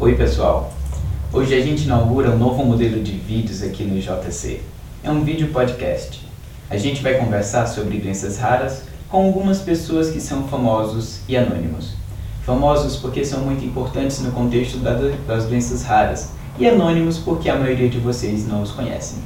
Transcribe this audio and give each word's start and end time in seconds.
Oi 0.00 0.14
pessoal, 0.14 0.72
hoje 1.32 1.52
a 1.56 1.60
gente 1.60 1.82
inaugura 1.82 2.30
um 2.30 2.38
novo 2.38 2.64
modelo 2.64 3.02
de 3.02 3.10
vídeos 3.10 3.64
aqui 3.64 3.82
no 3.82 3.98
JC. 3.98 4.60
É 5.02 5.10
um 5.10 5.24
vídeo 5.24 5.48
podcast. 5.48 6.24
A 6.70 6.76
gente 6.76 7.02
vai 7.02 7.14
conversar 7.14 7.66
sobre 7.66 7.98
doenças 7.98 8.38
raras 8.38 8.84
com 9.08 9.26
algumas 9.26 9.58
pessoas 9.58 10.08
que 10.08 10.20
são 10.20 10.46
famosos 10.46 11.22
e 11.28 11.36
anônimos. 11.36 11.94
Famosos 12.44 12.94
porque 12.94 13.24
são 13.24 13.40
muito 13.40 13.64
importantes 13.64 14.20
no 14.20 14.30
contexto 14.30 14.78
das 15.26 15.46
doenças 15.46 15.82
raras 15.82 16.30
e 16.60 16.68
anônimos 16.68 17.18
porque 17.18 17.50
a 17.50 17.56
maioria 17.56 17.88
de 17.88 17.98
vocês 17.98 18.46
não 18.46 18.62
os 18.62 18.70
conhecem. 18.70 19.18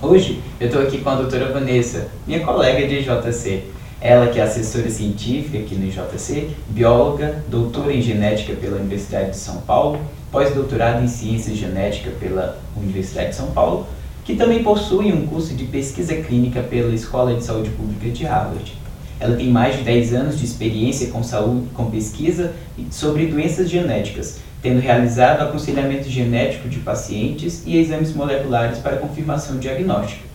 Hoje 0.00 0.42
eu 0.58 0.68
estou 0.68 0.80
aqui 0.80 0.96
com 0.96 1.10
a 1.10 1.16
doutora 1.16 1.52
Vanessa, 1.52 2.08
minha 2.26 2.40
colega 2.40 2.88
de 2.88 3.02
JC. 3.02 3.64
Ela 4.00 4.26
que 4.28 4.38
é 4.38 4.42
assessora 4.42 4.90
científica 4.90 5.56
aqui 5.56 5.74
no 5.74 5.90
JC, 5.90 6.50
bióloga, 6.68 7.42
doutora 7.48 7.94
em 7.94 8.02
genética 8.02 8.52
pela 8.54 8.76
Universidade 8.76 9.30
de 9.30 9.38
São 9.38 9.56
Paulo, 9.62 9.98
pós-doutorado 10.30 11.02
em 11.02 11.08
ciência 11.08 11.54
genética 11.54 12.10
pela 12.20 12.58
Universidade 12.76 13.30
de 13.30 13.36
São 13.36 13.52
Paulo, 13.52 13.86
que 14.22 14.36
também 14.36 14.62
possui 14.62 15.12
um 15.12 15.26
curso 15.26 15.54
de 15.54 15.64
pesquisa 15.64 16.14
clínica 16.16 16.62
pela 16.62 16.94
Escola 16.94 17.34
de 17.34 17.44
Saúde 17.44 17.70
Pública 17.70 18.10
de 18.10 18.24
Harvard. 18.24 18.74
Ela 19.18 19.34
tem 19.34 19.48
mais 19.48 19.78
de 19.78 19.82
10 19.82 20.12
anos 20.12 20.38
de 20.38 20.44
experiência 20.44 21.08
com 21.08 21.22
saúde, 21.22 21.68
com 21.72 21.90
pesquisa 21.90 22.52
sobre 22.90 23.26
doenças 23.26 23.70
genéticas, 23.70 24.40
tendo 24.60 24.78
realizado 24.78 25.40
aconselhamento 25.40 26.10
genético 26.10 26.68
de 26.68 26.80
pacientes 26.80 27.62
e 27.64 27.78
exames 27.78 28.14
moleculares 28.14 28.78
para 28.78 28.96
confirmação 28.96 29.58
diagnóstica. 29.58 30.25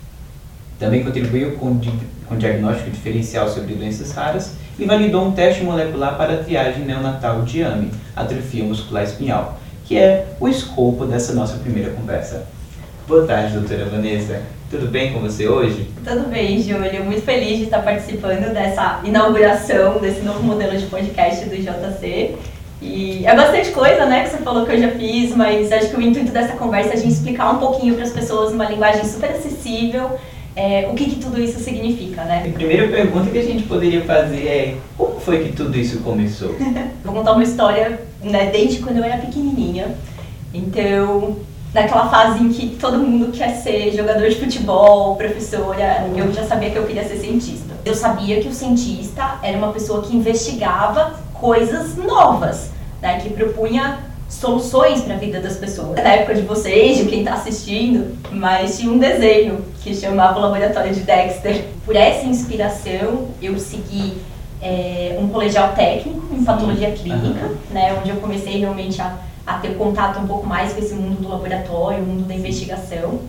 Também 0.81 1.03
contribuiu 1.03 1.51
com, 1.57 1.79
com 2.27 2.35
diagnóstico 2.35 2.89
diferencial 2.89 3.47
sobre 3.47 3.75
doenças 3.75 4.13
raras 4.13 4.53
e 4.79 4.83
validou 4.83 5.23
um 5.23 5.31
teste 5.31 5.63
molecular 5.63 6.17
para 6.17 6.33
a 6.33 6.37
triagem 6.37 6.85
neonatal 6.85 7.43
de 7.43 7.61
AME, 7.61 7.91
atrofia 8.15 8.63
muscular 8.63 9.03
espinhal, 9.03 9.59
que 9.85 9.95
é 9.95 10.25
o 10.39 10.47
escopo 10.47 11.05
dessa 11.05 11.33
nossa 11.33 11.59
primeira 11.59 11.91
conversa. 11.91 12.47
Boa 13.07 13.27
tarde, 13.27 13.53
doutora 13.53 13.85
Vanessa. 13.85 14.41
Tudo 14.71 14.87
bem 14.87 15.13
com 15.13 15.19
você 15.19 15.47
hoje? 15.47 15.87
Tudo 16.03 16.27
bem, 16.29 16.59
Júlio. 16.59 17.05
Muito 17.05 17.21
feliz 17.21 17.59
de 17.59 17.65
estar 17.65 17.83
participando 17.83 18.51
dessa 18.51 19.01
inauguração 19.03 19.99
desse 19.99 20.21
novo 20.21 20.41
modelo 20.41 20.75
de 20.75 20.87
podcast 20.87 21.45
do 21.45 21.57
JC. 21.57 22.35
E 22.81 23.23
é 23.23 23.35
bastante 23.35 23.69
coisa, 23.69 24.07
né, 24.07 24.23
que 24.23 24.31
você 24.31 24.37
falou 24.37 24.65
que 24.65 24.71
eu 24.71 24.79
já 24.79 24.89
fiz, 24.89 25.35
mas 25.35 25.71
acho 25.71 25.91
que 25.91 25.97
o 25.97 26.01
intuito 26.01 26.31
dessa 26.31 26.53
conversa 26.53 26.89
é 26.89 26.93
a 26.93 26.95
gente 26.95 27.11
explicar 27.11 27.51
um 27.51 27.59
pouquinho 27.59 27.93
para 27.93 28.03
as 28.03 28.11
pessoas 28.11 28.51
numa 28.51 28.65
linguagem 28.65 29.05
super 29.05 29.29
acessível 29.29 30.17
é, 30.55 30.87
o 30.91 30.95
que, 30.95 31.05
que 31.05 31.15
tudo 31.15 31.39
isso 31.41 31.59
significa, 31.59 32.23
né? 32.25 32.43
A 32.45 32.51
primeira 32.51 32.87
pergunta 32.89 33.29
que 33.29 33.37
a 33.37 33.43
gente 33.43 33.63
poderia 33.63 34.03
fazer 34.03 34.47
é 34.47 34.77
como 34.97 35.19
foi 35.19 35.43
que 35.43 35.53
tudo 35.53 35.77
isso 35.77 35.99
começou? 35.99 36.55
Vou 37.03 37.13
contar 37.13 37.33
uma 37.33 37.43
história, 37.43 38.01
né, 38.21 38.49
desde 38.51 38.79
quando 38.79 38.97
eu 38.97 39.03
era 39.03 39.17
pequenininha. 39.17 39.95
Então, 40.53 41.37
naquela 41.73 42.09
fase 42.09 42.43
em 42.43 42.49
que 42.49 42.75
todo 42.75 42.97
mundo 42.97 43.31
quer 43.31 43.55
ser 43.55 43.95
jogador 43.95 44.27
de 44.27 44.35
futebol, 44.35 45.15
professora, 45.15 46.09
eu 46.15 46.33
já 46.33 46.43
sabia 46.43 46.69
que 46.69 46.77
eu 46.77 46.85
queria 46.85 47.07
ser 47.07 47.17
cientista. 47.17 47.73
Eu 47.85 47.95
sabia 47.95 48.41
que 48.41 48.49
o 48.49 48.53
cientista 48.53 49.39
era 49.41 49.57
uma 49.57 49.71
pessoa 49.71 50.01
que 50.01 50.15
investigava 50.15 51.19
coisas 51.33 51.95
novas, 51.95 52.71
né, 53.01 53.19
que 53.21 53.29
propunha 53.29 54.10
soluções 54.31 55.01
para 55.01 55.15
a 55.15 55.17
vida 55.17 55.41
das 55.41 55.57
pessoas. 55.57 55.95
Na 55.97 56.13
época 56.13 56.33
de 56.35 56.41
vocês, 56.43 56.97
de 56.97 57.05
quem 57.05 57.19
está 57.19 57.33
assistindo, 57.33 58.17
mas 58.31 58.79
tinha 58.79 58.91
um 58.91 58.97
desenho 58.97 59.63
que 59.83 59.93
chamava 59.93 60.39
o 60.39 60.41
Laboratório 60.41 60.93
de 60.93 61.01
Dexter. 61.01 61.65
Por 61.85 61.95
essa 61.95 62.25
inspiração, 62.25 63.27
eu 63.41 63.59
segui 63.59 64.17
é, 64.61 65.17
um 65.19 65.27
colegial 65.27 65.73
técnico 65.73 66.33
em 66.33 66.45
patologia 66.45 66.91
clínica, 66.91 67.45
uhum. 67.45 67.57
né, 67.71 67.93
onde 67.99 68.09
eu 68.09 68.15
comecei 68.17 68.57
realmente 68.57 69.01
a, 69.01 69.17
a 69.45 69.55
ter 69.55 69.75
contato 69.75 70.19
um 70.19 70.27
pouco 70.27 70.47
mais 70.47 70.71
com 70.71 70.79
esse 70.79 70.93
mundo 70.93 71.21
do 71.21 71.27
laboratório, 71.27 72.01
o 72.01 72.07
mundo 72.07 72.23
da 72.25 72.33
investigação. 72.33 73.19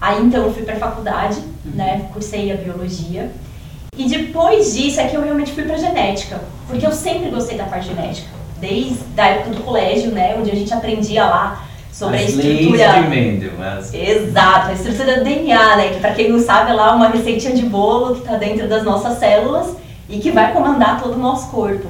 Aí 0.00 0.20
então 0.20 0.42
eu 0.42 0.52
fui 0.52 0.64
para 0.64 0.74
a 0.74 0.78
faculdade, 0.78 1.38
uhum. 1.64 1.72
né, 1.72 2.08
cursei 2.12 2.50
a 2.50 2.56
biologia. 2.56 3.30
E 3.96 4.08
depois 4.08 4.74
disso 4.74 5.00
é 5.00 5.06
que 5.06 5.16
eu 5.16 5.22
realmente 5.22 5.52
fui 5.52 5.62
para 5.62 5.76
genética, 5.76 6.40
porque 6.66 6.84
eu 6.84 6.92
sempre 6.92 7.30
gostei 7.30 7.56
da 7.56 7.64
parte 7.64 7.88
genética 7.88 8.37
desde 8.60 9.02
a 9.16 9.26
época 9.26 9.56
do 9.56 9.62
colégio, 9.62 10.10
né, 10.10 10.36
onde 10.38 10.50
a 10.50 10.54
gente 10.54 10.72
aprendia 10.72 11.24
lá 11.24 11.64
sobre 11.92 12.16
As 12.16 12.22
a 12.22 12.24
estrutura. 12.26 12.92
Leis 12.92 13.04
de 13.04 13.10
Mendel, 13.10 13.52
mas... 13.58 13.94
Exato, 13.94 14.68
a 14.68 14.72
estrutura 14.72 15.18
do 15.18 15.24
DNA, 15.24 15.76
né, 15.76 15.88
que 15.90 16.00
para 16.00 16.12
quem 16.12 16.30
não 16.30 16.40
sabe 16.40 16.70
é 16.70 16.74
lá 16.74 16.94
uma 16.94 17.08
receitinha 17.08 17.54
de 17.54 17.64
bolo 17.66 18.14
que 18.14 18.20
está 18.20 18.36
dentro 18.36 18.68
das 18.68 18.84
nossas 18.84 19.18
células 19.18 19.76
e 20.08 20.18
que 20.18 20.30
vai 20.30 20.52
comandar 20.52 21.00
todo 21.02 21.14
o 21.14 21.18
nosso 21.18 21.50
corpo. 21.50 21.86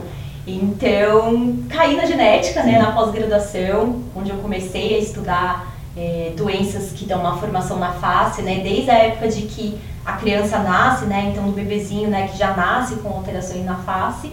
Então, 0.46 1.58
caí 1.68 1.94
na 1.94 2.06
genética, 2.06 2.62
né, 2.62 2.78
na 2.78 2.92
pós-graduação, 2.92 4.02
onde 4.16 4.30
eu 4.30 4.36
comecei 4.36 4.94
a 4.94 4.98
estudar 4.98 5.74
é, 5.94 6.32
doenças 6.34 6.92
que 6.92 7.04
dão 7.04 7.20
uma 7.20 7.36
formação 7.36 7.78
na 7.78 7.92
face, 7.92 8.40
né, 8.40 8.60
desde 8.62 8.90
a 8.90 8.94
época 8.94 9.28
de 9.28 9.42
que 9.42 9.78
a 10.06 10.12
criança 10.12 10.58
nasce, 10.60 11.04
né, 11.04 11.30
então 11.30 11.44
do 11.44 11.52
bebezinho, 11.52 12.08
né, 12.08 12.28
que 12.28 12.38
já 12.38 12.54
nasce 12.54 12.96
com 12.96 13.10
alterações 13.10 13.64
na 13.64 13.76
face. 13.76 14.32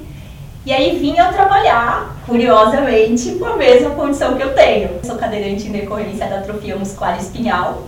E 0.65 0.73
aí 0.73 0.97
vinha 0.97 1.31
trabalhar, 1.31 2.15
curiosamente, 2.25 3.33
com 3.33 3.45
a 3.45 3.55
mesma 3.55 3.91
condição 3.91 4.35
que 4.35 4.41
eu 4.41 4.55
tenho. 4.55 4.89
Eu 4.95 4.99
sou 5.03 5.15
cadeirante 5.15 5.67
em 5.67 5.71
decorrência 5.71 6.25
da 6.25 6.39
atrofia 6.39 6.75
muscular 6.75 7.15
espinhal. 7.19 7.83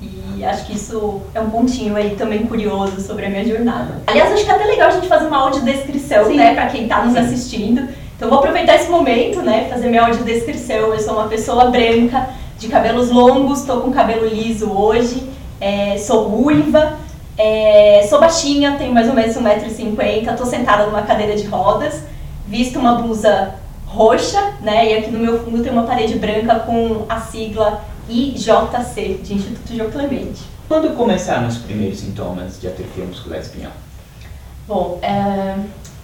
E 0.00 0.44
acho 0.44 0.66
que 0.66 0.76
isso 0.76 1.20
é 1.34 1.40
um 1.40 1.50
pontinho 1.50 1.96
aí 1.96 2.14
também 2.14 2.46
curioso 2.46 3.00
sobre 3.00 3.26
a 3.26 3.28
minha 3.28 3.44
jornada. 3.44 4.02
Aliás, 4.06 4.32
acho 4.32 4.44
que 4.44 4.50
é 4.52 4.54
até 4.54 4.64
legal 4.66 4.88
a 4.88 4.92
gente 4.92 5.08
fazer 5.08 5.26
uma 5.26 5.38
audiodescrição, 5.38 6.26
Sim. 6.26 6.36
né, 6.36 6.54
para 6.54 6.66
quem 6.66 6.84
está 6.84 7.04
nos 7.04 7.16
assistindo. 7.16 7.88
Então 8.16 8.28
vou 8.28 8.38
aproveitar 8.38 8.76
esse 8.76 8.88
momento, 8.88 9.42
né, 9.42 9.66
fazer 9.68 9.88
minha 9.88 10.02
audiodescrição. 10.02 10.94
Eu 10.94 11.00
sou 11.00 11.14
uma 11.14 11.26
pessoa 11.26 11.70
branca, 11.72 12.28
de 12.56 12.68
cabelos 12.68 13.10
longos, 13.10 13.60
estou 13.60 13.80
com 13.80 13.90
cabelo 13.90 14.28
liso 14.28 14.70
hoje, 14.70 15.28
é, 15.60 15.98
sou 15.98 16.28
ruiva, 16.28 16.98
é, 17.36 18.06
sou 18.08 18.20
baixinha, 18.20 18.76
tenho 18.78 18.94
mais 18.94 19.08
ou 19.08 19.14
menos 19.14 19.34
1,50m, 19.34 20.30
estou 20.30 20.46
sentada 20.46 20.86
numa 20.86 21.02
cadeira 21.02 21.34
de 21.34 21.46
rodas 21.46 22.11
visto 22.52 22.78
uma 22.78 22.96
blusa 22.96 23.54
roxa, 23.86 24.52
né? 24.60 24.92
E 24.92 24.98
aqui 24.98 25.10
no 25.10 25.18
meu 25.18 25.42
fundo 25.42 25.62
tem 25.62 25.72
uma 25.72 25.84
parede 25.84 26.18
branca 26.18 26.60
com 26.60 27.06
a 27.08 27.18
sigla 27.18 27.82
IJC, 28.10 29.20
de 29.22 29.34
Instituto 29.34 29.74
João 29.74 29.90
Clemente. 29.90 30.42
Quando 30.68 30.94
começaram 30.94 31.48
os 31.48 31.56
primeiros 31.56 32.00
sintomas 32.00 32.60
de 32.60 32.68
atrofia 32.68 33.06
muscular 33.06 33.40
espinhal? 33.40 33.72
Bom, 34.68 34.98
é, 35.00 35.56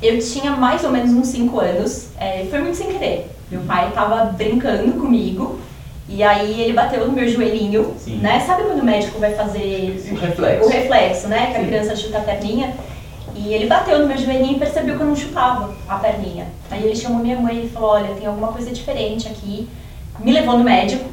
eu 0.03 0.19
tinha 0.21 0.53
mais 0.53 0.83
ou 0.85 0.91
menos 0.91 1.13
uns 1.13 1.27
5 1.27 1.61
anos, 1.61 2.09
é, 2.19 2.47
foi 2.49 2.61
muito 2.61 2.79
sem 2.79 2.87
querer. 2.87 3.31
Meu 3.51 3.61
pai 3.61 3.89
estava 3.89 4.25
brincando 4.33 4.93
comigo 4.93 5.61
e 6.09 6.23
aí 6.23 6.63
ele 6.63 6.73
bateu 6.73 7.07
no 7.07 7.13
meu 7.13 7.29
joelhinho, 7.29 7.95
Sim. 7.99 8.21
né? 8.21 8.41
Sabe 8.41 8.63
quando 8.63 8.81
o 8.81 8.85
médico 8.85 9.19
vai 9.19 9.35
fazer 9.35 10.03
o 10.11 10.15
reflexo, 10.15 10.67
o 10.67 10.71
reflexo 10.71 11.29
né? 11.29 11.49
Que 11.49 11.59
Sim. 11.59 11.65
a 11.65 11.67
criança 11.67 11.97
chuta 11.97 12.19
a 12.19 12.23
perninha. 12.23 12.75
E 13.39 13.55
ele 13.55 13.67
bateu 13.67 14.01
no 14.01 14.07
meu 14.07 14.19
joelhinho 14.19 14.57
e 14.57 14.59
percebeu 14.59 14.97
que 14.97 15.03
eu 15.03 15.07
não 15.07 15.15
chupava 15.15 15.73
a 15.89 15.97
perninha. 15.97 16.49
Aí 16.71 16.85
ele 16.85 16.97
chamou 16.97 17.21
minha 17.21 17.39
mãe 17.39 17.65
e 17.65 17.69
falou: 17.69 17.91
Olha, 17.91 18.15
tem 18.15 18.27
alguma 18.27 18.49
coisa 18.49 18.73
diferente 18.73 19.29
aqui. 19.29 19.69
Me 20.19 20.33
levou 20.33 20.59
no 20.59 20.65
médico. 20.65 21.05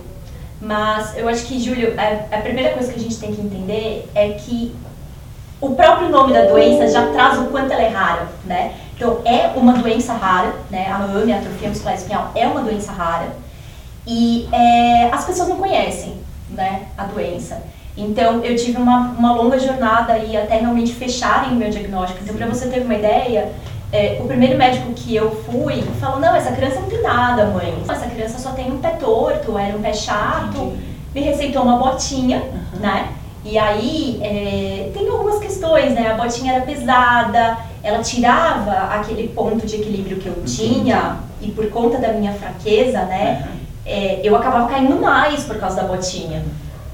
Mas 0.59 1.15
eu 1.15 1.29
acho 1.29 1.45
que, 1.45 1.59
Júlio, 1.59 1.93
a, 1.97 2.37
a 2.37 2.41
primeira 2.41 2.73
coisa 2.73 2.91
que 2.91 2.99
a 2.99 3.01
gente 3.01 3.19
tem 3.19 3.33
que 3.33 3.41
entender 3.41 4.09
é 4.15 4.29
que 4.29 4.73
o 5.61 5.75
próprio 5.75 6.09
nome 6.09 6.33
da 6.33 6.45
doença 6.45 6.87
já 6.87 7.11
traz 7.11 7.37
o 7.39 7.45
quanto 7.45 7.71
ela 7.71 7.83
é 7.83 7.89
rara, 7.89 8.27
né? 8.45 8.73
Então, 8.95 9.19
é 9.25 9.51
uma 9.55 9.73
doença 9.73 10.13
rara, 10.13 10.55
né? 10.71 10.87
A 10.87 11.03
AME, 11.03 11.31
a 11.31 11.37
atrofia 11.37 11.69
muscular 11.69 11.95
espinhal, 11.95 12.31
é 12.33 12.47
uma 12.47 12.61
doença 12.61 12.91
rara. 12.91 13.35
E 14.07 14.47
é, 14.51 15.09
as 15.11 15.25
pessoas 15.25 15.49
não 15.49 15.57
conhecem, 15.57 16.17
né, 16.49 16.87
a 16.97 17.05
doença. 17.05 17.61
Então, 17.97 18.43
eu 18.43 18.55
tive 18.55 18.77
uma, 18.77 19.11
uma 19.17 19.33
longa 19.33 19.57
jornada 19.57 20.13
aí 20.13 20.35
até 20.35 20.57
realmente 20.57 20.93
fecharem 20.93 21.51
o 21.51 21.55
meu 21.55 21.69
diagnóstico. 21.69 22.19
Então, 22.23 22.35
para 22.35 22.47
você 22.47 22.67
ter 22.67 22.81
uma 22.81 22.93
ideia, 22.93 23.53
é, 23.91 24.17
o 24.19 24.27
primeiro 24.27 24.57
médico 24.57 24.91
que 24.93 25.15
eu 25.15 25.31
fui 25.43 25.81
falou: 25.99 26.19
Não, 26.19 26.35
essa 26.35 26.51
criança 26.51 26.81
não 26.81 26.89
tem 26.89 27.01
nada, 27.01 27.45
mãe. 27.45 27.73
Essa 27.87 28.07
criança 28.07 28.39
só 28.39 28.51
tem 28.51 28.69
um 28.71 28.79
pé 28.79 28.91
torto, 28.91 29.57
era 29.57 29.77
um 29.77 29.81
pé 29.81 29.93
chato. 29.93 30.73
Me 31.13 31.21
receitou 31.21 31.63
uma 31.63 31.77
botinha, 31.77 32.39
uhum. 32.39 32.79
né? 32.79 33.09
E 33.45 33.57
aí, 33.57 34.19
é, 34.21 34.89
tem 34.93 35.07
algumas 35.07 35.39
questões, 35.39 35.93
né? 35.93 36.11
A 36.11 36.15
botinha 36.15 36.55
era 36.55 36.65
pesada, 36.65 37.57
ela 37.81 37.99
tirava 37.99 38.71
aquele 38.95 39.29
ponto 39.29 39.65
de 39.65 39.75
equilíbrio 39.75 40.17
que 40.17 40.27
eu 40.27 40.43
tinha, 40.43 41.19
e 41.41 41.51
por 41.51 41.69
conta 41.69 41.97
da 41.97 42.11
minha 42.11 42.33
fraqueza, 42.33 43.03
né? 43.03 43.47
É, 43.85 44.19
eu 44.23 44.35
acabava 44.35 44.67
caindo 44.67 44.99
mais 44.99 45.43
por 45.43 45.57
causa 45.57 45.77
da 45.77 45.83
botinha. 45.83 46.43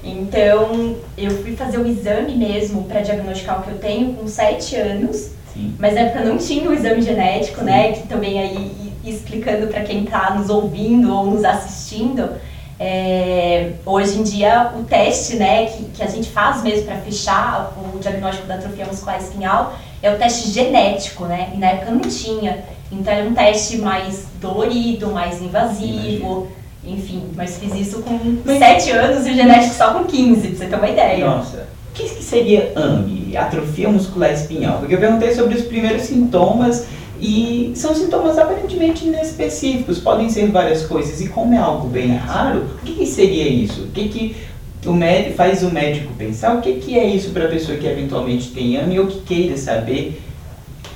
Então, 0.04 0.96
eu 1.16 1.30
fui 1.42 1.54
fazer 1.54 1.78
o 1.78 1.86
exame 1.86 2.34
mesmo 2.34 2.84
para 2.84 3.00
diagnosticar 3.00 3.60
o 3.60 3.62
que 3.62 3.70
eu 3.70 3.78
tenho 3.78 4.14
com 4.14 4.26
7 4.26 4.76
anos. 4.76 5.30
Sim. 5.52 5.74
Mas 5.78 5.94
na 5.94 6.00
época 6.00 6.24
não 6.24 6.38
tinha 6.38 6.68
o 6.68 6.72
exame 6.72 7.02
genético, 7.02 7.60
Sim. 7.60 7.66
né? 7.66 7.92
Que 7.92 8.08
também 8.08 8.40
aí 8.40 8.92
explicando 9.04 9.66
para 9.68 9.82
quem 9.82 10.04
está 10.04 10.34
nos 10.34 10.48
ouvindo 10.48 11.14
ou 11.14 11.26
nos 11.26 11.44
assistindo, 11.44 12.30
é, 12.78 13.74
hoje 13.86 14.18
em 14.18 14.22
dia 14.22 14.72
o 14.76 14.82
teste, 14.84 15.36
né, 15.36 15.66
que, 15.66 15.84
que 15.84 16.02
a 16.02 16.06
gente 16.06 16.28
faz 16.30 16.62
mesmo 16.62 16.86
para 16.86 16.96
fechar 16.96 17.72
o 17.76 17.98
diagnóstico 17.98 18.46
da 18.48 18.56
atrofia 18.56 18.86
muscular 18.86 19.18
espinhal 19.18 19.76
é 20.02 20.12
o 20.12 20.18
teste 20.18 20.50
genético, 20.50 21.26
né? 21.26 21.52
E 21.54 21.58
na 21.58 21.68
época 21.68 21.92
não 21.92 22.00
tinha. 22.00 22.64
Então 22.90 23.12
era 23.12 23.28
um 23.28 23.32
teste 23.32 23.78
mais 23.78 24.26
dolorido, 24.40 25.12
mais 25.12 25.40
invasivo. 25.40 26.48
Enfim, 26.84 27.24
mas 27.36 27.58
fiz 27.58 27.74
isso 27.74 28.02
com 28.02 28.18
7 28.44 28.90
anos 28.90 29.26
e 29.26 29.30
o 29.30 29.34
genético 29.34 29.74
só 29.74 29.92
com 29.94 30.04
15, 30.04 30.48
pra 30.48 30.56
você 30.56 30.66
ter 30.66 30.76
uma 30.76 30.88
ideia. 30.88 31.26
Nossa. 31.26 31.68
O 31.90 31.94
que, 31.94 32.08
que 32.08 32.24
seria 32.24 32.72
AMI, 32.74 33.36
atrofia 33.36 33.88
muscular 33.88 34.32
espinhal? 34.32 34.78
Porque 34.78 34.94
eu 34.94 34.98
perguntei 34.98 35.32
sobre 35.34 35.54
os 35.54 35.62
primeiros 35.62 36.02
sintomas 36.02 36.86
e 37.20 37.72
são 37.76 37.94
sintomas 37.94 38.36
aparentemente 38.36 39.06
inespecíficos, 39.06 40.00
podem 40.00 40.28
ser 40.28 40.50
várias 40.50 40.84
coisas. 40.86 41.20
E 41.20 41.28
como 41.28 41.54
é 41.54 41.58
algo 41.58 41.86
bem 41.86 42.16
raro, 42.16 42.64
o 42.80 42.84
que, 42.84 42.94
que 42.94 43.06
seria 43.06 43.46
isso? 43.46 43.82
O 43.82 43.88
que, 43.88 44.08
que 44.08 44.36
o 44.84 44.92
médico, 44.92 45.36
faz 45.36 45.62
o 45.62 45.70
médico 45.70 46.12
pensar? 46.14 46.56
O 46.56 46.60
que, 46.60 46.72
que 46.74 46.98
é 46.98 47.06
isso 47.06 47.30
para 47.30 47.44
a 47.44 47.48
pessoa 47.48 47.78
que 47.78 47.86
eventualmente 47.86 48.48
tem 48.48 48.76
AMI 48.76 48.98
ou 48.98 49.06
que 49.06 49.20
queira 49.20 49.56
saber 49.56 50.20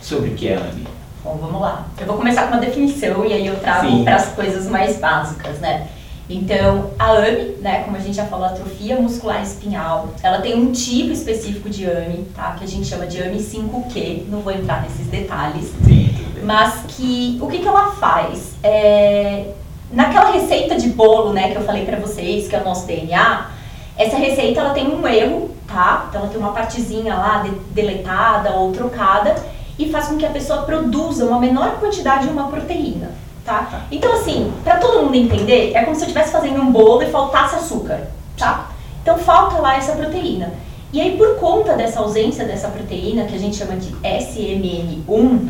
sobre 0.03 0.31
o 0.31 0.35
que 0.35 0.49
é 0.49 0.57
AMI? 0.57 0.87
Bom, 1.27 1.39
vamos 1.41 1.61
lá. 1.61 1.85
Eu 1.99 2.07
vou 2.07 2.17
começar 2.17 2.43
com 2.43 2.53
uma 2.53 2.61
definição 2.61 3.27
e 3.27 3.33
aí 3.33 3.49
eu 3.49 3.59
trago 3.59 4.05
para 4.05 4.15
as 4.15 4.29
coisas 4.29 4.69
mais 4.69 4.97
básicas, 4.99 5.59
né? 5.59 5.89
Então, 6.31 6.93
a 6.97 7.15
AMI, 7.15 7.57
né, 7.61 7.83
como 7.83 7.97
a 7.97 8.01
gente 8.01 8.15
já 8.15 8.27
falou, 8.27 8.47
atrofia 8.47 8.95
muscular 9.01 9.43
espinhal, 9.43 10.11
ela 10.23 10.41
tem 10.41 10.55
um 10.55 10.71
tipo 10.71 11.11
específico 11.11 11.69
de 11.69 11.85
AMI, 11.85 12.29
tá? 12.33 12.55
Que 12.57 12.63
a 12.63 12.69
gente 12.69 12.87
chama 12.87 13.09
de 13.09 13.21
AMI 13.21 13.39
5Q, 13.39 14.29
não 14.29 14.39
vou 14.39 14.53
entrar 14.53 14.83
nesses 14.83 15.09
detalhes. 15.09 15.73
Sim, 15.85 16.15
mas 16.45 16.83
que, 16.91 17.39
o 17.43 17.49
que 17.49 17.59
que 17.59 17.67
ela 17.67 17.91
faz? 17.91 18.53
É, 18.63 19.47
naquela 19.91 20.31
receita 20.31 20.77
de 20.77 20.91
bolo, 20.91 21.33
né, 21.33 21.51
que 21.51 21.57
eu 21.57 21.63
falei 21.63 21.85
pra 21.85 21.99
vocês, 21.99 22.47
que 22.47 22.55
é 22.55 22.61
o 22.61 22.65
nosso 22.65 22.87
DNA, 22.87 23.51
essa 23.99 24.17
receita 24.17 24.61
ela 24.61 24.71
tem 24.71 24.87
um 24.87 25.05
erro, 25.09 25.51
tá? 25.67 26.07
Então 26.09 26.21
ela 26.21 26.31
tem 26.31 26.39
uma 26.39 26.53
partezinha 26.53 27.17
lá 27.17 27.43
de, 27.43 27.51
deletada 27.75 28.53
ou 28.53 28.71
trocada 28.71 29.35
e 29.79 29.91
faz 29.91 30.09
com 30.09 30.17
que 30.17 30.27
a 30.27 30.31
pessoa 30.31 30.63
produza 30.63 31.25
uma 31.25 31.39
menor 31.39 31.79
quantidade 31.79 32.27
de 32.27 32.33
uma 32.33 32.49
proteína. 32.49 33.11
Tá? 33.45 33.85
Então, 33.93 34.13
assim, 34.13 34.53
para 34.65 34.77
todo 34.79 35.05
mundo 35.05 35.15
entender, 35.15 35.73
é 35.73 35.85
como 35.85 35.95
se 35.95 36.03
eu 36.03 36.09
estivesse 36.09 36.33
fazendo 36.33 36.61
um 36.61 36.73
bolo 36.73 37.03
e 37.03 37.07
faltasse 37.07 37.55
açúcar, 37.55 38.09
tá? 38.37 38.71
Então, 39.01 39.17
falta 39.19 39.61
lá 39.61 39.77
essa 39.77 39.93
proteína. 39.93 40.53
E 40.93 41.01
aí, 41.01 41.17
por 41.17 41.37
conta 41.37 41.75
dessa 41.75 42.01
ausência 42.01 42.45
dessa 42.45 42.69
proteína, 42.69 43.25
que 43.25 43.37
a 43.37 43.39
gente 43.39 43.57
chama 43.57 43.77
de 43.77 43.93
SMN1, 44.03 45.09
uhum. 45.09 45.49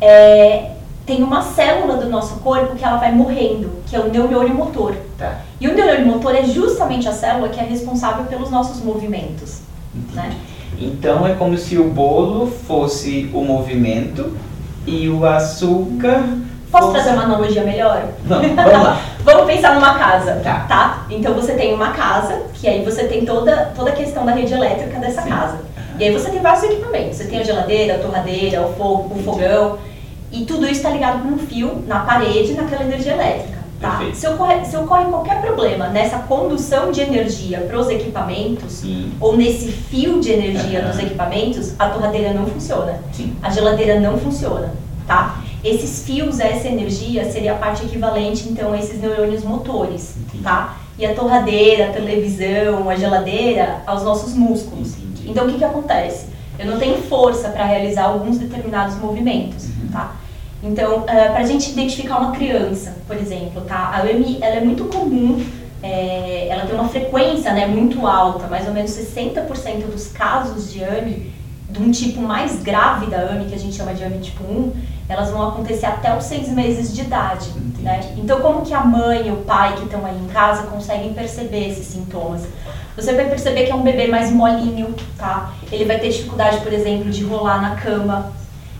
é, 0.00 0.72
tem 1.06 1.22
uma 1.22 1.42
célula 1.42 1.96
do 1.96 2.08
nosso 2.08 2.40
corpo 2.40 2.74
que 2.74 2.84
ela 2.84 2.96
vai 2.96 3.12
morrendo, 3.12 3.70
que 3.86 3.94
é 3.94 4.00
o 4.00 4.10
neurônio 4.10 4.54
motor. 4.54 4.96
Tá. 5.16 5.40
E 5.60 5.68
o 5.68 5.74
neurônio 5.74 6.06
motor 6.06 6.34
é 6.34 6.42
justamente 6.42 7.08
a 7.08 7.12
célula 7.12 7.48
que 7.48 7.60
é 7.60 7.62
responsável 7.62 8.24
pelos 8.24 8.50
nossos 8.50 8.82
movimentos, 8.82 9.60
né? 10.12 10.36
Então, 10.80 11.26
é 11.26 11.34
como 11.34 11.56
se 11.58 11.76
o 11.78 11.90
bolo 11.90 12.46
fosse 12.46 13.30
o 13.32 13.42
movimento 13.42 14.36
e 14.86 15.08
o 15.08 15.26
açúcar 15.26 16.22
Posso 16.70 16.92
trazer 16.92 17.10
uma 17.10 17.22
analogia 17.22 17.64
melhor? 17.64 18.04
Não, 18.26 18.42
vamos 18.42 18.56
lá. 18.56 19.00
vamos 19.24 19.46
pensar 19.46 19.74
numa 19.74 19.94
casa, 19.94 20.40
tá. 20.44 20.66
tá? 20.68 21.06
Então 21.08 21.32
você 21.32 21.54
tem 21.54 21.72
uma 21.72 21.92
casa, 21.92 22.42
que 22.52 22.68
aí 22.68 22.84
você 22.84 23.04
tem 23.04 23.24
toda, 23.24 23.72
toda 23.74 23.90
a 23.90 23.94
questão 23.94 24.26
da 24.26 24.32
rede 24.32 24.52
elétrica 24.52 24.98
dessa 24.98 25.22
Sim. 25.22 25.30
casa. 25.30 25.58
E 25.98 26.04
aí 26.04 26.12
você 26.12 26.30
tem 26.30 26.40
vários 26.40 26.62
equipamentos. 26.64 27.16
Você 27.16 27.24
tem 27.24 27.40
a 27.40 27.42
geladeira, 27.42 27.96
a 27.96 27.98
torradeira, 27.98 28.62
o 28.62 28.74
fogo, 28.74 29.18
o 29.18 29.22
fogão. 29.22 29.78
E 30.30 30.44
tudo 30.44 30.64
isso 30.64 30.74
está 30.74 30.90
ligado 30.90 31.22
com 31.22 31.28
um 31.28 31.38
fio 31.38 31.82
na 31.86 32.00
parede, 32.00 32.52
naquela 32.52 32.84
energia 32.84 33.14
elétrica. 33.14 33.57
Tá? 33.80 34.02
Se, 34.12 34.26
ocorre, 34.26 34.64
se 34.64 34.76
ocorre 34.76 35.04
qualquer 35.04 35.40
problema 35.40 35.88
nessa 35.88 36.18
condução 36.18 36.90
de 36.90 37.00
energia 37.00 37.60
para 37.60 37.78
os 37.78 37.88
equipamentos, 37.88 38.72
Sim. 38.72 39.12
ou 39.20 39.36
nesse 39.36 39.70
fio 39.70 40.20
de 40.20 40.32
energia 40.32 40.80
uhum. 40.80 40.88
nos 40.88 40.98
equipamentos, 40.98 41.74
a 41.78 41.88
torradeira 41.88 42.34
não 42.34 42.44
funciona. 42.46 43.00
Sim. 43.12 43.36
A 43.40 43.50
geladeira 43.50 44.00
não 44.00 44.18
funciona. 44.18 44.72
Tá? 45.06 45.40
Esses 45.62 46.04
fios, 46.04 46.40
essa 46.40 46.66
energia, 46.66 47.30
seria 47.30 47.52
a 47.52 47.56
parte 47.56 47.84
equivalente, 47.84 48.48
então, 48.48 48.72
a 48.72 48.78
esses 48.78 49.00
neurônios 49.00 49.44
motores, 49.44 50.16
Entendi. 50.16 50.42
tá? 50.42 50.76
E 50.98 51.06
a 51.06 51.14
torradeira, 51.14 51.86
a 51.86 51.92
televisão, 51.92 52.88
a 52.88 52.96
geladeira, 52.96 53.82
aos 53.86 54.02
nossos 54.02 54.34
músculos. 54.34 54.96
Entendi. 54.98 55.30
Então, 55.30 55.46
o 55.46 55.50
que 55.50 55.58
que 55.58 55.64
acontece? 55.64 56.26
Eu 56.58 56.66
não 56.66 56.78
tenho 56.78 57.00
força 57.02 57.48
para 57.50 57.64
realizar 57.64 58.04
alguns 58.04 58.38
determinados 58.38 58.96
movimentos, 58.96 59.66
uhum. 59.66 59.88
tá? 59.92 60.16
Então, 60.62 61.00
uh, 61.00 61.04
eh, 61.08 61.28
para 61.28 61.40
a 61.40 61.46
gente 61.46 61.70
identificar 61.70 62.18
uma 62.18 62.32
criança, 62.32 62.96
por 63.06 63.16
exemplo, 63.16 63.62
tá? 63.62 63.92
A 63.94 64.00
AMI, 64.00 64.38
ela 64.40 64.56
é 64.56 64.60
muito 64.60 64.84
comum, 64.86 65.44
é, 65.82 66.48
ela 66.48 66.66
tem 66.66 66.74
uma 66.74 66.88
frequência 66.88 67.52
né, 67.52 67.66
muito 67.66 68.04
alta, 68.06 68.48
mais 68.48 68.66
ou 68.66 68.74
menos 68.74 68.90
60% 68.90 69.86
dos 69.90 70.08
casos 70.08 70.72
de 70.72 70.82
AMI, 70.82 71.32
de 71.70 71.82
um 71.82 71.90
tipo 71.90 72.20
mais 72.20 72.60
grave 72.62 73.06
da 73.06 73.18
AMI, 73.18 73.46
que 73.46 73.54
a 73.54 73.58
gente 73.58 73.76
chama 73.76 73.94
de 73.94 74.02
AMI 74.02 74.18
tipo 74.18 74.42
1, 74.42 74.72
elas 75.08 75.30
vão 75.30 75.48
acontecer 75.48 75.86
até 75.86 76.16
os 76.16 76.24
seis 76.24 76.48
meses 76.48 76.94
de 76.94 77.02
idade. 77.02 77.50
Né? 77.78 78.00
Então, 78.16 78.40
como 78.40 78.62
que 78.62 78.74
a 78.74 78.84
mãe 78.84 79.28
e 79.28 79.30
o 79.30 79.36
pai 79.38 79.74
que 79.76 79.84
estão 79.84 80.04
aí 80.04 80.18
em 80.18 80.26
casa 80.26 80.64
conseguem 80.64 81.14
perceber 81.14 81.68
esses 81.68 81.86
sintomas? 81.86 82.42
Você 82.96 83.12
vai 83.12 83.26
perceber 83.28 83.64
que 83.64 83.70
é 83.70 83.74
um 83.74 83.82
bebê 83.82 84.08
mais 84.08 84.32
molinho, 84.32 84.92
tá? 85.16 85.52
Ele 85.70 85.84
vai 85.84 86.00
ter 86.00 86.08
dificuldade, 86.08 86.58
por 86.60 86.72
exemplo, 86.72 87.08
de 87.10 87.22
rolar 87.22 87.62
na 87.62 87.76
cama. 87.76 88.32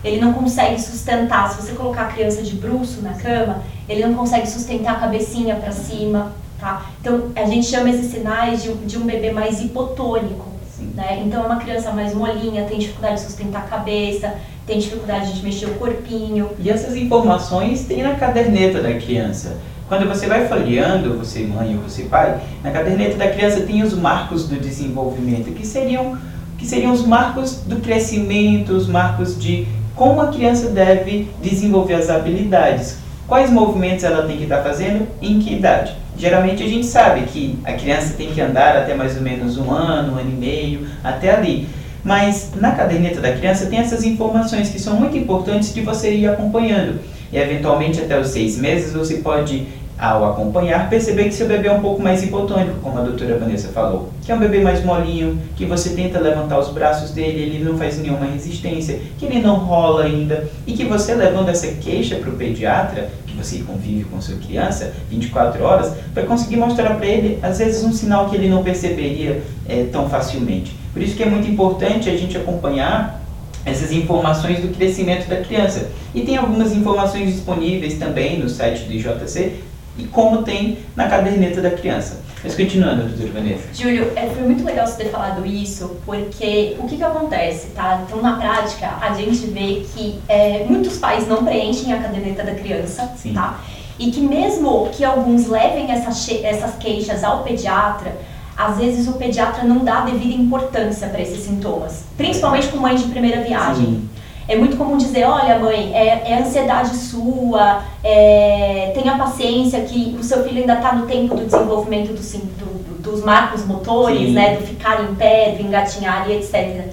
Ele 0.03 0.19
não 0.19 0.33
consegue 0.33 0.81
sustentar. 0.81 1.49
Se 1.51 1.61
você 1.61 1.73
colocar 1.73 2.03
a 2.03 2.07
criança 2.07 2.41
de 2.41 2.55
bruço 2.55 3.01
na 3.01 3.13
cama, 3.13 3.63
ele 3.87 4.05
não 4.05 4.13
consegue 4.13 4.47
sustentar 4.47 4.93
a 4.93 4.99
cabecinha 4.99 5.55
para 5.55 5.71
cima, 5.71 6.33
tá? 6.59 6.85
Então, 7.01 7.31
a 7.35 7.45
gente 7.45 7.67
chama 7.67 7.89
esses 7.89 8.11
sinais 8.11 8.63
de, 8.63 8.73
de 8.73 8.97
um 8.97 9.05
bebê 9.05 9.31
mais 9.31 9.61
hipotônico. 9.61 10.47
Né? 10.95 11.23
Então, 11.25 11.43
é 11.43 11.45
uma 11.45 11.57
criança 11.57 11.91
mais 11.91 12.13
molinha, 12.13 12.63
tem 12.63 12.79
dificuldade 12.79 13.15
de 13.15 13.21
sustentar 13.21 13.63
a 13.63 13.67
cabeça, 13.67 14.35
tem 14.65 14.79
dificuldade 14.79 15.33
de 15.33 15.43
mexer 15.43 15.65
o 15.65 15.75
corpinho. 15.75 16.51
E 16.59 16.69
essas 16.69 16.95
informações 16.95 17.85
tem 17.85 18.03
na 18.03 18.15
caderneta 18.15 18.81
da 18.81 18.93
criança. 18.93 19.57
Quando 19.89 20.07
você 20.07 20.27
vai 20.27 20.47
folheando, 20.47 21.17
você 21.17 21.39
mãe 21.39 21.75
ou 21.75 21.81
você 21.81 22.03
pai, 22.03 22.39
na 22.63 22.69
caderneta 22.69 23.17
da 23.17 23.27
criança 23.27 23.61
tem 23.61 23.81
os 23.81 23.93
marcos 23.95 24.47
do 24.47 24.55
desenvolvimento, 24.55 25.51
que 25.51 25.65
seriam, 25.65 26.15
que 26.59 26.65
seriam 26.65 26.93
os 26.93 27.03
marcos 27.05 27.63
do 27.65 27.77
crescimento, 27.77 28.71
os 28.71 28.87
marcos 28.87 29.41
de 29.41 29.67
como 29.99 30.21
a 30.21 30.27
criança 30.27 30.69
deve 30.69 31.27
desenvolver 31.43 31.95
as 31.95 32.09
habilidades. 32.09 32.99
Quais 33.27 33.51
movimentos 33.51 34.05
ela 34.05 34.25
tem 34.25 34.37
que 34.37 34.43
estar 34.43 34.63
fazendo 34.63 35.05
em 35.21 35.39
que 35.39 35.55
idade? 35.55 35.93
Geralmente 36.17 36.63
a 36.63 36.67
gente 36.67 36.85
sabe 36.85 37.23
que 37.23 37.59
a 37.65 37.73
criança 37.73 38.13
tem 38.15 38.29
que 38.29 38.39
andar 38.39 38.77
até 38.77 38.93
mais 38.93 39.17
ou 39.17 39.21
menos 39.21 39.57
um 39.57 39.69
ano, 39.69 40.13
um 40.13 40.17
ano 40.17 40.31
e 40.31 40.35
meio, 40.35 40.87
até 41.03 41.35
ali. 41.35 41.67
Mas 42.01 42.51
na 42.55 42.71
caderneta 42.71 43.19
da 43.19 43.33
criança 43.33 43.65
tem 43.65 43.77
essas 43.77 44.05
informações 44.05 44.69
que 44.69 44.79
são 44.79 44.95
muito 44.95 45.17
importantes 45.17 45.73
de 45.73 45.81
você 45.81 46.13
ir 46.13 46.29
acompanhando. 46.29 47.01
E 47.29 47.37
eventualmente 47.37 47.99
até 47.99 48.17
os 48.17 48.29
seis 48.29 48.57
meses 48.57 48.93
você 48.93 49.17
pode, 49.17 49.67
ao 49.99 50.31
acompanhar, 50.31 50.89
perceber 50.89 51.25
que 51.25 51.33
seu 51.33 51.45
bebê 51.45 51.67
é 51.67 51.73
um 51.73 51.81
pouco 51.81 52.01
mais 52.01 52.23
hipotônico, 52.23 52.79
como 52.81 52.97
a 52.97 53.01
doutora 53.01 53.37
Vanessa 53.37 53.67
falou. 53.67 54.09
Que 54.23 54.31
é 54.31 54.35
um 54.35 54.39
bebê 54.39 54.61
mais 54.61 54.83
molinho, 54.83 55.37
que 55.57 55.65
você 55.65 55.89
tenta 55.89 56.19
levantar 56.19 56.57
os 56.57 56.69
braços 56.69 57.11
dele, 57.11 57.41
ele 57.41 57.63
não 57.63 57.77
faz 57.77 57.99
nenhuma 57.99 58.25
resistência, 58.25 58.97
que 59.17 59.25
ele 59.25 59.41
não 59.41 59.55
rola 59.55 60.05
ainda. 60.05 60.47
E 60.65 60.71
que 60.71 60.85
você 60.85 61.13
levando 61.13 61.49
essa 61.49 61.67
queixa 61.67 62.15
para 62.15 62.29
o 62.29 62.33
pediatra, 62.33 63.09
que 63.27 63.35
você 63.35 63.57
convive 63.59 64.05
com 64.05 64.21
sua 64.21 64.37
criança 64.37 64.93
24 65.09 65.61
horas, 65.61 65.93
vai 66.13 66.23
conseguir 66.23 66.55
mostrar 66.55 66.95
para 66.95 67.05
ele, 67.05 67.37
às 67.43 67.57
vezes, 67.57 67.83
um 67.83 67.91
sinal 67.91 68.29
que 68.29 68.37
ele 68.37 68.47
não 68.47 68.63
perceberia 68.63 69.43
é, 69.67 69.83
tão 69.91 70.07
facilmente. 70.07 70.73
Por 70.93 71.01
isso 71.01 71.15
que 71.15 71.23
é 71.23 71.29
muito 71.29 71.49
importante 71.49 72.09
a 72.09 72.15
gente 72.15 72.37
acompanhar 72.37 73.19
essas 73.65 73.91
informações 73.91 74.59
do 74.61 74.69
crescimento 74.69 75.27
da 75.27 75.37
criança. 75.37 75.89
E 76.15 76.21
tem 76.21 76.37
algumas 76.37 76.73
informações 76.73 77.33
disponíveis 77.33 77.95
também 77.95 78.39
no 78.39 78.49
site 78.49 78.83
do 78.83 78.93
IJC, 78.93 79.68
e 79.99 80.07
como 80.07 80.43
tem 80.43 80.79
na 80.95 81.07
caderneta 81.07 81.61
da 81.61 81.71
criança. 81.71 82.21
Mas 82.43 82.55
continuando, 82.55 83.03
doutora 83.03 83.31
Vanessa. 83.33 83.63
Júlio, 83.73 84.13
é, 84.15 84.27
foi 84.27 84.43
muito 84.43 84.63
legal 84.63 84.87
você 84.87 85.03
ter 85.03 85.09
falado 85.09 85.45
isso, 85.45 85.97
porque 86.05 86.77
o 86.79 86.87
que, 86.87 86.95
que 86.95 87.03
acontece, 87.03 87.67
tá? 87.75 88.01
Então, 88.07 88.21
na 88.21 88.37
prática, 88.37 88.93
a 89.01 89.13
gente 89.13 89.45
vê 89.47 89.83
que 89.93 90.19
é, 90.27 90.65
muitos 90.67 90.97
pais 90.97 91.27
não 91.27 91.43
preenchem 91.43 91.91
a 91.91 91.99
caderneta 91.99 92.43
da 92.43 92.55
criança, 92.55 93.11
Sim. 93.17 93.33
tá? 93.33 93.59
E 93.97 94.09
que 94.11 94.21
mesmo 94.21 94.89
que 94.93 95.03
alguns 95.03 95.47
levem 95.47 95.91
essas, 95.91 96.29
essas 96.41 96.75
queixas 96.75 97.25
ao 97.25 97.43
pediatra, 97.43 98.15
às 98.55 98.77
vezes 98.77 99.07
o 99.07 99.13
pediatra 99.13 99.63
não 99.63 99.79
dá 99.79 100.01
devida 100.01 100.33
importância 100.33 101.09
para 101.09 101.21
esses 101.21 101.43
sintomas, 101.43 102.05
principalmente 102.15 102.67
com 102.67 102.77
mães 102.77 103.01
de 103.01 103.09
primeira 103.09 103.41
viagem. 103.41 103.85
Sim. 103.85 104.08
É 104.49 104.55
muito 104.55 104.75
comum 104.75 104.97
dizer, 104.97 105.25
olha 105.25 105.59
mãe, 105.59 105.93
é, 105.93 106.31
é 106.31 106.39
ansiedade 106.41 106.95
sua, 106.95 107.83
é, 108.03 108.91
tenha 108.95 109.15
paciência 109.15 109.81
que 109.81 110.17
o 110.19 110.23
seu 110.23 110.43
filho 110.43 110.61
ainda 110.61 110.73
está 110.73 110.91
no 110.91 111.05
tempo 111.05 111.35
do 111.35 111.45
desenvolvimento 111.45 112.11
do, 112.11 112.17
do, 112.17 113.01
dos 113.01 113.23
marcos 113.23 113.63
motores, 113.63 114.33
né, 114.33 114.55
do 114.55 114.65
ficar 114.65 115.03
em 115.03 115.13
pé, 115.13 115.55
do 115.55 115.61
engatinhar 115.61 116.27
e 116.27 116.33
etc 116.33 116.91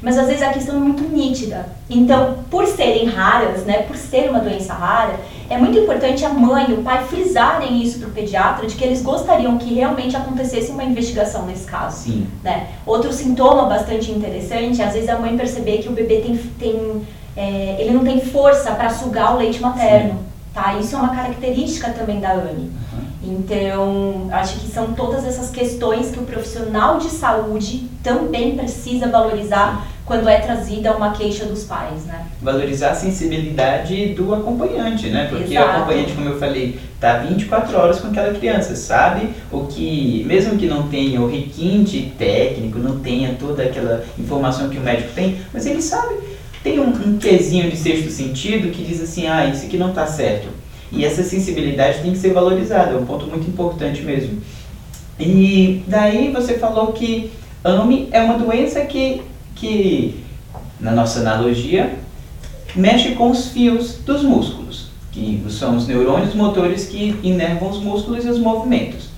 mas 0.00 0.16
às 0.16 0.26
vezes 0.26 0.42
a 0.42 0.50
questão 0.50 0.76
é 0.76 0.78
muito 0.78 1.02
nítida. 1.02 1.66
Então, 1.90 2.38
por 2.50 2.66
serem 2.66 3.06
raras, 3.06 3.64
né, 3.64 3.82
por 3.82 3.96
ser 3.96 4.30
uma 4.30 4.38
doença 4.38 4.72
rara, 4.72 5.18
é 5.50 5.56
muito 5.56 5.78
importante 5.78 6.24
a 6.24 6.28
mãe 6.28 6.70
e 6.70 6.74
o 6.74 6.82
pai 6.82 7.04
frisarem 7.06 7.82
isso 7.82 7.98
para 7.98 8.08
o 8.08 8.12
pediatra, 8.12 8.66
de 8.66 8.74
que 8.74 8.84
eles 8.84 9.02
gostariam 9.02 9.56
que 9.56 9.72
realmente 9.72 10.16
acontecesse 10.16 10.70
uma 10.70 10.84
investigação 10.84 11.46
nesse 11.46 11.64
caso. 11.64 12.04
Sim. 12.04 12.26
Né? 12.44 12.68
Outro 12.84 13.12
sintoma 13.12 13.64
bastante 13.64 14.10
interessante, 14.10 14.82
às 14.82 14.92
vezes 14.92 15.08
a 15.08 15.18
mãe 15.18 15.36
perceber 15.36 15.78
que 15.78 15.88
o 15.88 15.92
bebê 15.92 16.20
tem, 16.20 16.36
tem 16.58 17.06
é, 17.36 17.76
ele 17.78 17.92
não 17.92 18.04
tem 18.04 18.20
força 18.20 18.72
para 18.72 18.90
sugar 18.90 19.34
o 19.34 19.38
leite 19.38 19.60
materno. 19.60 20.26
Tá? 20.52 20.74
Isso 20.74 20.96
é 20.96 20.98
uma 20.98 21.14
característica 21.14 21.90
também 21.90 22.18
da 22.18 22.32
AMI. 22.32 22.50
Uhum. 22.52 22.70
Então, 23.22 24.28
acho 24.32 24.58
que 24.58 24.66
são 24.66 24.92
todas 24.92 25.24
essas 25.24 25.50
questões 25.50 26.10
que 26.10 26.18
o 26.18 26.24
profissional 26.24 26.98
de 26.98 27.08
saúde 27.08 27.88
também 28.02 28.56
precisa 28.56 29.06
valorizar 29.08 29.86
quando 30.08 30.26
é 30.28 30.40
trazida 30.40 30.96
uma 30.96 31.12
queixa 31.12 31.44
dos 31.44 31.64
pais, 31.64 32.06
né? 32.06 32.26
Valorizar 32.40 32.90
a 32.90 32.94
sensibilidade 32.94 34.14
do 34.14 34.34
acompanhante, 34.34 35.08
né? 35.08 35.28
Porque 35.30 35.54
Exato. 35.54 35.68
o 35.68 35.70
acompanhante, 35.76 36.12
como 36.12 36.28
eu 36.30 36.38
falei, 36.38 36.80
tá 36.98 37.18
24 37.18 37.76
horas 37.76 38.00
com 38.00 38.08
aquela 38.08 38.32
criança, 38.32 38.74
sabe 38.74 39.28
o 39.52 39.66
que, 39.66 40.24
mesmo 40.26 40.56
que 40.56 40.66
não 40.66 40.88
tenha 40.88 41.20
o 41.20 41.30
requinte 41.30 42.12
técnico, 42.18 42.78
não 42.78 42.98
tenha 42.98 43.36
toda 43.38 43.62
aquela 43.62 44.02
informação 44.18 44.70
que 44.70 44.78
o 44.78 44.80
médico 44.80 45.10
tem, 45.14 45.36
mas 45.52 45.66
ele 45.66 45.82
sabe, 45.82 46.14
tem 46.64 46.80
um, 46.80 46.88
um 46.88 47.18
quesinho 47.18 47.70
de 47.70 47.76
sexto 47.76 48.10
sentido 48.10 48.72
que 48.72 48.82
diz 48.82 49.02
assim, 49.02 49.28
ah, 49.28 49.44
isso 49.46 49.66
aqui 49.66 49.76
não 49.76 49.92
tá 49.92 50.06
certo. 50.06 50.48
E 50.90 51.04
essa 51.04 51.22
sensibilidade 51.22 52.00
tem 52.00 52.12
que 52.12 52.18
ser 52.18 52.32
valorizada, 52.32 52.92
é 52.92 52.96
um 52.96 53.04
ponto 53.04 53.26
muito 53.26 53.46
importante 53.46 54.00
mesmo. 54.00 54.40
E 55.20 55.82
daí 55.86 56.32
você 56.32 56.54
falou 56.54 56.92
que 56.94 57.30
AME 57.62 58.08
é 58.10 58.22
uma 58.22 58.38
doença 58.38 58.80
que, 58.82 59.20
que 59.58 60.24
na 60.80 60.92
nossa 60.92 61.20
analogia, 61.20 61.94
mexe 62.74 63.12
com 63.12 63.30
os 63.30 63.48
fios 63.48 63.94
dos 63.98 64.22
músculos, 64.22 64.88
que 65.10 65.42
são 65.50 65.76
os 65.76 65.86
neurônios 65.86 66.34
motores 66.34 66.86
que 66.86 67.18
inervam 67.22 67.70
os 67.70 67.78
músculos 67.78 68.24
e 68.24 68.28
os 68.28 68.38
movimentos. 68.38 69.08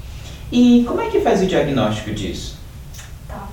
E 0.50 0.84
como 0.86 1.00
é 1.00 1.08
que 1.08 1.20
faz 1.20 1.42
o 1.42 1.46
diagnóstico 1.46 2.12
disso? 2.12 2.58
Tá. 3.28 3.48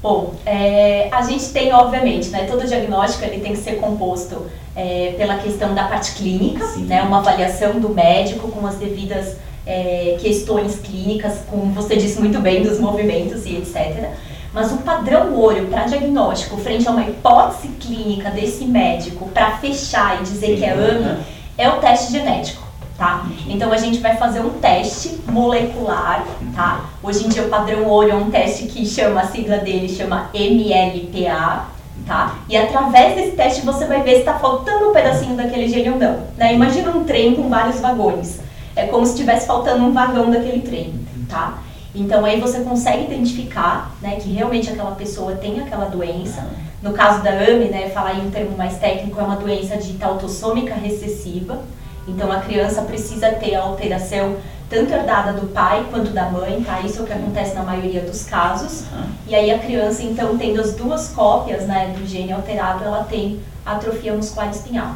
Bom, 0.00 0.34
é, 0.46 1.08
a 1.10 1.22
gente 1.22 1.48
tem, 1.50 1.72
obviamente, 1.72 2.28
né, 2.28 2.46
todo 2.46 2.66
diagnóstico 2.66 3.24
ele 3.24 3.40
tem 3.40 3.52
que 3.52 3.58
ser 3.58 3.76
composto 3.76 4.46
é, 4.76 5.14
pela 5.18 5.38
questão 5.38 5.74
da 5.74 5.84
parte 5.84 6.12
clínica, 6.12 6.64
Sim. 6.66 6.84
né, 6.84 7.02
uma 7.02 7.18
avaliação 7.18 7.80
do 7.80 7.88
médico 7.88 8.48
com 8.48 8.66
as 8.66 8.76
devidas 8.76 9.36
é, 9.66 10.16
questões 10.20 10.78
clínicas, 10.78 11.40
como 11.50 11.72
você 11.72 11.96
disse 11.96 12.18
muito 12.18 12.40
bem, 12.40 12.62
dos 12.62 12.78
movimentos 12.78 13.44
e 13.44 13.56
etc. 13.56 14.08
Mas 14.52 14.72
o 14.72 14.78
padrão 14.78 15.34
ouro 15.34 15.66
para 15.66 15.84
diagnóstico, 15.84 16.56
frente 16.56 16.88
a 16.88 16.90
uma 16.90 17.02
hipótese 17.02 17.68
clínica 17.80 18.30
desse 18.30 18.64
médico, 18.64 19.28
para 19.28 19.58
fechar 19.58 20.20
e 20.20 20.24
dizer 20.24 20.56
que 20.56 20.64
é 20.64 20.72
AME, 20.72 21.18
é 21.56 21.68
o 21.68 21.78
teste 21.78 22.12
genético. 22.12 22.66
Tá? 22.96 23.26
Então 23.46 23.70
a 23.72 23.76
gente 23.76 24.00
vai 24.00 24.16
fazer 24.16 24.40
um 24.40 24.50
teste 24.58 25.20
molecular, 25.28 26.24
tá? 26.52 26.86
Hoje 27.00 27.26
em 27.26 27.28
dia 27.28 27.44
o 27.44 27.48
padrão 27.48 27.84
ouro 27.84 28.10
é 28.10 28.14
um 28.14 28.28
teste 28.28 28.66
que 28.66 28.84
chama, 28.84 29.20
a 29.20 29.26
sigla 29.28 29.58
dele 29.58 29.88
chama 29.88 30.28
MLPA, 30.34 31.66
tá? 32.04 32.34
E 32.48 32.56
através 32.56 33.14
desse 33.14 33.36
teste 33.36 33.64
você 33.64 33.84
vai 33.84 34.02
ver 34.02 34.14
se 34.14 34.18
está 34.20 34.34
faltando 34.34 34.88
um 34.88 34.92
pedacinho 34.92 35.36
daquele 35.36 35.68
gene 35.68 35.90
ou 35.90 35.96
não. 35.96 36.24
Né? 36.36 36.54
Imagina 36.54 36.90
um 36.90 37.04
trem 37.04 37.36
com 37.36 37.48
vários 37.48 37.78
vagões. 37.78 38.40
É 38.74 38.86
como 38.86 39.06
se 39.06 39.12
estivesse 39.12 39.46
faltando 39.46 39.84
um 39.84 39.92
vagão 39.92 40.28
daquele 40.28 40.62
trem, 40.62 40.92
tá? 41.28 41.58
Então 41.98 42.24
aí 42.24 42.40
você 42.40 42.60
consegue 42.60 43.04
identificar, 43.04 43.92
né, 44.00 44.16
que 44.16 44.32
realmente 44.32 44.70
aquela 44.70 44.92
pessoa 44.92 45.34
tem 45.36 45.60
aquela 45.60 45.86
doença. 45.86 46.46
No 46.80 46.92
caso 46.92 47.22
da 47.22 47.30
AME, 47.30 47.66
né, 47.66 47.88
falar 47.90 48.14
em 48.14 48.26
um 48.26 48.30
termo 48.30 48.56
mais 48.56 48.78
técnico, 48.78 49.20
é 49.20 49.22
uma 49.22 49.36
doença 49.36 49.76
dita 49.76 50.06
autossômica 50.06 50.74
recessiva. 50.74 51.60
Então 52.06 52.30
a 52.30 52.40
criança 52.40 52.82
precisa 52.82 53.30
ter 53.32 53.56
a 53.56 53.62
alteração 53.62 54.36
tanto 54.70 54.92
herdada 54.92 55.32
do 55.32 55.46
pai 55.48 55.86
quanto 55.90 56.10
da 56.10 56.30
mãe, 56.30 56.62
tá? 56.62 56.80
Isso 56.82 57.00
é 57.00 57.02
o 57.02 57.06
que 57.06 57.12
acontece 57.12 57.54
na 57.54 57.62
maioria 57.62 58.02
dos 58.02 58.24
casos. 58.24 58.84
E 59.26 59.34
aí 59.34 59.50
a 59.50 59.58
criança, 59.58 60.02
então, 60.02 60.36
tendo 60.36 60.60
as 60.60 60.74
duas 60.74 61.08
cópias, 61.08 61.66
né, 61.66 61.94
do 61.98 62.06
gene 62.06 62.32
alterado, 62.32 62.84
ela 62.84 63.02
tem 63.04 63.40
atrofia 63.64 64.12
muscular 64.12 64.50
espinhal. 64.50 64.94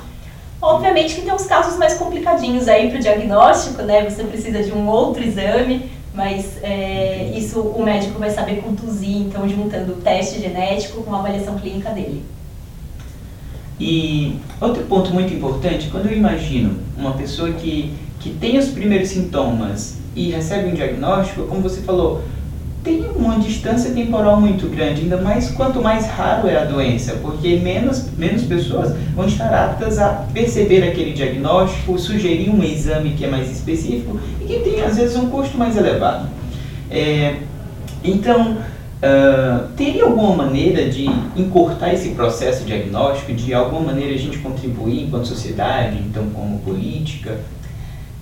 Obviamente 0.60 1.16
que 1.16 1.22
tem 1.22 1.32
uns 1.32 1.46
casos 1.46 1.76
mais 1.76 1.94
complicadinhos 1.94 2.68
aí 2.68 2.88
para 2.88 2.98
o 2.98 3.02
diagnóstico, 3.02 3.82
né? 3.82 4.08
Você 4.08 4.22
precisa 4.22 4.62
de 4.62 4.72
um 4.72 4.86
outro 4.88 5.22
exame, 5.22 5.90
mas 6.14 6.62
é, 6.62 7.32
isso 7.36 7.60
o 7.60 7.82
médico 7.82 8.18
vai 8.18 8.30
saber 8.30 8.62
conduzir, 8.62 9.16
então 9.16 9.48
juntando 9.48 9.92
o 9.92 9.96
teste 9.96 10.40
genético 10.40 11.02
com 11.02 11.14
a 11.14 11.18
avaliação 11.18 11.58
clínica 11.58 11.90
dele. 11.90 12.22
E 13.80 14.36
outro 14.60 14.84
ponto 14.84 15.12
muito 15.12 15.32
importante, 15.32 15.88
quando 15.90 16.06
eu 16.06 16.16
imagino 16.16 16.78
uma 16.96 17.14
pessoa 17.14 17.50
que, 17.52 17.94
que 18.20 18.30
tem 18.30 18.58
os 18.58 18.68
primeiros 18.68 19.08
sintomas 19.08 19.98
e 20.14 20.30
recebe 20.30 20.68
um 20.68 20.74
diagnóstico, 20.74 21.46
como 21.46 21.62
você 21.62 21.80
falou, 21.80 22.22
tem 22.82 23.04
uma 23.14 23.38
distância 23.38 23.92
temporal 23.92 24.40
muito 24.40 24.68
grande, 24.68 25.02
ainda 25.02 25.16
mais 25.18 25.50
quanto 25.50 25.80
mais 25.80 26.06
raro 26.06 26.48
é 26.48 26.56
a 26.56 26.64
doença, 26.64 27.14
porque 27.22 27.56
menos, 27.56 28.08
menos 28.18 28.42
pessoas 28.42 28.94
vão 29.14 29.26
estar 29.26 29.52
aptas 29.54 29.98
a 29.98 30.26
perceber 30.32 30.82
aquele 30.82 31.12
diagnóstico, 31.12 31.98
sugerir 31.98 32.50
um 32.50 32.62
exame 32.62 33.10
que 33.10 33.24
é 33.24 33.28
mais 33.28 33.50
específico 33.50 34.18
e 34.40 34.44
que 34.44 34.58
tem 34.60 34.82
às 34.82 34.96
vezes 34.96 35.16
um 35.16 35.30
custo 35.30 35.56
mais 35.56 35.76
elevado. 35.76 36.28
É, 36.90 37.36
então, 38.04 38.58
Uh, 39.02 39.66
teria 39.76 40.04
alguma 40.04 40.44
maneira 40.44 40.88
de 40.88 41.06
encurtar 41.36 41.92
esse 41.92 42.10
processo 42.10 42.64
diagnóstico, 42.64 43.32
de 43.32 43.52
alguma 43.52 43.80
maneira 43.80 44.14
a 44.14 44.16
gente 44.16 44.38
contribuir 44.38 45.02
enquanto 45.02 45.26
sociedade, 45.26 45.98
então 45.98 46.26
como 46.32 46.60
política? 46.60 47.40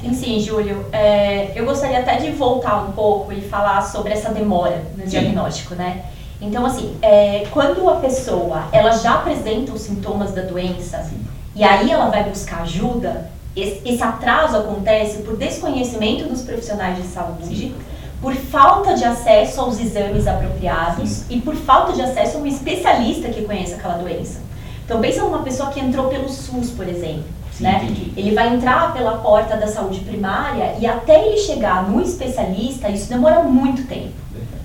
Tem 0.01 0.15
sim, 0.15 0.41
Júlio. 0.41 0.87
É, 0.93 1.53
eu 1.55 1.65
gostaria 1.65 1.99
até 1.99 2.17
de 2.17 2.31
voltar 2.31 2.83
um 2.83 2.93
pouco 2.93 3.33
e 3.33 3.41
falar 3.43 3.83
sobre 3.83 4.13
essa 4.13 4.31
demora 4.31 4.83
no 4.97 5.03
Sim. 5.05 5.11
diagnóstico, 5.11 5.75
né? 5.75 6.05
Então, 6.41 6.65
assim, 6.65 6.97
é, 7.03 7.47
quando 7.51 7.89
a 7.89 7.97
pessoa 7.97 8.65
ela 8.73 8.93
já 8.93 9.17
apresenta 9.17 9.73
os 9.73 9.83
sintomas 9.83 10.33
da 10.33 10.43
doença 10.43 11.11
e 11.55 11.63
aí 11.63 11.91
ela 11.91 12.09
vai 12.09 12.25
buscar 12.25 12.63
ajuda, 12.63 13.31
esse, 13.55 13.87
esse 13.87 14.03
atraso 14.03 14.57
acontece 14.57 15.19
por 15.19 15.37
desconhecimento 15.37 16.27
dos 16.29 16.41
profissionais 16.41 16.97
de 16.97 17.03
saúde, 17.03 17.75
por 18.23 18.35
falta 18.35 18.95
de 18.95 19.05
acesso 19.05 19.61
aos 19.61 19.79
exames 19.79 20.27
apropriados 20.27 21.25
e 21.29 21.41
por 21.41 21.55
falta 21.55 21.93
de 21.93 22.01
acesso 22.01 22.39
a 22.39 22.41
um 22.41 22.47
especialista 22.47 23.29
que 23.29 23.43
conheça 23.43 23.75
aquela 23.75 23.99
doença. 23.99 24.41
Então, 24.85 25.01
pensa 25.01 25.23
numa 25.23 25.43
pessoa 25.43 25.71
que 25.71 25.79
entrou 25.79 26.09
pelo 26.09 26.29
SUS, 26.29 26.71
por 26.71 26.89
exemplo. 26.89 27.25
Né? 27.61 27.81
entendi. 27.85 28.13
Ele 28.17 28.35
vai 28.35 28.55
entrar 28.55 28.93
pela 28.93 29.19
porta 29.19 29.57
da 29.57 29.67
saúde 29.67 30.01
primária 30.01 30.77
e 30.79 30.87
até 30.87 31.27
ele 31.27 31.37
chegar 31.37 31.89
no 31.89 32.01
especialista, 32.01 32.89
isso 32.89 33.09
demora 33.09 33.43
muito 33.43 33.87
tempo. 33.87 34.15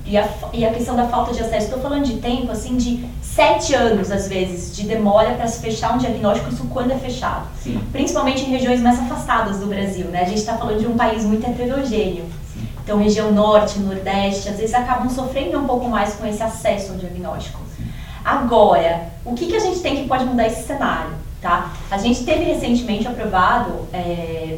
E 0.06 0.18
a, 0.18 0.28
e 0.54 0.64
a 0.64 0.72
questão 0.72 0.96
da 0.96 1.08
falta 1.08 1.34
de 1.34 1.42
acesso, 1.42 1.66
estou 1.66 1.82
falando 1.82 2.04
de 2.04 2.18
tempo, 2.18 2.52
assim, 2.52 2.78
de 2.78 3.04
sete 3.24 3.74
anos, 3.74 4.12
às 4.12 4.28
vezes, 4.28 4.75
de 4.75 4.86
demora 4.86 5.34
para 5.34 5.48
se 5.48 5.60
fechar 5.60 5.96
um 5.96 5.98
diagnóstico, 5.98 6.50
isso 6.50 6.68
quando 6.72 6.92
é 6.92 6.96
fechado. 6.96 7.48
Sim. 7.60 7.82
Principalmente 7.92 8.44
em 8.44 8.52
regiões 8.52 8.82
mais 8.82 9.00
afastadas 9.00 9.60
do 9.60 9.66
Brasil, 9.66 10.06
né? 10.06 10.22
A 10.22 10.25
gente 10.25 10.38
está 10.38 10.58
falando 10.58 10.80
de 10.80 10.86
um 10.86 10.96
país 10.96 11.25
muito 11.25 11.46
heterogêneo. 11.46 12.24
Sim. 12.54 12.68
Então, 12.84 13.00
região 13.00 13.32
norte, 13.32 13.80
nordeste, 13.80 14.48
às 14.48 14.58
vezes 14.58 14.75
acabam 14.75 15.10
sofrendo 15.10 15.60
um 15.60 15.66
pouco 15.66 15.90
mais 15.90 16.14
com 16.14 16.28
esse 16.28 16.44
acesso 16.44 16.92
ao 16.92 16.98
diagnóstico. 17.00 17.60
Agora, 18.24 19.10
o 19.25 19.34
que, 19.34 19.48
que 19.48 19.56
a 19.56 19.60
gente 19.60 19.80
tem 19.80 19.96
que 19.96 20.08
pode 20.08 20.24
mudar 20.25 20.46
esse 20.46 20.68
cenário? 20.68 21.25
Tá? 21.46 21.72
A 21.92 22.00
gente 22.00 22.24
teve 22.24 22.44
recentemente 22.44 23.08
aprovado, 23.08 23.88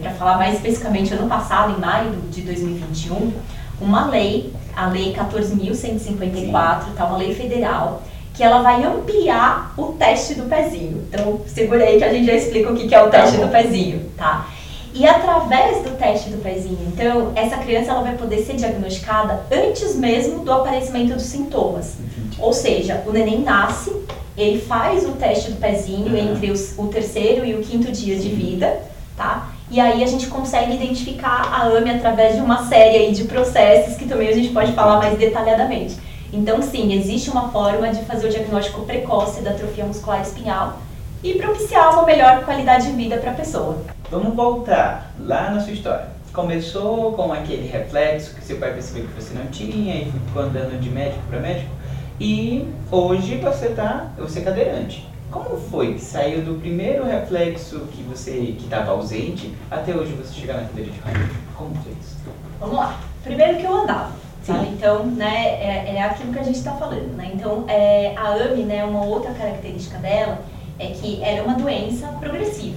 para 0.02 0.12
falar 0.12 0.38
mais 0.38 0.54
especificamente 0.56 1.14
ano 1.14 1.28
passado, 1.28 1.76
em 1.78 1.82
maio 1.82 2.12
de 2.32 2.40
2021, 2.44 3.34
uma 3.82 4.06
lei, 4.06 4.54
a 4.74 4.88
Lei 4.88 5.14
14.154, 5.14 6.94
tá? 6.96 7.06
uma 7.06 7.18
lei 7.18 7.36
federal, 7.36 8.04
que 8.34 8.42
ela 8.42 8.62
vai 8.62 8.86
ampliar 8.86 9.74
o 9.76 9.88
teste 10.00 10.36
do 10.36 10.44
pezinho. 10.46 11.06
Então, 11.10 11.42
segura 11.46 11.84
aí 11.84 11.98
que 11.98 12.06
a 12.06 12.14
gente 12.14 12.26
já 12.26 12.34
explica 12.36 12.72
o 12.72 12.76
que, 12.78 12.88
que 12.88 12.96
é 12.96 13.02
o 13.04 13.10
Tá 13.10 13.20
teste 13.20 13.36
bom. 13.36 13.48
do 13.48 13.52
pezinho, 13.52 14.10
tá? 14.16 14.48
E 14.94 15.06
através 15.06 15.84
do 15.84 15.90
teste 15.98 16.30
do 16.30 16.38
pezinho, 16.42 16.80
então, 16.88 17.34
essa 17.36 17.58
criança 17.58 17.92
ela 17.92 18.02
vai 18.02 18.16
poder 18.16 18.38
ser 18.46 18.54
diagnosticada 18.56 19.42
antes 19.52 19.94
mesmo 19.96 20.46
do 20.46 20.54
aparecimento 20.54 21.16
dos 21.16 21.24
sintomas. 21.24 21.96
Entendi. 22.00 22.38
Ou 22.40 22.54
seja, 22.54 23.04
o 23.06 23.12
neném 23.12 23.42
nasce, 23.42 23.92
ele 24.38 24.60
faz 24.62 25.04
o 25.06 25.14
teste 25.14 25.52
do 25.52 25.58
pezinho 25.58 26.08
Uhum. 26.14 26.18
entre 26.36 26.52
os- 26.52 26.74
o 26.78 26.88
terceiro 26.88 27.46
e 27.46 27.56
o 27.56 27.62
quinto 27.62 27.92
dia 27.92 28.18
de 28.18 28.30
vida, 28.30 28.80
tá? 29.16 29.50
E 29.70 29.80
aí 29.80 30.04
a 30.04 30.08
gente 30.08 30.28
consegue 30.28 30.76
identificar 30.76 31.50
a 31.52 31.64
AME 31.68 31.90
através 31.92 32.36
de 32.36 32.42
uma 32.42 32.66
série 32.68 32.98
aí 32.98 33.12
de 33.12 33.26
processos 33.26 33.96
que 33.98 34.06
também 34.06 34.30
a 34.30 34.34
gente 34.34 34.50
pode 34.50 34.72
falar 34.74 34.98
mais 34.98 35.18
detalhadamente. 35.18 35.98
Então, 36.32 36.62
sim, 36.62 36.94
existe 36.94 37.30
uma 37.30 37.50
forma 37.50 37.90
de 37.90 38.04
fazer 38.06 38.28
o 38.28 38.30
diagnóstico 38.30 38.82
precoce 38.82 39.42
da 39.42 39.52
atrofia 39.52 39.86
muscular 39.86 40.22
espinhal 40.22 40.78
e 41.24 41.34
propiciar 41.36 41.94
uma 41.94 42.04
melhor 42.04 42.44
qualidade 42.46 42.88
de 42.88 42.92
vida 42.94 43.18
para 43.18 43.32
a 43.32 43.34
pessoa. 43.34 43.78
Vamos 44.12 44.36
voltar 44.36 45.12
lá 45.20 45.50
na 45.52 45.60
sua 45.62 45.74
história. 45.74 46.06
Começou 46.32 47.14
com 47.14 47.34
aquele 47.34 47.68
reflexo 47.68 48.36
que 48.36 48.44
seu 48.46 48.58
pai 48.58 48.72
percebeu 48.74 49.06
que 49.08 49.22
você 49.22 49.34
não 49.34 49.48
tinha 49.48 49.96
e 49.96 50.12
ficou 50.28 50.44
andando 50.44 50.80
de 50.80 50.90
médico 50.90 51.22
para 51.30 51.40
médico. 51.40 51.70
E 52.20 52.68
hoje 52.92 53.38
você 53.38 53.70
tá, 53.70 54.12
você 54.18 54.40
é 54.40 54.44
cadeirante. 54.44 55.08
Como 55.30 55.58
foi 55.70 55.94
que 55.94 56.02
saiu 56.02 56.42
do 56.42 56.60
primeiro 56.60 57.06
reflexo 57.06 57.82
que 57.92 58.02
você 58.02 58.56
que 58.58 58.64
estava 58.64 58.92
ausente 58.92 59.54
até 59.70 59.94
hoje 59.94 60.14
você 60.14 60.34
chegar 60.34 60.56
na 60.56 60.68
cadeira 60.68 60.90
de 60.90 61.00
rodas? 61.00 61.30
Como 61.56 61.76
foi 61.76 61.92
isso? 62.02 62.18
Vamos 62.60 62.76
lá. 62.76 63.00
Primeiro 63.24 63.58
que 63.58 63.66
eu 63.66 63.76
andava. 63.76 64.12
Tá? 64.48 64.64
Então, 64.64 65.06
né, 65.06 65.46
é, 65.62 65.96
é 65.96 66.04
aquilo 66.04 66.32
que 66.32 66.40
a 66.40 66.44
gente 66.44 66.58
está 66.58 66.72
falando, 66.72 67.16
né? 67.18 67.32
Então, 67.34 67.66
é, 67.68 68.16
a 68.16 68.30
AME, 68.30 68.64
né, 68.64 68.84
uma 68.86 69.04
outra 69.04 69.32
característica 69.34 69.98
dela 69.98 70.40
é 70.80 70.88
que 70.88 71.22
ela 71.22 71.40
é 71.40 71.42
uma 71.42 71.56
doença 71.56 72.08
progressiva? 72.20 72.77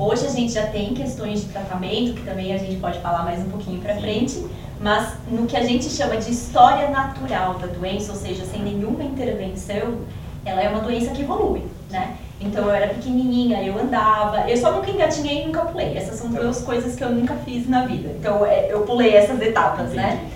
Hoje 0.00 0.26
a 0.26 0.30
gente 0.30 0.54
já 0.54 0.66
tem 0.66 0.94
questões 0.94 1.42
de 1.42 1.48
tratamento, 1.48 2.14
que 2.14 2.22
também 2.22 2.54
a 2.54 2.56
gente 2.56 2.80
pode 2.80 2.98
falar 3.00 3.22
mais 3.22 3.38
um 3.40 3.50
pouquinho 3.50 3.82
para 3.82 3.96
frente, 3.96 4.46
mas 4.80 5.12
no 5.30 5.46
que 5.46 5.54
a 5.54 5.62
gente 5.62 5.90
chama 5.90 6.16
de 6.16 6.30
história 6.30 6.88
natural 6.88 7.58
da 7.58 7.66
doença, 7.66 8.10
ou 8.10 8.16
seja, 8.16 8.46
sem 8.46 8.62
nenhuma 8.62 9.04
intervenção, 9.04 9.98
ela 10.42 10.62
é 10.62 10.70
uma 10.70 10.80
doença 10.80 11.10
que 11.10 11.20
evolui, 11.20 11.64
né? 11.90 12.16
Então 12.40 12.64
eu 12.64 12.70
era 12.70 12.94
pequenininha, 12.94 13.62
eu 13.62 13.78
andava, 13.78 14.48
eu 14.48 14.56
só 14.56 14.72
nunca 14.72 14.90
engatinhei 14.90 15.42
e 15.42 15.46
nunca 15.48 15.66
pulei. 15.66 15.94
Essas 15.94 16.18
são 16.18 16.32
tá. 16.32 16.40
duas 16.40 16.62
coisas 16.62 16.96
que 16.96 17.04
eu 17.04 17.10
nunca 17.10 17.34
fiz 17.34 17.68
na 17.68 17.84
vida. 17.84 18.08
Então 18.18 18.46
é, 18.46 18.72
eu 18.72 18.80
pulei 18.86 19.12
essas 19.14 19.38
etapas, 19.42 19.90
né? 19.90 20.14
Né? 20.14 20.30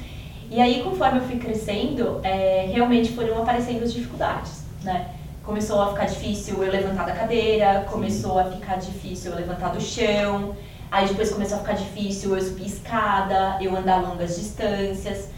E 0.50 0.60
aí, 0.60 0.82
conforme 0.82 1.20
eu 1.20 1.22
fui 1.22 1.36
crescendo, 1.36 2.20
é, 2.22 2.68
realmente 2.70 3.12
foram 3.12 3.38
aparecendo 3.38 3.82
as 3.82 3.94
dificuldades, 3.94 4.62
né? 4.82 5.06
Começou 5.44 5.80
a 5.82 5.88
ficar 5.88 6.06
difícil 6.06 6.62
eu 6.62 6.70
levantar 6.70 7.04
da 7.04 7.12
cadeira, 7.12 7.86
começou 7.90 8.38
a 8.38 8.44
ficar 8.44 8.76
difícil 8.76 9.32
eu 9.32 9.36
levantar 9.36 9.68
do 9.68 9.80
chão, 9.80 10.56
aí 10.90 11.06
depois 11.06 11.30
começou 11.30 11.58
a 11.58 11.60
ficar 11.60 11.74
difícil 11.74 12.34
eu 12.34 12.42
subir 12.42 12.66
escada, 12.66 13.58
eu 13.60 13.76
andar 13.76 14.00
longas 14.00 14.36
distâncias. 14.36 15.28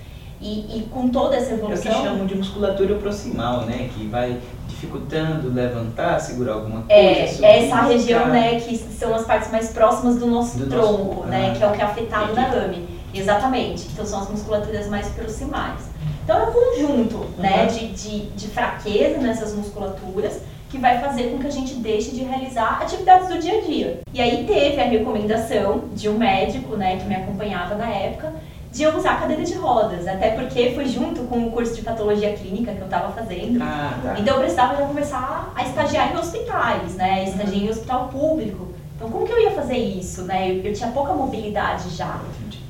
E, 0.40 0.78
e 0.78 0.88
com 0.92 1.08
toda 1.08 1.34
essa 1.34 1.54
evolução... 1.54 1.90
É 1.90 1.94
o 1.94 1.98
que 1.98 2.08
chamam 2.08 2.26
de 2.26 2.34
musculatura 2.34 2.94
proximal, 2.96 3.62
né? 3.62 3.88
Que 3.94 4.06
vai 4.06 4.38
dificultando 4.68 5.52
levantar, 5.52 6.20
segurar 6.20 6.52
alguma 6.54 6.82
coisa. 6.82 6.92
É, 6.92 7.26
subir, 7.26 7.44
essa 7.46 7.80
região, 7.80 8.28
né, 8.28 8.60
que 8.60 8.76
são 8.76 9.14
as 9.14 9.24
partes 9.24 9.50
mais 9.50 9.70
próximas 9.70 10.18
do 10.18 10.26
nosso 10.26 10.58
do 10.58 10.66
tronco, 10.66 11.14
nosso... 11.14 11.28
né? 11.28 11.52
Ah, 11.52 11.56
que 11.56 11.64
é 11.64 11.66
o 11.66 11.72
que 11.72 11.80
é 11.80 11.84
afetado 11.84 12.32
entendi. 12.32 12.48
na 12.48 12.64
AME. 12.64 12.88
Exatamente. 13.14 13.88
Então 13.92 14.04
são 14.04 14.20
as 14.20 14.28
musculaturas 14.28 14.88
mais 14.88 15.08
proximais. 15.08 15.95
Então 16.26 16.40
é 16.40 16.48
um 16.48 16.52
conjunto 16.52 17.16
uhum. 17.18 17.28
né, 17.38 17.66
de, 17.66 17.86
de, 17.86 18.26
de 18.30 18.48
fraqueza 18.48 19.18
nessas 19.18 19.54
musculaturas 19.54 20.40
que 20.68 20.76
vai 20.76 20.98
fazer 20.98 21.30
com 21.30 21.38
que 21.38 21.46
a 21.46 21.50
gente 21.50 21.74
deixe 21.74 22.10
de 22.10 22.24
realizar 22.24 22.82
atividades 22.82 23.28
do 23.28 23.38
dia 23.38 23.58
a 23.58 23.60
dia. 23.60 24.00
E 24.12 24.20
aí 24.20 24.44
teve 24.44 24.80
a 24.80 24.84
recomendação 24.86 25.84
de 25.94 26.08
um 26.08 26.18
médico 26.18 26.74
né, 26.74 26.96
que 26.96 27.04
me 27.04 27.14
acompanhava 27.14 27.76
na 27.76 27.88
época 27.88 28.34
de 28.72 28.82
eu 28.82 28.96
usar 28.96 29.20
cadeira 29.20 29.44
de 29.44 29.54
rodas, 29.54 30.08
até 30.08 30.30
porque 30.32 30.72
foi 30.74 30.88
junto 30.88 31.22
com 31.22 31.46
o 31.46 31.52
curso 31.52 31.76
de 31.76 31.82
patologia 31.82 32.32
clínica 32.32 32.72
que 32.72 32.80
eu 32.80 32.86
estava 32.86 33.12
fazendo. 33.12 33.62
Ah, 33.62 33.96
tá. 34.02 34.16
Então 34.18 34.34
eu 34.34 34.40
precisava 34.40 34.76
já 34.76 34.84
começar 34.84 35.52
a 35.54 35.62
estagiar 35.62 36.12
em 36.12 36.18
hospitais, 36.18 36.96
né? 36.96 37.24
Estagiar 37.24 37.62
em 37.62 37.70
hospital 37.70 38.08
público. 38.08 38.74
Então 38.96 39.08
como 39.08 39.24
que 39.24 39.32
eu 39.32 39.40
ia 39.40 39.52
fazer 39.52 39.78
isso, 39.78 40.22
né? 40.22 40.50
Eu, 40.50 40.62
eu 40.64 40.72
tinha 40.74 40.90
pouca 40.90 41.12
mobilidade 41.12 41.88
já 41.90 42.20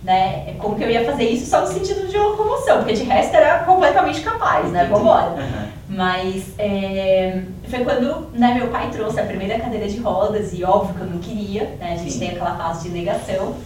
né? 0.07 0.45
É 0.47 0.55
como 0.57 0.77
que 0.77 0.85
eu 0.85 0.91
ia 0.91 1.05
fazer 1.05 1.25
isso 1.25 1.51
só 1.51 1.63
no 1.63 1.67
sentido 1.67 2.07
de 2.07 2.17
locomoção, 2.17 2.79
porque 2.79 2.93
de 2.93 3.03
resto 3.03 3.35
era 3.35 3.65
completamente 3.65 4.21
capaz, 4.21 4.71
né? 4.71 4.85
Vambora. 4.85 5.31
Uhum. 5.31 5.67
Mas 5.89 6.45
é, 6.59 7.43
foi 7.69 7.81
quando 7.81 8.29
né, 8.33 8.55
meu 8.55 8.69
pai 8.69 8.89
trouxe 8.91 9.19
a 9.19 9.25
primeira 9.25 9.59
cadeira 9.59 9.89
de 9.89 9.99
rodas 9.99 10.53
e 10.53 10.63
óbvio 10.63 10.95
que 10.95 11.01
eu 11.01 11.07
não 11.09 11.19
queria, 11.19 11.77
né? 11.81 11.95
A 11.95 11.97
gente 11.97 12.13
Sim. 12.13 12.19
tem 12.21 12.31
aquela 12.31 12.55
fase 12.55 12.89
de 12.89 12.95
negação. 12.95 13.57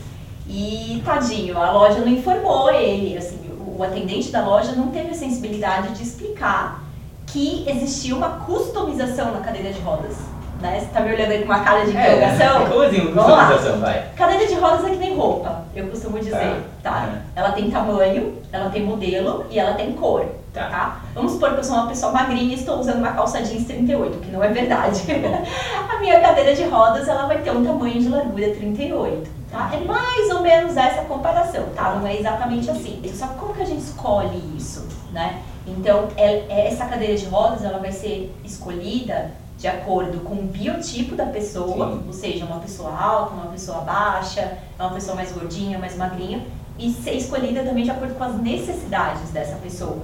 E 0.48 1.02
tadinho, 1.04 1.58
a 1.58 1.70
loja 1.72 2.00
não 2.00 2.08
informou 2.08 2.72
ele, 2.72 3.18
assim, 3.18 3.38
o 3.76 3.82
atendente 3.82 4.30
da 4.30 4.44
loja 4.44 4.72
não 4.72 4.88
teve 4.88 5.10
a 5.10 5.14
sensibilidade 5.14 5.94
de 5.94 6.02
explicar 6.02 6.82
que 7.26 7.64
existia 7.68 8.16
uma 8.16 8.30
customização 8.46 9.30
na 9.30 9.40
cadeira 9.40 9.72
de 9.72 9.80
rodas 9.80 10.16
né? 10.60 10.80
Você 10.80 10.86
tá 10.86 11.00
me 11.00 11.12
olhando 11.12 11.30
aí 11.30 11.38
com 11.38 11.44
uma 11.46 11.60
cara 11.60 11.84
de 11.84 11.96
é, 11.96 12.00
interrogação? 12.00 12.62
É, 12.62 12.68
como 12.68 12.82
assim, 12.82 13.12
customização, 13.12 13.80
vai? 13.80 14.04
Cadeira 14.16 14.46
de 14.46 14.54
rodas 14.54 14.84
é 14.84 14.90
que 14.90 14.96
nem 14.96 15.16
roupa, 15.16 15.64
eu 15.74 15.88
costumo 15.88 16.18
dizer, 16.18 16.62
tá? 16.82 16.90
tá? 16.90 17.08
Ela 17.34 17.52
tem 17.52 17.70
tamanho, 17.70 18.38
ela 18.52 18.70
tem 18.70 18.84
modelo 18.84 19.46
e 19.50 19.58
ela 19.58 19.74
tem 19.74 19.92
cor, 19.92 20.26
tá? 20.52 20.68
tá? 20.68 21.00
Vamos 21.14 21.32
supor 21.32 21.52
que 21.52 21.60
eu 21.60 21.64
sou 21.64 21.76
uma 21.76 21.88
pessoa 21.88 22.12
magrinha 22.12 22.54
e 22.54 22.58
estou 22.58 22.78
usando 22.78 22.98
uma 22.98 23.12
calça 23.12 23.42
jeans 23.42 23.64
38, 23.64 24.18
que 24.18 24.30
não 24.30 24.44
é 24.44 24.48
verdade. 24.48 25.02
Tá 25.02 25.94
a 25.96 25.98
minha 25.98 26.20
cadeira 26.20 26.54
de 26.54 26.64
rodas, 26.64 27.08
ela 27.08 27.26
vai 27.26 27.38
ter 27.38 27.50
um 27.50 27.64
tamanho 27.64 28.00
de 28.00 28.08
largura 28.08 28.50
38, 28.50 29.30
tá? 29.50 29.70
É 29.72 29.78
mais 29.84 30.30
ou 30.30 30.40
menos 30.40 30.76
essa 30.76 31.02
comparação, 31.02 31.64
tá? 31.74 31.94
Não 31.94 32.06
é 32.06 32.18
exatamente 32.18 32.70
assim. 32.70 33.00
Só 33.14 33.26
que 33.26 33.34
como 33.34 33.54
que 33.54 33.62
a 33.62 33.66
gente 33.66 33.82
escolhe 33.82 34.56
isso, 34.56 34.86
né? 35.12 35.40
Então, 35.66 36.08
é, 36.16 36.44
é, 36.48 36.66
essa 36.68 36.86
cadeira 36.86 37.16
de 37.16 37.26
rodas, 37.26 37.64
ela 37.64 37.78
vai 37.78 37.92
ser 37.92 38.34
escolhida 38.44 39.30
de 39.60 39.68
acordo 39.68 40.20
com 40.20 40.36
o 40.36 40.42
biotipo 40.42 41.14
da 41.14 41.26
pessoa, 41.26 41.92
Sim. 41.92 42.04
ou 42.06 42.12
seja, 42.14 42.46
uma 42.46 42.60
pessoa 42.60 42.98
alta, 42.98 43.34
uma 43.34 43.52
pessoa 43.52 43.82
baixa, 43.82 44.56
uma 44.78 44.90
pessoa 44.90 45.14
mais 45.14 45.30
gordinha, 45.32 45.78
mais 45.78 45.98
magrinha, 45.98 46.42
e 46.78 46.90
ser 46.90 47.12
escolhida 47.12 47.62
também 47.62 47.84
de 47.84 47.90
acordo 47.90 48.14
com 48.14 48.24
as 48.24 48.36
necessidades 48.40 49.28
dessa 49.32 49.56
pessoa. 49.56 49.98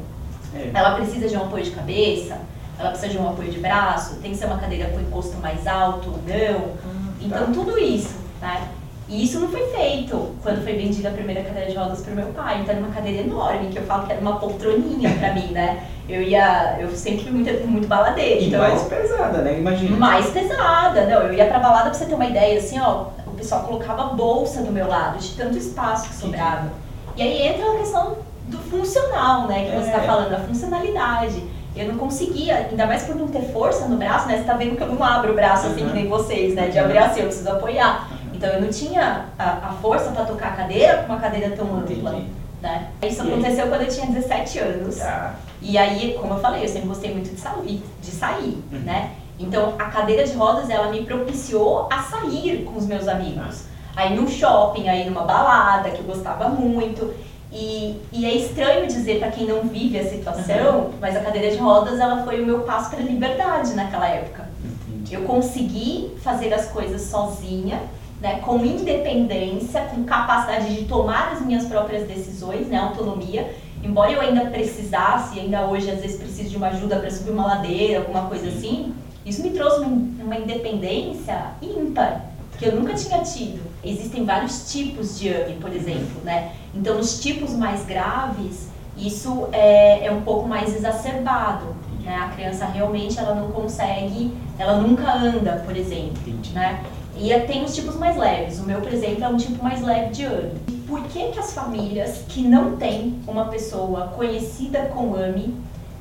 É. 0.54 0.72
Ela 0.74 0.94
precisa 0.96 1.26
de 1.26 1.34
um 1.34 1.44
apoio 1.44 1.64
de 1.64 1.70
cabeça, 1.70 2.38
ela 2.78 2.90
precisa 2.90 3.10
de 3.10 3.18
um 3.18 3.30
apoio 3.30 3.50
de 3.50 3.58
braço, 3.58 4.16
tem 4.16 4.32
que 4.32 4.36
ser 4.36 4.44
uma 4.44 4.58
cadeira 4.58 4.90
com 4.90 5.00
encosto 5.00 5.38
mais 5.38 5.66
alto 5.66 6.10
ou 6.10 6.18
não. 6.18 6.66
Hum, 6.84 7.12
então, 7.22 7.46
tá. 7.46 7.52
tudo 7.54 7.78
isso, 7.78 8.14
né? 8.42 8.68
E 9.08 9.24
isso 9.24 9.38
não 9.38 9.48
foi 9.48 9.64
feito 9.68 10.34
quando 10.42 10.64
foi 10.64 10.72
vendida 10.72 11.08
a 11.08 11.12
primeira 11.12 11.42
cadeira 11.42 11.70
de 11.70 11.76
rodas 11.76 12.00
para 12.00 12.12
o 12.12 12.16
meu 12.16 12.26
pai. 12.26 12.60
Então 12.60 12.74
era 12.74 12.84
uma 12.84 12.92
cadeira 12.92 13.22
enorme, 13.22 13.68
que 13.68 13.78
eu 13.78 13.84
falo 13.84 14.04
que 14.04 14.12
era 14.12 14.20
uma 14.20 14.36
poltroninha 14.36 15.10
para 15.16 15.32
mim, 15.32 15.52
né? 15.52 15.84
Eu 16.08 16.22
ia, 16.22 16.76
eu 16.80 16.90
sempre 16.90 17.22
fui 17.22 17.32
muito, 17.32 17.68
muito 17.68 17.86
baladeira. 17.86 18.40
E 18.40 18.48
então, 18.48 18.60
mais 18.60 18.82
pesada, 18.82 19.38
né? 19.42 19.58
Imagina. 19.58 19.96
Mais 19.96 20.26
pesada, 20.30 21.06
não. 21.06 21.22
Eu 21.22 21.34
ia 21.34 21.46
pra 21.46 21.60
balada 21.60 21.90
pra 21.90 21.94
você 21.94 22.06
ter 22.06 22.14
uma 22.14 22.26
ideia, 22.26 22.58
assim, 22.58 22.80
ó, 22.80 23.06
o 23.26 23.30
pessoal 23.36 23.62
colocava 23.62 24.02
a 24.02 24.06
bolsa 24.06 24.62
do 24.62 24.72
meu 24.72 24.88
lado, 24.88 25.18
de 25.18 25.34
tanto 25.36 25.56
espaço 25.56 26.08
que 26.08 26.14
sobrava. 26.14 26.70
E 27.16 27.22
aí 27.22 27.48
entra 27.48 27.72
a 27.72 27.78
questão 27.78 28.18
do 28.48 28.58
funcional, 28.58 29.46
né? 29.46 29.64
Que 29.64 29.76
é. 29.76 29.80
você 29.80 29.90
tá 29.90 30.00
falando, 30.00 30.34
a 30.34 30.38
funcionalidade. 30.40 31.44
Eu 31.76 31.88
não 31.88 31.98
conseguia, 31.98 32.68
ainda 32.70 32.86
mais 32.86 33.02
por 33.02 33.14
não 33.14 33.28
ter 33.28 33.42
força 33.52 33.86
no 33.86 33.96
braço, 33.96 34.26
né? 34.26 34.38
Você 34.38 34.44
tá 34.44 34.54
vendo 34.54 34.76
que 34.76 34.82
eu 34.82 34.88
não 34.88 35.04
abro 35.04 35.32
o 35.32 35.34
braço 35.34 35.66
assim 35.66 35.82
uhum. 35.82 35.88
que 35.88 35.94
nem 35.94 36.08
vocês, 36.08 36.54
né? 36.54 36.68
De 36.68 36.78
abrir 36.78 36.98
assim, 36.98 37.20
eu 37.20 37.26
preciso 37.26 37.50
apoiar. 37.50 38.08
Então 38.36 38.50
eu 38.50 38.60
não 38.60 38.68
tinha 38.68 39.26
a, 39.38 39.68
a 39.68 39.72
força 39.80 40.10
para 40.10 40.26
tocar 40.26 40.48
a 40.48 40.56
cadeira 40.56 40.98
com 40.98 41.12
uma 41.12 41.20
cadeira 41.20 41.56
tão 41.56 41.74
ampla. 41.74 42.20
Né? 42.60 42.88
Isso 43.02 43.24
e 43.24 43.32
aconteceu 43.32 43.64
aí? 43.64 43.70
quando 43.70 43.82
eu 43.82 43.88
tinha 43.88 44.06
17 44.06 44.58
anos. 44.58 44.96
Tá. 44.96 45.34
E 45.60 45.78
aí, 45.78 46.16
como 46.20 46.34
eu 46.34 46.38
falei, 46.38 46.62
eu 46.62 46.68
sempre 46.68 46.88
gostei 46.88 47.12
muito 47.12 47.34
de 47.34 47.40
sair, 47.40 47.82
de 48.02 48.10
sair 48.10 48.62
uhum. 48.70 48.78
né? 48.80 49.12
Então 49.38 49.74
a 49.78 49.84
cadeira 49.86 50.24
de 50.24 50.32
rodas 50.34 50.70
ela 50.70 50.90
me 50.90 51.04
propiciou 51.04 51.88
a 51.90 52.02
sair 52.02 52.64
com 52.64 52.78
os 52.78 52.86
meus 52.86 53.08
amigos. 53.08 53.64
Aí 53.94 54.14
num 54.14 54.28
shopping, 54.28 54.88
aí 54.88 55.08
numa 55.08 55.22
balada 55.22 55.90
que 55.90 56.00
eu 56.00 56.04
gostava 56.04 56.48
muito. 56.48 57.14
E, 57.50 57.98
e 58.12 58.26
é 58.26 58.34
estranho 58.34 58.86
dizer 58.86 59.18
para 59.18 59.30
quem 59.30 59.46
não 59.46 59.62
vive 59.62 59.98
a 59.98 60.04
situação, 60.04 60.78
uhum. 60.78 60.90
mas 61.00 61.16
a 61.16 61.20
cadeira 61.20 61.50
de 61.50 61.56
rodas 61.56 61.98
ela 61.98 62.22
foi 62.22 62.42
o 62.42 62.46
meu 62.46 62.60
passo 62.60 62.90
para 62.90 63.00
liberdade 63.00 63.72
naquela 63.74 64.06
época. 64.08 64.46
Entendi. 64.62 65.14
Eu 65.14 65.22
consegui 65.22 66.14
fazer 66.22 66.52
as 66.52 66.66
coisas 66.66 67.02
sozinha 67.02 67.80
né, 68.20 68.40
com 68.40 68.64
independência, 68.64 69.82
com 69.82 70.04
capacidade 70.04 70.74
de 70.74 70.84
tomar 70.84 71.32
as 71.32 71.42
minhas 71.42 71.66
próprias 71.66 72.06
decisões, 72.06 72.66
né, 72.68 72.78
autonomia. 72.78 73.54
Embora 73.82 74.10
eu 74.10 74.20
ainda 74.20 74.46
precisasse, 74.46 75.38
ainda 75.38 75.66
hoje 75.66 75.90
às 75.90 76.00
vezes 76.00 76.16
preciso 76.16 76.50
de 76.50 76.56
uma 76.56 76.68
ajuda 76.68 76.98
para 76.98 77.10
subir 77.10 77.30
uma 77.30 77.46
ladeira, 77.46 78.00
alguma 78.00 78.22
coisa 78.22 78.48
assim, 78.48 78.94
isso 79.24 79.42
me 79.42 79.50
trouxe 79.50 79.80
uma, 79.80 80.36
independência 80.36 81.52
ímpar, 81.60 82.26
que 82.58 82.66
eu 82.66 82.76
nunca 82.76 82.94
tinha 82.94 83.22
tido. 83.22 83.60
Existem 83.84 84.24
vários 84.24 84.70
tipos 84.72 85.18
de 85.18 85.28
AMI, 85.28 85.54
por 85.54 85.72
exemplo, 85.72 86.22
né? 86.24 86.52
Então, 86.74 86.96
nos 86.96 87.20
tipos 87.20 87.52
mais 87.52 87.84
graves, 87.84 88.68
isso 88.96 89.48
é, 89.52 90.06
é 90.06 90.12
um 90.12 90.22
pouco 90.22 90.48
mais 90.48 90.74
exacerbado. 90.74 91.74
Né? 92.02 92.14
A 92.16 92.28
criança 92.28 92.66
realmente 92.66 93.18
ela 93.18 93.34
não 93.34 93.50
consegue, 93.50 94.32
ela 94.58 94.76
nunca 94.76 95.12
anda, 95.12 95.62
por 95.66 95.76
exemplo, 95.76 96.32
né? 96.52 96.84
E 97.18 97.38
tem 97.40 97.64
os 97.64 97.74
tipos 97.74 97.96
mais 97.96 98.16
leves. 98.16 98.58
O 98.60 98.64
meu, 98.64 98.80
por 98.80 98.92
exemplo, 98.92 99.24
é 99.24 99.28
um 99.28 99.36
tipo 99.36 99.62
mais 99.62 99.82
leve 99.82 100.10
de 100.10 100.26
AMI. 100.26 100.60
Por 100.86 101.02
que, 101.04 101.30
que 101.30 101.38
as 101.38 101.52
famílias 101.52 102.22
que 102.28 102.42
não 102.42 102.76
têm 102.76 103.18
uma 103.26 103.46
pessoa 103.46 104.08
conhecida 104.08 104.82
com 104.94 105.14
AMI, 105.14 105.54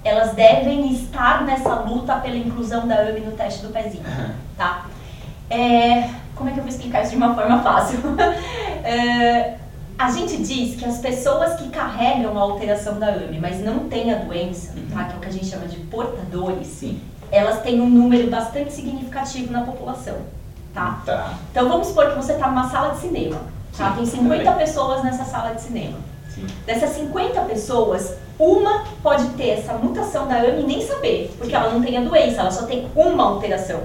elas 0.03 0.33
devem 0.33 0.91
estar 0.93 1.43
nessa 1.43 1.73
luta 1.75 2.17
pela 2.17 2.35
inclusão 2.35 2.87
da 2.87 2.95
AMI 2.95 3.21
no 3.21 3.31
teste 3.31 3.65
do 3.65 3.69
pezinho, 3.69 4.03
tá? 4.57 4.85
É, 5.49 6.09
como 6.35 6.49
é 6.49 6.53
que 6.53 6.59
eu 6.59 6.63
vou 6.63 6.71
explicar 6.71 7.01
isso 7.01 7.11
de 7.11 7.17
uma 7.17 7.33
forma 7.33 7.63
fácil? 7.63 7.99
é, 8.83 9.55
a 9.97 10.11
gente 10.11 10.37
diz 10.43 10.75
que 10.75 10.85
as 10.85 10.99
pessoas 10.99 11.55
que 11.55 11.69
carregam 11.69 12.37
a 12.37 12.41
alteração 12.41 12.99
da 12.99 13.07
AMI, 13.07 13.39
mas 13.39 13.63
não 13.63 13.87
têm 13.87 14.13
a 14.13 14.17
doença, 14.17 14.73
tá? 14.93 15.05
que 15.05 15.13
é 15.13 15.17
o 15.17 15.19
que 15.21 15.27
a 15.27 15.31
gente 15.31 15.45
chama 15.45 15.65
de 15.65 15.77
portadores, 15.77 16.67
Sim. 16.67 16.99
elas 17.31 17.61
têm 17.61 17.79
um 17.79 17.89
número 17.89 18.29
bastante 18.29 18.73
significativo 18.73 19.51
na 19.51 19.61
população 19.61 20.17
tá? 20.75 20.99
tá. 21.05 21.33
Então 21.49 21.67
vamos 21.67 21.87
supor 21.87 22.11
que 22.11 22.15
você 22.15 22.33
está 22.33 22.47
numa 22.47 22.69
sala 22.69 22.93
de 22.93 22.99
cinema, 22.99 23.37
tá? 23.75 23.91
Tem 23.91 24.05
50 24.05 24.51
pessoas 24.51 25.03
nessa 25.03 25.23
sala 25.23 25.55
de 25.55 25.61
cinema. 25.61 25.97
Sim. 26.29 26.45
Dessas 26.65 26.89
50 26.91 27.41
pessoas, 27.43 28.15
uma 28.37 28.83
pode 29.01 29.25
ter 29.29 29.51
essa 29.51 29.73
mutação 29.73 30.27
da 30.27 30.35
AMI 30.35 30.61
e 30.61 30.65
nem 30.67 30.85
saber, 30.85 31.33
porque 31.37 31.55
ela 31.55 31.71
não 31.71 31.81
tem 31.81 31.97
a 31.97 32.01
doença, 32.01 32.41
ela 32.41 32.51
só 32.51 32.65
tem 32.65 32.87
uma 32.93 33.23
alteração. 33.23 33.81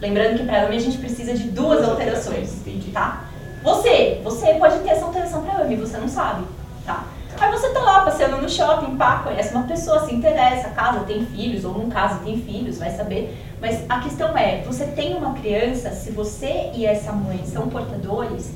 Lembrando 0.00 0.36
que 0.36 0.44
para 0.44 0.66
AMI 0.66 0.76
a 0.76 0.80
gente 0.80 0.98
precisa 0.98 1.32
de 1.32 1.44
duas, 1.44 1.82
alterações, 1.88 2.50
alterações 2.50 2.92
tá? 2.92 3.24
Você, 3.62 4.20
você 4.22 4.54
pode 4.54 4.78
ter 4.80 4.90
essa 4.90 5.06
alteração 5.06 5.42
para 5.42 5.62
AMI, 5.62 5.76
você 5.76 5.96
não 5.96 6.08
sabe, 6.08 6.44
tá? 6.84 7.04
Aí 7.40 7.50
você 7.50 7.70
tá 7.70 7.80
lá 7.80 8.02
passeando 8.02 8.36
no 8.36 8.48
shopping, 8.48 8.96
pá, 8.96 9.20
conhece 9.24 9.52
uma 9.54 9.64
pessoa, 9.64 10.06
se 10.06 10.14
interessa, 10.14 10.68
casa, 10.68 11.00
tem 11.00 11.26
filhos, 11.26 11.64
ou 11.64 11.72
num 11.72 11.88
caso 11.88 12.20
tem 12.20 12.40
filhos, 12.40 12.78
vai 12.78 12.90
saber. 12.90 13.36
Mas 13.64 13.82
a 13.88 13.98
questão 14.00 14.36
é, 14.36 14.60
você 14.66 14.84
tem 14.84 15.14
uma 15.14 15.32
criança, 15.32 15.90
se 15.92 16.10
você 16.10 16.70
e 16.74 16.84
essa 16.84 17.12
mãe 17.12 17.40
são 17.46 17.66
portadores, 17.66 18.50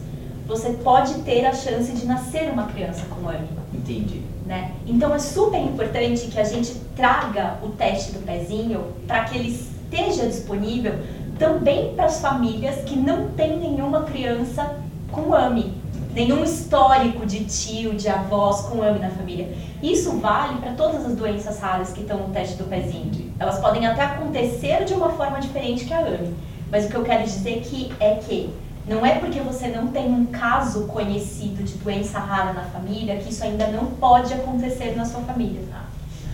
você 0.46 0.74
pode 0.84 1.14
ter 1.22 1.46
a 1.46 1.54
chance 1.54 1.90
de 1.92 2.04
nascer 2.04 2.50
uma 2.50 2.66
criança 2.66 3.06
com 3.06 3.26
AMI. 3.26 3.48
Entendi. 3.72 4.20
Né? 4.44 4.72
Então 4.86 5.14
é 5.14 5.18
super 5.18 5.58
importante 5.58 6.26
que 6.26 6.38
a 6.38 6.44
gente 6.44 6.74
traga 6.94 7.56
o 7.62 7.68
teste 7.70 8.12
do 8.12 8.18
pezinho 8.18 8.84
para 9.06 9.24
que 9.24 9.38
ele 9.38 9.48
esteja 9.48 10.26
disponível 10.26 10.92
também 11.38 11.94
para 11.94 12.04
as 12.04 12.20
famílias 12.20 12.76
que 12.84 12.94
não 12.94 13.30
têm 13.30 13.58
nenhuma 13.58 14.02
criança 14.02 14.76
com 15.10 15.32
AMI, 15.32 15.72
nenhum 16.14 16.42
histórico 16.42 17.24
de 17.26 17.44
tio, 17.44 17.94
de 17.94 18.08
avós 18.08 18.62
com 18.62 18.82
AMI 18.82 18.98
na 18.98 19.10
família. 19.10 19.52
Isso 19.82 20.18
vale 20.18 20.58
para 20.58 20.72
todas 20.72 21.04
as 21.06 21.14
doenças 21.14 21.60
raras 21.60 21.92
que 21.92 22.00
estão 22.00 22.18
no 22.18 22.28
teste 22.32 22.56
do 22.56 22.64
pezinho. 22.64 23.32
Elas 23.38 23.58
podem 23.58 23.86
até 23.86 24.02
acontecer 24.02 24.84
de 24.84 24.94
uma 24.94 25.10
forma 25.10 25.40
diferente 25.40 25.84
que 25.84 25.94
a 25.94 26.00
AMI, 26.00 26.34
mas 26.70 26.86
o 26.86 26.88
que 26.88 26.96
eu 26.96 27.04
quero 27.04 27.24
dizer 27.24 27.60
que 27.60 27.92
é 28.00 28.16
que 28.16 28.50
não 28.88 29.04
é 29.04 29.16
porque 29.16 29.38
você 29.40 29.68
não 29.68 29.88
tem 29.88 30.06
um 30.06 30.24
caso 30.26 30.86
conhecido 30.86 31.62
de 31.62 31.74
doença 31.74 32.18
rara 32.18 32.54
na 32.54 32.62
família 32.62 33.16
que 33.18 33.30
isso 33.30 33.44
ainda 33.44 33.66
não 33.66 33.86
pode 33.86 34.32
acontecer 34.32 34.96
na 34.96 35.04
sua 35.04 35.20
família. 35.20 35.60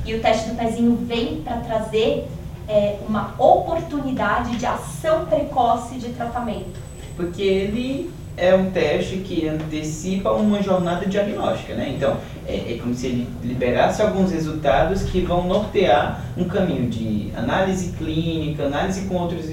E 0.07 0.15
o 0.15 0.21
teste 0.21 0.51
do 0.51 0.55
pezinho 0.55 0.95
vem 0.97 1.43
para 1.43 1.57
trazer 1.59 2.29
é, 2.69 2.99
uma 3.09 3.35
oportunidade 3.39 4.57
de 4.57 4.67
ação 4.67 5.27
precoce 5.27 5.97
de 5.97 6.11
tratamento. 6.11 6.79
Porque 7.17 7.43
ele 7.43 8.13
é 8.37 8.55
um 8.55 8.71
teste 8.71 9.19
que 9.19 9.47
antecipa 9.49 10.33
uma 10.33 10.63
jornada 10.63 11.07
diagnóstica, 11.07 11.75
né? 11.75 11.95
Então, 11.97 12.17
é, 12.47 12.55
é, 12.55 12.79
como 12.81 12.95
se 12.95 13.07
ele 13.07 13.29
liberasse 13.43 14.03
alguns 14.03 14.33
resultados 14.33 15.03
que 15.03 15.21
vão 15.21 15.47
nortear 15.47 16.25
um 16.37 16.45
caminho 16.45 16.89
de 16.89 17.31
análise 17.37 17.93
clínica, 17.93 18.65
análise 18.65 19.03
com 19.03 19.15
outros 19.15 19.49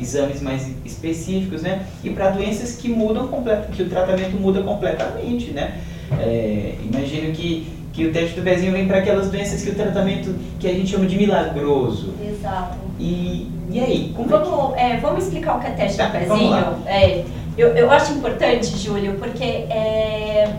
exames 0.00 0.42
mais 0.42 0.70
específicos, 0.84 1.62
né? 1.62 1.86
E 2.04 2.10
para 2.10 2.30
doenças 2.30 2.76
que 2.76 2.88
mudam 2.88 3.28
que 3.72 3.82
o 3.82 3.88
tratamento 3.88 4.36
muda 4.36 4.62
completamente, 4.62 5.50
né? 5.52 5.80
É, 6.20 6.74
imagino 6.84 7.32
que 7.32 7.76
que 7.96 8.06
o 8.06 8.12
teste 8.12 8.38
do 8.38 8.42
pezinho 8.42 8.72
vem 8.72 8.86
para 8.86 8.98
aquelas 8.98 9.30
doenças 9.30 9.62
que 9.62 9.70
o 9.70 9.74
tratamento 9.74 10.34
que 10.60 10.68
a 10.68 10.72
gente 10.72 10.90
chama 10.90 11.06
de 11.06 11.16
milagroso. 11.16 12.12
Exato. 12.22 12.76
E, 13.00 13.50
e 13.70 13.80
aí? 13.80 14.12
Como 14.14 14.28
vamos, 14.28 14.74
é 14.74 14.74
que... 14.74 14.80
é, 14.80 14.96
vamos 15.00 15.24
explicar 15.24 15.56
o 15.56 15.60
que 15.60 15.66
é 15.66 15.70
teste 15.70 15.96
tá, 15.96 16.08
do 16.08 16.12
pezinho? 16.12 16.54
É, 16.84 17.24
eu, 17.56 17.68
eu 17.68 17.90
acho 17.90 18.12
importante, 18.12 18.76
Júlio, 18.76 19.14
porque 19.14 19.44
é, 19.44 20.52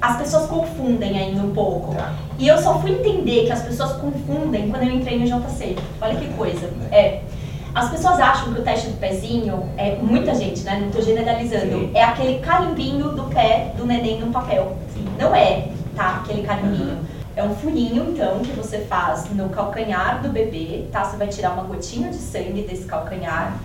as 0.00 0.16
pessoas 0.16 0.46
confundem 0.46 1.18
ainda 1.18 1.42
um 1.42 1.52
pouco. 1.52 1.94
Tá. 1.94 2.14
E 2.38 2.46
eu 2.46 2.58
só 2.58 2.78
fui 2.80 2.92
entender 2.92 3.46
que 3.46 3.52
as 3.52 3.62
pessoas 3.62 3.92
confundem 3.92 4.70
quando 4.70 4.84
eu 4.84 4.94
entrei 4.94 5.18
no 5.18 5.26
JC. 5.26 5.76
Olha 6.00 6.14
que 6.16 6.28
coisa. 6.34 6.70
É. 6.90 7.20
As 7.74 7.90
pessoas 7.90 8.18
acham 8.18 8.54
que 8.54 8.60
o 8.60 8.62
teste 8.64 8.88
do 8.88 8.96
pezinho 8.96 9.68
é 9.76 9.96
muita 9.96 10.34
gente, 10.34 10.62
né? 10.62 10.78
Não 10.80 10.88
estou 10.88 11.02
generalizando. 11.02 11.78
Sim. 11.78 11.90
É 11.94 12.02
aquele 12.02 12.38
carimbinho 12.40 13.10
do 13.10 13.24
pé 13.24 13.72
do 13.76 13.86
neném 13.86 14.18
no 14.20 14.32
papel. 14.32 14.76
Sim. 14.94 15.04
Não 15.18 15.34
é 15.34 15.68
tá? 15.98 16.22
Aquele 16.24 16.42
carimbinho. 16.42 16.92
Uhum. 16.92 17.04
É 17.34 17.42
um 17.42 17.54
furinho, 17.54 18.10
então, 18.10 18.40
que 18.40 18.52
você 18.52 18.78
faz 18.78 19.28
no 19.32 19.48
calcanhar 19.48 20.22
do 20.22 20.28
bebê, 20.28 20.86
tá? 20.90 21.04
Você 21.04 21.16
vai 21.16 21.26
tirar 21.26 21.52
uma 21.52 21.64
gotinha 21.64 22.10
de 22.10 22.16
sangue 22.16 22.62
desse 22.62 22.84
calcanhar. 22.84 23.58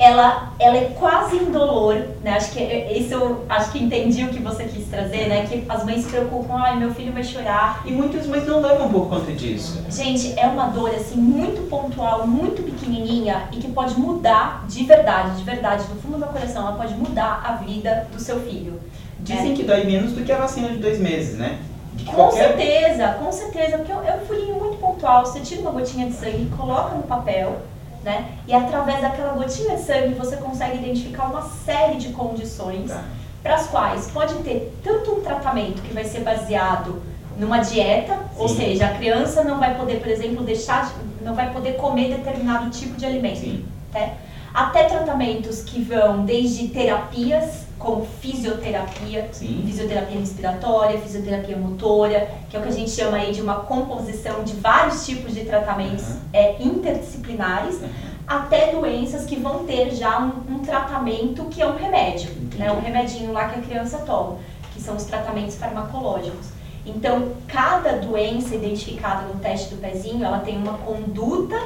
Ela, 0.00 0.52
ela 0.58 0.76
é 0.78 0.94
quase 0.98 1.36
indolor, 1.36 1.94
né? 2.24 2.32
Acho 2.32 2.52
que 2.52 2.62
isso 2.62 3.12
eu 3.12 3.44
acho 3.48 3.70
que 3.70 3.84
entendi 3.84 4.24
o 4.24 4.28
que 4.28 4.40
você 4.40 4.64
quis 4.64 4.88
trazer, 4.88 5.28
né? 5.28 5.46
Que 5.46 5.64
as 5.68 5.84
mães 5.84 6.04
se 6.04 6.10
preocupam, 6.10 6.54
ai, 6.54 6.76
meu 6.78 6.94
filho 6.94 7.12
vai 7.12 7.22
chorar. 7.22 7.82
E 7.84 7.92
muitas 7.92 8.26
mães 8.26 8.46
não 8.46 8.62
levam 8.62 8.88
por 8.88 9.08
conta 9.08 9.30
disso. 9.32 9.84
Gente, 9.90 10.32
é 10.38 10.46
uma 10.46 10.68
dor 10.68 10.90
assim 10.94 11.20
muito 11.20 11.68
pontual, 11.68 12.26
muito 12.26 12.62
pequenininha 12.62 13.48
e 13.52 13.56
que 13.58 13.70
pode 13.70 13.98
mudar 14.00 14.64
de 14.66 14.84
verdade, 14.84 15.36
de 15.36 15.44
verdade, 15.44 15.84
do 15.84 15.96
fundo 16.00 16.14
do 16.14 16.18
meu 16.18 16.28
coração, 16.28 16.66
ela 16.66 16.76
pode 16.76 16.94
mudar 16.94 17.42
a 17.44 17.52
vida 17.62 18.08
do 18.10 18.18
seu 18.18 18.40
filho. 18.40 18.80
Dizem 19.20 19.52
é. 19.52 19.54
que 19.54 19.64
dói 19.64 19.84
menos 19.84 20.12
do 20.12 20.24
que 20.24 20.32
a 20.32 20.38
vacina 20.38 20.70
de 20.70 20.78
dois 20.78 20.98
meses, 20.98 21.36
né? 21.36 21.58
com 22.06 22.14
qualquer... 22.14 22.56
certeza, 22.56 23.08
com 23.18 23.32
certeza, 23.32 23.78
porque 23.78 23.92
é 23.92 24.18
um 24.22 24.26
furinho 24.26 24.54
muito 24.54 24.78
pontual. 24.78 25.24
Você 25.24 25.40
tira 25.40 25.62
uma 25.62 25.70
gotinha 25.70 26.06
de 26.06 26.14
sangue, 26.14 26.50
coloca 26.56 26.94
no 26.94 27.02
papel, 27.02 27.58
né? 28.02 28.38
E 28.46 28.54
através 28.54 29.00
daquela 29.00 29.32
gotinha 29.32 29.76
de 29.76 29.82
sangue 29.82 30.14
você 30.14 30.36
consegue 30.36 30.78
identificar 30.78 31.24
uma 31.24 31.42
série 31.42 31.96
de 31.96 32.08
condições 32.10 32.90
tá. 32.90 33.04
para 33.42 33.56
as 33.56 33.66
quais 33.66 34.10
pode 34.10 34.34
ter 34.36 34.72
tanto 34.82 35.12
um 35.12 35.20
tratamento 35.20 35.82
que 35.82 35.92
vai 35.92 36.04
ser 36.04 36.20
baseado 36.20 37.02
numa 37.36 37.58
dieta, 37.58 38.14
Sim. 38.14 38.20
ou 38.38 38.48
seja, 38.48 38.86
a 38.86 38.94
criança 38.94 39.42
não 39.44 39.58
vai 39.58 39.76
poder, 39.76 40.00
por 40.00 40.08
exemplo, 40.08 40.44
deixar, 40.44 40.86
de, 40.86 41.24
não 41.24 41.34
vai 41.34 41.52
poder 41.52 41.76
comer 41.76 42.14
determinado 42.16 42.68
tipo 42.70 42.96
de 42.96 43.06
alimento, 43.06 43.64
né? 43.92 44.16
até 44.52 44.84
tratamentos 44.84 45.62
que 45.62 45.80
vão 45.80 46.24
desde 46.24 46.68
terapias 46.68 47.69
como 47.80 48.06
fisioterapia, 48.20 49.30
Sim. 49.32 49.62
fisioterapia 49.66 50.20
respiratória, 50.20 51.00
fisioterapia 51.00 51.56
motora, 51.56 52.30
que 52.48 52.56
é 52.56 52.60
o 52.60 52.62
que 52.62 52.68
a 52.68 52.72
gente 52.72 52.90
chama 52.90 53.16
aí 53.16 53.32
de 53.32 53.40
uma 53.40 53.60
composição 53.60 54.44
de 54.44 54.52
vários 54.52 55.04
tipos 55.06 55.34
de 55.34 55.46
tratamentos 55.46 56.06
uhum. 56.06 56.20
é, 56.34 56.62
interdisciplinares, 56.62 57.76
uhum. 57.76 57.88
até 58.26 58.70
doenças 58.72 59.24
que 59.24 59.34
vão 59.34 59.64
ter 59.64 59.92
já 59.94 60.20
um, 60.20 60.56
um 60.56 60.58
tratamento 60.58 61.46
que 61.46 61.62
é 61.62 61.66
um 61.66 61.74
remédio, 61.74 62.30
né, 62.56 62.70
um 62.70 62.80
remedinho 62.80 63.32
lá 63.32 63.48
que 63.48 63.58
a 63.58 63.62
criança 63.62 63.98
toma, 64.00 64.36
que 64.74 64.80
são 64.80 64.94
os 64.94 65.04
tratamentos 65.04 65.56
farmacológicos. 65.56 66.48
Então, 66.84 67.32
cada 67.48 67.92
doença 67.92 68.54
identificada 68.54 69.22
no 69.22 69.40
teste 69.40 69.74
do 69.74 69.80
pezinho, 69.80 70.22
ela 70.22 70.40
tem 70.40 70.56
uma 70.58 70.74
conduta 70.78 71.56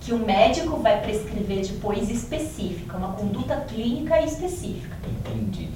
que 0.00 0.14
o 0.14 0.18
médico 0.18 0.78
vai 0.78 1.00
prescrever 1.00 1.66
depois 1.66 2.10
específica, 2.10 2.96
uma 2.96 3.12
conduta 3.12 3.56
clínica 3.68 4.20
específica. 4.22 4.96
Entendi. 5.06 5.68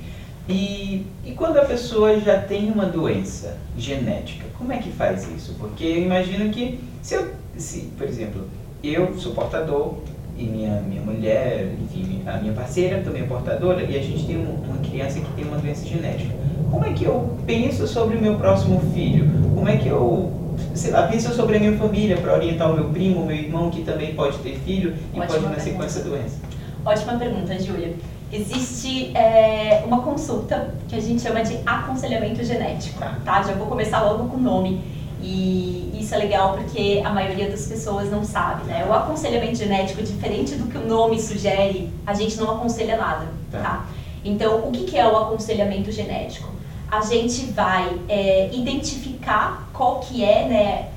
E, 0.49 1.07
e 1.25 1.33
quando 1.33 1.59
a 1.59 1.65
pessoa 1.65 2.19
já 2.21 2.41
tem 2.41 2.71
uma 2.71 2.87
doença 2.87 3.57
genética, 3.77 4.45
como 4.59 4.73
é 4.73 4.79
que 4.79 4.91
faz 4.91 5.29
isso? 5.29 5.55
Porque 5.59 5.85
eu 5.85 6.03
imagino 6.03 6.51
que, 6.51 6.81
se, 7.03 7.15
eu, 7.15 7.31
se 7.57 7.93
por 7.97 8.07
exemplo, 8.07 8.49
eu 8.83 9.19
sou 9.19 9.33
portador 9.33 9.95
e 10.37 10.45
minha, 10.45 10.81
minha 10.83 11.01
mulher, 11.01 11.73
enfim, 11.83 12.23
a 12.27 12.39
minha 12.39 12.53
parceira 12.53 13.03
também 13.03 13.23
é 13.23 13.27
portadora 13.27 13.83
e 13.83 13.97
a 13.97 14.03
gente 14.03 14.27
tem 14.27 14.37
uma 14.37 14.79
criança 14.79 15.21
que 15.21 15.33
tem 15.33 15.45
uma 15.45 15.59
doença 15.59 15.87
genética. 15.87 16.35
Como 16.71 16.85
é 16.85 16.93
que 16.93 17.05
eu 17.05 17.39
penso 17.47 17.87
sobre 17.87 18.17
o 18.17 18.21
meu 18.21 18.37
próximo 18.37 18.81
filho? 18.93 19.27
Como 19.55 19.69
é 19.69 19.77
que 19.77 19.89
eu 19.89 20.44
sei 20.75 20.91
lá, 20.91 21.07
pensa 21.07 21.33
sobre 21.33 21.57
a 21.57 21.61
minha 21.61 21.77
família 21.77 22.17
para 22.17 22.35
orientar 22.35 22.71
o 22.71 22.75
meu 22.75 22.91
primo, 22.91 23.23
o 23.23 23.27
meu 23.27 23.37
irmão 23.37 23.71
que 23.71 23.83
também 23.83 24.15
pode 24.15 24.39
ter 24.39 24.59
filho 24.59 24.95
e 25.13 25.21
Ótima 25.21 25.27
pode 25.27 25.43
nascer 25.47 25.57
pergunta. 25.57 25.79
com 25.79 25.85
essa 25.85 26.01
doença? 26.03 26.37
Ótima 26.85 27.19
pergunta, 27.19 27.59
Júlia. 27.59 27.95
Existe 28.33 29.17
é, 29.17 29.85
uma 29.87 30.03
consulta 30.03 30.75
que 30.89 30.97
a 30.97 31.01
gente 31.01 31.23
chama 31.23 31.43
de 31.43 31.59
aconselhamento 31.65 32.45
genético, 32.45 32.99
tá. 32.99 33.19
tá? 33.25 33.43
Já 33.43 33.55
vou 33.55 33.67
começar 33.67 34.03
logo 34.03 34.29
com 34.29 34.37
o 34.37 34.41
nome. 34.41 34.83
E 35.23 35.97
isso 35.99 36.15
é 36.15 36.19
legal 36.19 36.55
porque 36.55 37.01
a 37.05 37.11
maioria 37.11 37.49
das 37.49 37.67
pessoas 37.67 38.11
não 38.11 38.23
sabe, 38.25 38.65
né? 38.65 38.85
O 38.87 38.93
aconselhamento 38.93 39.57
genético, 39.57 40.03
diferente 40.03 40.55
do 40.57 40.67
que 40.67 40.77
o 40.77 40.87
nome 40.87 41.19
sugere, 41.21 41.91
a 42.07 42.13
gente 42.13 42.37
não 42.37 42.57
aconselha 42.57 42.97
nada, 42.97 43.27
tá? 43.51 43.59
tá? 43.59 43.87
Então, 44.23 44.69
o 44.69 44.73
que 44.73 44.99
é 44.99 45.07
o 45.07 45.17
aconselhamento 45.17 45.91
genético? 45.91 46.53
A 46.91 47.01
gente 47.01 47.47
vai 47.47 47.99
é, 48.09 48.51
identificar 48.53 49.69
qual 49.73 50.01
que 50.01 50.25
é 50.25 50.49
né, 50.49 50.89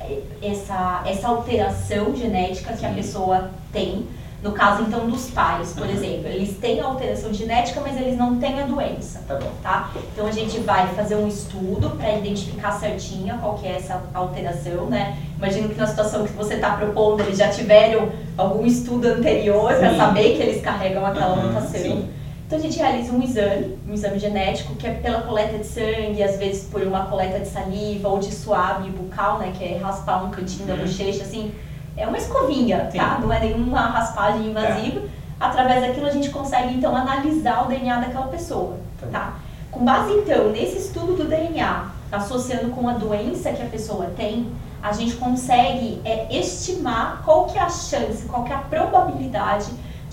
essa, 0.42 1.04
essa 1.06 1.28
alteração 1.28 2.16
genética 2.16 2.74
que 2.74 2.86
a 2.86 2.90
pessoa 2.90 3.50
tem. 3.72 4.06
No 4.44 4.52
caso, 4.52 4.84
então, 4.84 5.10
dos 5.10 5.32
pais, 5.32 5.74
por 5.74 5.88
uhum. 5.88 5.94
exemplo, 5.94 6.28
eles 6.28 6.58
têm 6.58 6.80
a 6.80 6.86
alteração 6.86 7.34
genética, 7.34 7.82
mas 7.82 8.00
eles 8.00 8.16
não 8.16 8.38
têm 8.38 8.62
a 8.62 8.68
doença, 8.68 9.24
tá, 9.28 9.40
tá? 9.64 9.92
Então, 10.14 10.28
a 10.28 10.32
gente 10.32 10.60
vai 10.60 10.88
fazer 10.94 11.16
um 11.16 11.28
estudo 11.28 11.90
para 11.98 12.18
identificar 12.18 12.72
certinha 12.74 13.40
qual 13.42 13.56
que 13.56 13.66
é 13.66 13.78
essa 13.78 14.04
alteração, 14.14 14.86
né? 14.86 15.18
Imagino 15.38 15.70
que 15.70 15.76
na 15.76 15.88
situação 15.88 16.24
que 16.24 16.34
você 16.34 16.54
está 16.54 16.76
propondo, 16.76 17.22
eles 17.22 17.40
já 17.40 17.50
tiveram 17.50 18.10
algum 18.38 18.64
estudo 18.64 19.08
anterior 19.08 19.74
para 19.74 19.98
saber 19.98 20.38
que 20.38 20.44
eles 20.44 20.62
carregam 20.62 21.04
aquela 21.04 21.36
uhum, 21.36 21.48
mutação. 21.48 21.82
Sim. 21.82 22.17
Então 22.48 22.58
a 22.58 22.62
gente 22.62 22.78
realiza 22.78 23.12
um 23.12 23.22
exame, 23.22 23.78
um 23.86 23.94
exame 23.94 24.18
genético, 24.18 24.74
que 24.76 24.88
é 24.88 24.94
pela 24.94 25.22
coleta 25.22 25.58
de 25.58 25.66
sangue, 25.66 26.24
às 26.24 26.38
vezes 26.38 26.64
por 26.64 26.82
uma 26.82 27.06
coleta 27.08 27.40
de 27.40 27.48
saliva 27.48 28.08
ou 28.08 28.20
de 28.20 28.34
suave 28.34 28.90
bucal, 28.90 29.38
né, 29.38 29.52
que 29.56 29.66
é 29.66 29.78
raspar 29.78 30.24
um 30.24 30.32
cantinho 30.32 30.66
da 30.66 30.76
uhum. 30.76 30.80
bochecha, 30.80 31.24
assim, 31.24 31.54
é 31.98 32.08
uma 32.08 32.18
escovinha, 32.18 32.90
Sim. 32.90 33.00
tá? 33.00 33.20
Não 33.20 33.34
é 33.34 33.42
nenhuma 33.42 33.82
raspagem 33.88 34.48
invasiva. 34.48 35.02
É. 35.02 35.10
Através 35.38 35.82
daquilo 35.82 36.08
a 36.08 36.12
gente 36.12 36.30
consegue 36.30 36.74
então 36.74 36.96
analisar 36.96 37.66
o 37.66 37.68
DNA 37.68 38.00
daquela 38.00 38.28
pessoa, 38.28 38.78
tá? 39.02 39.08
tá? 39.08 39.34
Com 39.70 39.84
base 39.84 40.14
então 40.14 40.50
nesse 40.50 40.78
estudo 40.78 41.18
do 41.18 41.26
DNA, 41.26 41.88
associando 42.10 42.70
com 42.70 42.88
a 42.88 42.94
doença 42.94 43.52
que 43.52 43.62
a 43.62 43.66
pessoa 43.66 44.06
tem, 44.16 44.48
a 44.82 44.94
gente 44.94 45.16
consegue 45.16 46.02
é, 46.06 46.28
estimar 46.32 47.24
qual 47.26 47.46
que 47.46 47.58
é 47.58 47.62
a 47.62 47.70
chance, 47.70 48.26
qual 48.28 48.46
que 48.46 48.54
é 48.54 48.56
a 48.56 48.60
probabilidade 48.60 49.68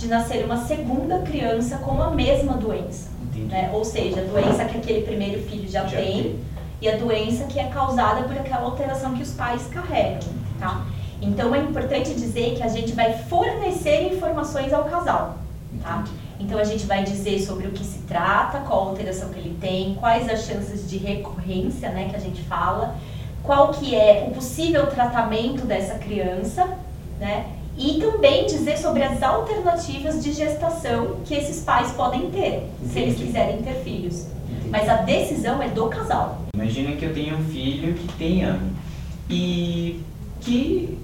de 0.04 0.10
nascer 0.10 0.44
uma 0.44 0.58
segunda 0.66 1.20
criança 1.20 1.78
com 1.78 2.00
a 2.00 2.10
mesma 2.10 2.54
doença. 2.54 3.08
Né? 3.34 3.70
Ou 3.72 3.84
seja, 3.84 4.20
a 4.20 4.24
doença 4.24 4.64
que 4.66 4.76
aquele 4.76 5.02
primeiro 5.02 5.42
filho 5.42 5.68
já, 5.68 5.84
já 5.86 5.96
tem, 5.96 6.22
tem, 6.22 6.40
e 6.80 6.88
a 6.88 6.96
doença 6.96 7.44
que 7.44 7.58
é 7.58 7.64
causada 7.68 8.22
por 8.22 8.36
aquela 8.36 8.62
alteração 8.62 9.14
que 9.14 9.22
os 9.22 9.32
pais 9.32 9.66
carregam. 9.68 10.28
Tá? 10.60 10.84
Então 11.22 11.54
é 11.54 11.58
importante 11.58 12.14
dizer 12.14 12.54
que 12.54 12.62
a 12.62 12.68
gente 12.68 12.92
vai 12.92 13.14
fornecer 13.14 14.12
informações 14.12 14.72
ao 14.72 14.84
casal, 14.84 15.38
tá? 15.82 16.04
Então 16.38 16.58
a 16.58 16.64
gente 16.64 16.84
vai 16.84 17.02
dizer 17.02 17.40
sobre 17.40 17.66
o 17.66 17.70
que 17.70 17.84
se 17.84 18.00
trata, 18.00 18.58
qual 18.60 18.88
alteração 18.88 19.30
que 19.30 19.38
ele 19.38 19.56
tem, 19.58 19.94
quais 19.94 20.28
as 20.28 20.44
chances 20.44 20.88
de 20.88 20.98
recorrência, 20.98 21.88
né, 21.90 22.08
que 22.10 22.16
a 22.16 22.18
gente 22.18 22.42
fala, 22.42 22.96
qual 23.42 23.70
que 23.72 23.94
é 23.94 24.26
o 24.28 24.34
possível 24.34 24.86
tratamento 24.88 25.64
dessa 25.64 25.94
criança, 25.94 26.68
né? 27.18 27.46
E 27.76 27.98
também 28.00 28.46
dizer 28.46 28.78
sobre 28.78 29.02
as 29.02 29.22
alternativas 29.22 30.22
de 30.22 30.32
gestação 30.32 31.16
que 31.24 31.34
esses 31.34 31.62
pais 31.64 31.90
podem 31.92 32.30
ter, 32.30 32.68
Entendi. 32.80 32.92
se 32.92 32.98
eles 33.00 33.16
quiserem 33.16 33.62
ter 33.62 33.74
filhos. 33.82 34.26
Entendi. 34.48 34.70
Mas 34.70 34.88
a 34.88 34.96
decisão 34.96 35.60
é 35.62 35.68
do 35.68 35.86
casal. 35.86 36.42
Imagina 36.54 36.92
que 36.92 37.04
eu 37.04 37.12
tenho 37.12 37.36
um 37.36 37.44
filho 37.44 37.94
que 37.94 38.08
tem 38.16 38.44
ano 38.44 38.70
e 39.28 40.00
que 40.40 40.98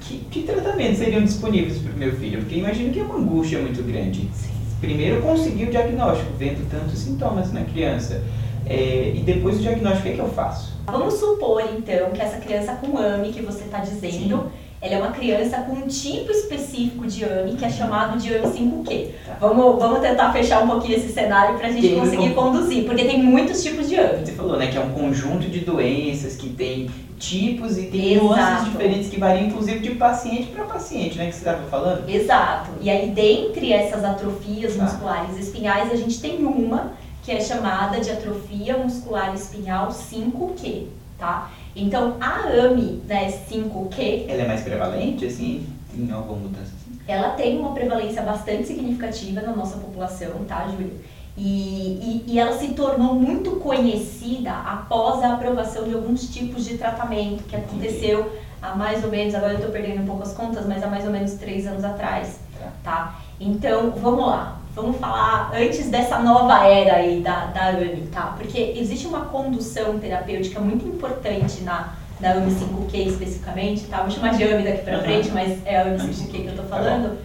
que, 0.00 0.18
que 0.30 0.42
tratamentos 0.42 0.98
seriam 0.98 1.22
disponíveis 1.22 1.78
para 1.78 1.92
o 1.92 1.96
meu 1.96 2.12
filho? 2.16 2.40
Porque 2.40 2.56
imagino 2.56 2.92
que 2.92 3.00
é 3.00 3.02
uma 3.02 3.16
angústia 3.16 3.58
muito 3.60 3.82
grande. 3.82 4.28
Sim. 4.32 4.50
Primeiro 4.80 5.20
conseguir 5.20 5.64
o 5.64 5.70
diagnóstico, 5.70 6.32
vendo 6.38 6.68
tantos 6.70 6.98
sintomas 6.98 7.52
na 7.52 7.64
criança. 7.64 8.22
É, 8.66 9.12
e 9.14 9.20
depois 9.20 9.58
o 9.58 9.60
diagnóstico, 9.60 10.00
o 10.00 10.02
que, 10.02 10.08
é 10.08 10.14
que 10.14 10.20
eu 10.20 10.28
faço? 10.30 10.72
Vamos 10.86 11.14
supor, 11.14 11.62
então, 11.76 12.10
que 12.12 12.20
essa 12.20 12.38
criança 12.38 12.74
com 12.74 12.96
AMI 12.96 13.32
que 13.32 13.42
você 13.42 13.64
está 13.64 13.80
dizendo, 13.80 14.38
Sim. 14.38 14.50
Ela 14.82 14.94
é 14.94 14.98
uma 14.98 15.12
criança 15.12 15.58
com 15.58 15.72
um 15.72 15.86
tipo 15.86 16.30
específico 16.30 17.06
de 17.06 17.24
AMI, 17.24 17.54
que 17.54 17.64
é 17.64 17.70
chamado 17.70 18.18
de 18.18 18.34
AMI 18.34 18.46
5Q. 18.46 19.08
Tá. 19.26 19.36
Vamos, 19.38 19.78
vamos 19.78 20.00
tentar 20.00 20.32
fechar 20.32 20.62
um 20.62 20.68
pouquinho 20.68 20.96
esse 20.96 21.12
cenário 21.12 21.58
para 21.58 21.68
a 21.68 21.72
gente 21.72 21.88
tem 21.88 22.00
conseguir 22.00 22.30
um... 22.30 22.34
conduzir, 22.34 22.84
porque 22.84 23.04
tem 23.04 23.22
muitos 23.22 23.62
tipos 23.62 23.88
de 23.88 23.96
AMI. 23.96 24.24
Você 24.24 24.32
falou, 24.32 24.56
né, 24.56 24.68
que 24.68 24.78
é 24.78 24.80
um 24.80 24.92
conjunto 24.92 25.48
de 25.48 25.60
doenças 25.60 26.36
que 26.36 26.48
tem 26.48 26.90
tipos 27.18 27.76
e 27.76 27.86
tem 27.86 28.14
Exato. 28.14 28.24
nuances 28.24 28.64
diferentes 28.64 29.10
que 29.10 29.20
variam, 29.20 29.48
inclusive, 29.48 29.78
de 29.80 29.90
paciente 29.90 30.46
para 30.46 30.64
paciente, 30.64 31.18
né? 31.18 31.26
Que 31.26 31.32
você 31.32 31.38
estava 31.38 31.62
falando? 31.68 32.08
Exato. 32.08 32.70
E 32.80 32.88
aí, 32.88 33.10
dentre 33.10 33.72
essas 33.72 34.02
atrofias 34.02 34.74
tá. 34.74 34.84
musculares 34.84 35.38
espinhais, 35.38 35.92
a 35.92 35.96
gente 35.96 36.18
tem 36.18 36.38
uma 36.38 36.92
que 37.22 37.30
é 37.30 37.40
chamada 37.40 38.00
de 38.00 38.10
atrofia 38.10 38.78
muscular 38.78 39.34
espinhal 39.34 39.88
5Q, 39.88 40.86
tá? 41.18 41.50
Então, 41.74 42.16
a 42.20 42.48
AMI, 42.48 43.02
né, 43.06 43.30
5Q... 43.30 44.26
Ela 44.28 44.42
é 44.42 44.48
mais 44.48 44.62
prevalente, 44.62 45.24
assim, 45.26 45.66
em 45.94 46.10
alguma 46.10 46.40
mudança? 46.40 46.72
Ela 47.06 47.30
tem 47.30 47.58
uma 47.58 47.72
prevalência 47.72 48.22
bastante 48.22 48.66
significativa 48.66 49.40
na 49.40 49.54
nossa 49.54 49.78
população, 49.78 50.44
tá, 50.46 50.66
Júlio? 50.68 50.92
E, 51.36 51.42
e, 51.46 52.24
e, 52.26 52.38
ela 52.38 52.56
se 52.58 52.68
tornou 52.68 53.14
muito 53.14 53.52
conhecida 53.52 54.52
após 54.52 55.22
a 55.22 55.34
aprovação 55.34 55.84
de 55.84 55.94
alguns 55.94 56.28
tipos 56.28 56.64
de 56.64 56.76
tratamento 56.76 57.44
que 57.44 57.56
aconteceu 57.56 58.30
há 58.60 58.74
mais 58.74 59.02
ou 59.02 59.10
menos, 59.10 59.34
agora 59.34 59.52
eu 59.52 59.58
estou 59.58 59.72
perdendo 59.72 60.02
um 60.02 60.06
pouco 60.06 60.22
as 60.22 60.34
contas, 60.34 60.66
mas 60.66 60.82
há 60.82 60.88
mais 60.88 61.04
ou 61.04 61.10
menos 61.10 61.34
três 61.34 61.66
anos 61.66 61.82
atrás, 61.82 62.40
tá? 62.84 63.18
Então, 63.40 63.92
vamos 63.92 64.26
lá, 64.26 64.59
vamos 64.82 64.98
falar 64.98 65.52
antes 65.54 65.88
dessa 65.90 66.18
nova 66.18 66.66
era 66.66 66.96
aí 66.96 67.20
da, 67.20 67.46
da 67.46 67.68
AMI, 67.68 68.08
tá? 68.12 68.34
Porque 68.36 68.74
existe 68.76 69.06
uma 69.06 69.26
condução 69.26 69.98
terapêutica 69.98 70.60
muito 70.60 70.86
importante 70.86 71.62
na, 71.62 71.94
na 72.20 72.32
AMI 72.32 72.52
5Q 72.52 73.06
especificamente, 73.06 73.84
tá? 73.84 74.02
Vou 74.02 74.10
chamar 74.10 74.34
de 74.34 74.44
AMI 74.44 74.62
daqui 74.62 74.82
para 74.82 75.00
frente, 75.00 75.30
mas 75.30 75.64
é 75.66 75.76
a 75.76 75.82
AMI 75.82 75.98
5Q 75.98 76.30
que 76.30 76.46
eu 76.46 76.50
estou 76.50 76.64
tá 76.64 76.76
falando, 76.76 77.18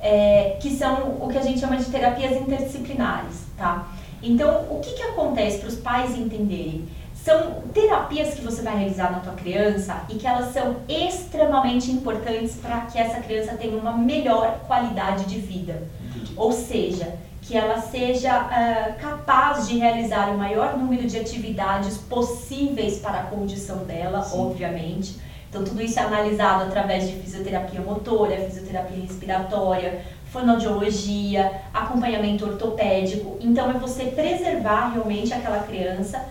é, 0.00 0.56
que 0.60 0.70
são 0.70 1.16
o 1.20 1.28
que 1.28 1.38
a 1.38 1.42
gente 1.42 1.60
chama 1.60 1.76
de 1.76 1.84
terapias 1.84 2.32
interdisciplinares 2.32 3.42
tá? 3.62 3.86
Então, 4.22 4.66
o 4.70 4.80
que, 4.80 4.92
que 4.92 5.02
acontece 5.02 5.58
para 5.58 5.68
os 5.68 5.76
pais 5.76 6.16
entenderem? 6.16 6.88
São 7.14 7.62
terapias 7.72 8.34
que 8.34 8.40
você 8.40 8.62
vai 8.62 8.76
realizar 8.76 9.12
na 9.12 9.20
tua 9.20 9.34
criança 9.34 10.02
e 10.08 10.16
que 10.16 10.26
elas 10.26 10.52
são 10.52 10.76
extremamente 10.88 11.90
importantes 11.90 12.56
para 12.56 12.80
que 12.82 12.98
essa 12.98 13.20
criança 13.20 13.54
tenha 13.54 13.76
uma 13.76 13.96
melhor 13.96 14.60
qualidade 14.66 15.26
de 15.26 15.38
vida. 15.38 15.84
Ou 16.36 16.52
seja, 16.52 17.14
que 17.42 17.56
ela 17.56 17.80
seja 17.80 18.44
uh, 18.44 19.00
capaz 19.00 19.68
de 19.68 19.78
realizar 19.78 20.30
o 20.30 20.38
maior 20.38 20.76
número 20.76 21.06
de 21.06 21.18
atividades 21.18 21.98
possíveis 21.98 22.98
para 22.98 23.20
a 23.20 23.24
condição 23.24 23.78
dela, 23.78 24.22
Sim. 24.22 24.38
obviamente. 24.38 25.18
Então, 25.48 25.64
tudo 25.64 25.82
isso 25.82 25.98
é 25.98 26.02
analisado 26.02 26.64
através 26.64 27.08
de 27.08 27.14
fisioterapia 27.16 27.80
motora, 27.80 28.36
fisioterapia 28.36 29.02
respiratória, 29.02 30.02
fonoaudiologia, 30.32 31.52
acompanhamento 31.74 32.46
ortopédico. 32.46 33.36
Então 33.40 33.70
é 33.70 33.74
você 33.74 34.06
preservar 34.06 34.92
realmente 34.94 35.32
aquela 35.32 35.60
criança, 35.60 36.24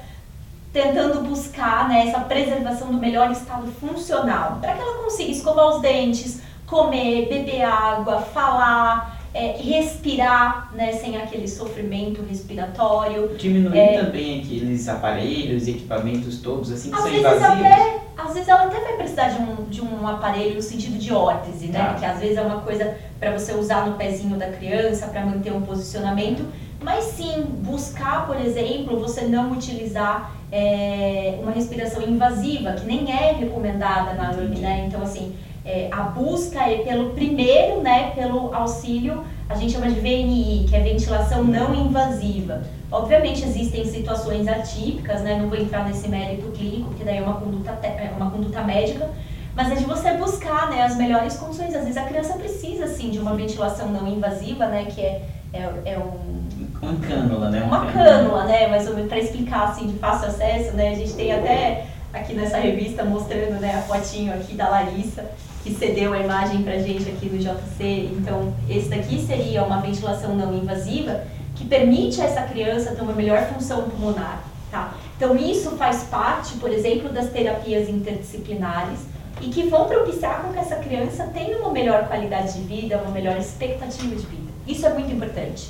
tentando 0.74 1.22
buscar 1.22 1.88
né, 1.88 2.08
essa 2.08 2.22
preservação 2.22 2.88
do 2.88 2.98
melhor 2.98 3.30
estado 3.30 3.72
funcional, 3.74 4.58
para 4.60 4.74
que 4.74 4.82
ela 4.82 5.04
consiga 5.04 5.32
escovar 5.32 5.67
os 5.67 5.82
dentes, 5.82 6.41
comer, 6.65 7.30
beber 7.30 7.62
água, 7.62 8.22
falar, 8.22 9.11
é, 9.34 9.56
respirar, 9.58 10.72
né, 10.74 10.91
sem 10.91 11.17
aquele 11.17 11.48
sofrimento 11.48 12.22
respiratório. 12.22 13.36
Diminuir 13.38 13.78
é, 13.78 14.04
também 14.04 14.41
aqueles 14.41 14.88
aparelhos, 14.89 15.67
equipamentos 15.67 16.41
todos 16.41 16.72
assim 16.72 16.91
que 16.91 16.98
são 16.98 17.13
invasivos. 17.13 17.44
Até, 17.44 18.02
às 18.17 18.34
vezes 18.34 18.50
ela 18.50 18.63
até 18.65 18.80
vai 18.80 18.98
precisar 18.98 19.30
de 19.30 19.41
um, 19.41 19.63
de 19.70 19.82
um 19.82 20.08
aparelho 20.08 20.56
no 20.56 20.62
sentido 20.62 20.98
de 20.98 21.13
órtese, 21.13 21.67
né? 21.67 21.80
Tá. 21.80 21.94
Que 21.96 22.06
às 22.06 22.20
vezes 22.20 22.38
é 22.38 22.41
uma 22.41 22.62
coisa 22.62 22.96
para 23.20 23.32
você 23.32 23.54
usar 23.54 23.88
no 23.88 23.96
pezinho 23.96 24.36
da 24.38 24.48
criança 24.48 25.08
para 25.08 25.26
manter 25.26 25.54
um 25.54 25.62
posicionamento. 25.62 26.46
Mas 26.82 27.06
sim, 27.06 27.44
buscar, 27.60 28.26
por 28.26 28.36
exemplo, 28.36 29.00
você 29.00 29.22
não 29.22 29.52
utilizar 29.52 30.36
é, 30.52 31.38
uma 31.41 31.52
respiração 31.52 32.02
invasiva, 32.02 32.74
que 32.74 32.86
nem 32.86 33.12
é 33.12 33.32
recomendada 33.34 34.13
na 34.13 34.32
AMI, 34.32 34.60
né? 34.60 34.86
Então, 34.88 35.04
assim, 35.04 35.36
é, 35.65 35.89
a 35.91 36.02
busca 36.04 36.60
é 36.60 36.78
pelo 36.80 37.12
primeiro, 37.12 37.82
né, 37.82 38.12
pelo 38.15 38.54
auxílio, 38.54 39.24
a 39.47 39.56
gente 39.56 39.74
chama 39.74 39.88
de 39.88 40.00
VNI, 40.00 40.65
que 40.69 40.76
é 40.76 40.80
ventilação 40.80 41.43
não 41.43 41.74
invasiva. 41.76 42.63
Obviamente 42.91 43.43
existem 43.43 43.86
situações 43.86 44.47
atípicas, 44.47 45.21
né, 45.21 45.38
não 45.39 45.50
vou 45.50 45.58
entrar 45.58 45.86
nesse 45.86 46.08
mérito 46.08 46.52
clínico, 46.52 46.93
que 46.95 47.04
daí 47.04 47.17
é 47.17 47.21
uma 47.21 47.36
conduta, 47.36 47.71
é 47.84 48.12
uma 48.17 48.32
conduta 48.32 48.62
médica, 48.62 49.10
mas 49.56 49.71
é 49.71 49.76
de 49.76 49.84
você 49.84 50.12
buscar, 50.13 50.69
né, 50.69 50.82
as 50.82 50.97
melhores 50.97 51.36
condições. 51.38 51.76
Às 51.76 51.84
vezes 51.84 51.97
a 51.97 52.04
criança 52.04 52.34
precisa, 52.34 52.88
sim, 52.88 53.10
de 53.10 53.19
uma 53.19 53.36
ventilação 53.36 53.89
não 53.89 54.08
invasiva, 54.08 54.65
né, 54.67 54.86
que 54.86 55.02
é, 55.02 55.21
é, 55.54 55.69
é 55.86 56.00
um... 56.00 56.41
Uma 56.82 56.95
cânula, 56.95 57.50
né? 57.50 57.62
Uma 57.63 57.86
cânula, 57.91 58.45
né, 58.45 58.67
mas 58.67 58.89
para 59.08 59.19
explicar, 59.19 59.69
assim, 59.69 59.88
de 59.88 60.00
fácil 60.00 60.30
acesso, 60.30 60.76
né, 60.76 60.89
a 60.89 60.95
gente 60.95 61.13
tem 61.13 61.32
até 61.32 61.86
aqui 62.13 62.34
nessa 62.34 62.58
revista 62.58 63.04
mostrando, 63.04 63.60
né, 63.60 63.76
a 63.76 63.82
fotinho 63.82 64.34
aqui 64.34 64.54
da 64.56 64.67
Larissa, 64.67 65.30
que 65.63 65.74
cedeu 65.74 66.13
a 66.13 66.19
imagem 66.19 66.63
para 66.63 66.78
gente 66.80 67.10
aqui 67.10 67.28
no 67.28 67.38
JC. 67.38 68.10
Então, 68.17 68.54
esse 68.69 68.89
daqui 68.89 69.21
seria 69.26 69.63
uma 69.63 69.82
ventilação 69.82 70.36
não 70.36 70.56
invasiva 70.56 71.24
que 71.56 71.65
permite 71.65 72.21
a 72.21 72.26
essa 72.26 72.41
criança 72.43 72.95
ter 72.95 73.02
uma 73.02 73.13
melhor 73.13 73.45
função 73.47 73.84
pulmonar, 73.89 74.43
tá? 74.71 74.95
Então, 75.15 75.38
isso 75.38 75.71
faz 75.71 76.04
parte, 76.04 76.56
por 76.56 76.71
exemplo, 76.71 77.10
das 77.10 77.30
terapias 77.30 77.88
interdisciplinares 77.88 79.00
e 79.39 79.50
que 79.50 79.63
vão 79.63 79.86
propiciar 79.86 80.41
com 80.41 80.54
que 80.54 80.60
essa 80.60 80.78
criança 80.78 81.26
tenha 81.34 81.58
uma 81.58 81.71
melhor 81.71 82.08
qualidade 82.08 82.54
de 82.54 82.62
vida, 82.62 82.97
uma 82.97 83.12
melhor 83.12 83.38
expectativa 83.38 84.15
de 84.15 84.26
vida. 84.26 84.52
Isso 84.67 84.86
é 84.86 84.93
muito 84.93 85.12
importante. 85.12 85.69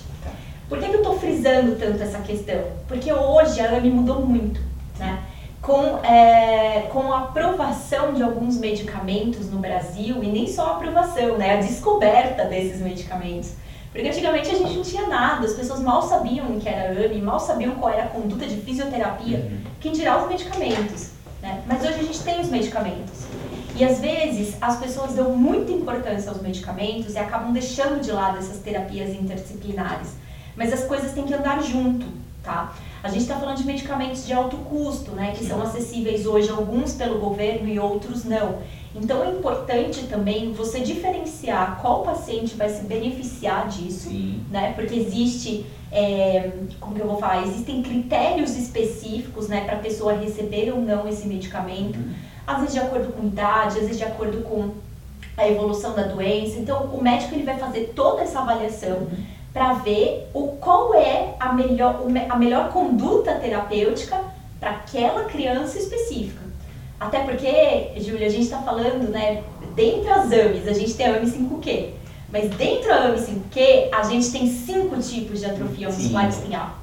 Por 0.70 0.80
que, 0.80 0.88
que 0.88 0.96
eu 0.96 1.02
estou 1.02 1.20
frisando 1.20 1.76
tanto 1.76 2.02
essa 2.02 2.20
questão? 2.20 2.62
Porque 2.88 3.12
hoje 3.12 3.60
a 3.60 3.76
AMI 3.76 3.90
mudou 3.90 4.26
muito? 4.26 4.62
Com, 5.62 6.04
é, 6.04 6.88
com 6.92 7.14
a 7.14 7.20
aprovação 7.26 8.14
de 8.14 8.24
alguns 8.24 8.58
medicamentos 8.58 9.50
no 9.52 9.60
Brasil, 9.60 10.24
e 10.24 10.28
nem 10.28 10.48
só 10.48 10.68
a 10.68 10.72
aprovação, 10.78 11.38
né, 11.38 11.56
a 11.56 11.62
descoberta 11.62 12.46
desses 12.46 12.82
medicamentos. 12.82 13.52
Porque 13.92 14.08
antigamente 14.08 14.50
a 14.50 14.58
gente 14.58 14.74
não 14.74 14.84
tinha 14.84 15.08
nada, 15.08 15.46
as 15.46 15.54
pessoas 15.54 15.82
mal 15.82 16.02
sabiam 16.02 16.48
o 16.48 16.60
que 16.60 16.68
era 16.68 16.92
AMI, 17.06 17.22
mal 17.22 17.40
sabiam 17.40 17.76
qual 17.76 17.94
era 17.94 18.06
a 18.06 18.08
conduta 18.08 18.48
de 18.48 18.56
fisioterapia, 18.58 19.38
uhum. 19.38 19.58
quem 19.80 19.92
dirá 19.92 20.22
os 20.22 20.30
medicamentos. 20.30 21.10
Né? 21.42 21.62
Mas 21.68 21.82
hoje 21.82 22.00
a 22.00 22.04
gente 22.04 22.20
tem 22.22 22.40
os 22.40 22.50
medicamentos. 22.50 23.26
E 23.76 23.84
às 23.84 24.00
vezes 24.00 24.56
as 24.62 24.80
pessoas 24.80 25.14
dão 25.14 25.36
muita 25.36 25.72
importância 25.72 26.32
aos 26.32 26.42
medicamentos 26.42 27.16
e 27.16 27.18
acabam 27.18 27.52
deixando 27.52 28.02
de 28.02 28.12
lado 28.12 28.38
essas 28.38 28.60
terapias 28.60 29.10
interdisciplinares. 29.10 30.14
Mas 30.56 30.72
as 30.72 30.84
coisas 30.86 31.12
têm 31.14 31.26
que 31.26 31.34
andar 31.34 31.62
junto, 31.62 32.06
tá? 32.44 32.74
A 33.04 33.10
gente 33.10 33.22
está 33.22 33.36
falando 33.36 33.58
de 33.58 33.66
medicamentos 33.66 34.26
de 34.26 34.34
alto 34.34 34.58
custo, 34.58 35.12
né, 35.12 35.34
que 35.36 35.44
são 35.44 35.62
acessíveis 35.62 36.26
hoje, 36.26 36.50
alguns 36.50 36.94
pelo 36.94 37.20
governo 37.20 37.68
e 37.68 37.80
outros 37.80 38.24
não. 38.24 38.60
Então 38.94 39.24
é 39.24 39.32
importante 39.32 40.04
também 40.04 40.52
você 40.52 40.82
diferenciar 40.82 41.80
qual 41.82 42.04
paciente 42.04 42.56
vai 42.56 42.70
se 42.70 42.84
beneficiar 42.84 43.68
disso, 43.68 44.10
Sim. 44.10 44.44
né? 44.52 44.74
Porque 44.74 44.94
existe, 44.94 45.66
é, 45.92 46.52
como 46.80 46.94
que 46.94 47.02
eu 47.02 47.08
vou 47.08 47.18
falar, 47.18 47.42
existem 47.48 47.82
critérios 47.82 48.56
específicos, 48.56 49.48
né, 49.48 49.62
para 49.62 49.78
a 49.78 49.80
pessoa 49.80 50.14
receber 50.14 50.72
ou 50.72 50.82
não 50.82 51.08
esse 51.08 51.26
medicamento. 51.28 51.98
Uhum. 51.98 52.14
Às 52.46 52.60
vezes 52.60 52.74
de 52.74 52.80
acordo 52.82 53.14
com 53.14 53.26
idade, 53.26 53.80
às 53.80 53.86
vezes 53.86 53.98
de 53.98 54.04
acordo 54.04 54.42
com 54.42 54.72
a 55.38 55.48
evolução 55.48 55.96
da 55.96 56.04
doença. 56.04 56.60
Então 56.60 56.84
o 56.88 57.02
médico 57.02 57.34
ele 57.34 57.44
vai 57.44 57.58
fazer 57.58 57.94
toda 57.96 58.22
essa 58.22 58.42
avaliação. 58.42 58.98
Uhum 58.98 59.31
para 59.54 59.74
ver 59.74 60.30
o 60.34 60.50
qual 60.60 60.94
é 60.94 61.36
a 61.40 61.54
melhor, 61.54 62.02
a 62.30 62.36
melhor 62.38 62.72
conduta 62.72 63.36
terapêutica 63.36 64.20
para 64.60 64.72
aquela 64.72 65.26
criança 65.26 65.78
específica. 65.78 66.42
Até 67.00 67.24
porque, 67.24 68.00
Júlia, 68.00 68.28
a 68.28 68.30
gente 68.30 68.44
está 68.44 68.62
falando, 68.62 69.10
né, 69.10 69.44
dentre 69.76 70.10
as 70.10 70.32
AMIs, 70.32 70.68
a 70.68 70.74
gente 70.74 70.94
tem 70.94 71.08
a 71.08 71.18
AMI 71.18 71.26
5Q, 71.26 71.90
mas 72.32 72.50
dentro 72.52 72.88
da 72.88 73.08
AMI 73.08 73.18
5Q, 73.18 73.90
a 73.92 74.04
gente 74.04 74.32
tem 74.32 74.48
cinco 74.48 74.98
tipos 75.02 75.40
de 75.40 75.46
atrofia 75.48 75.90
muscular 75.90 76.30
espinhal. 76.30 76.82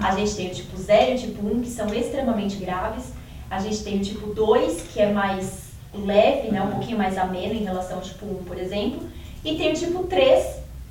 A 0.00 0.14
gente 0.14 0.34
tem 0.34 0.50
o 0.50 0.54
tipo 0.54 0.76
0 0.76 1.12
e 1.12 1.14
o 1.14 1.18
tipo 1.18 1.46
1, 1.46 1.60
que 1.60 1.70
são 1.70 1.86
extremamente 1.94 2.56
graves. 2.56 3.12
A 3.50 3.58
gente 3.58 3.82
tem 3.82 3.98
o 3.98 4.02
tipo 4.02 4.28
2, 4.34 4.82
que 4.92 5.00
é 5.00 5.12
mais 5.12 5.68
leve, 5.94 6.50
né, 6.50 6.62
um 6.62 6.70
pouquinho 6.70 6.98
mais 6.98 7.16
ameno 7.16 7.54
em 7.54 7.64
relação 7.64 7.96
ao 7.96 8.02
tipo 8.02 8.26
1, 8.26 8.44
por 8.44 8.58
exemplo. 8.58 9.00
E 9.44 9.56
tem 9.56 9.72
o 9.72 9.74
tipo 9.74 10.04
3, 10.04 10.44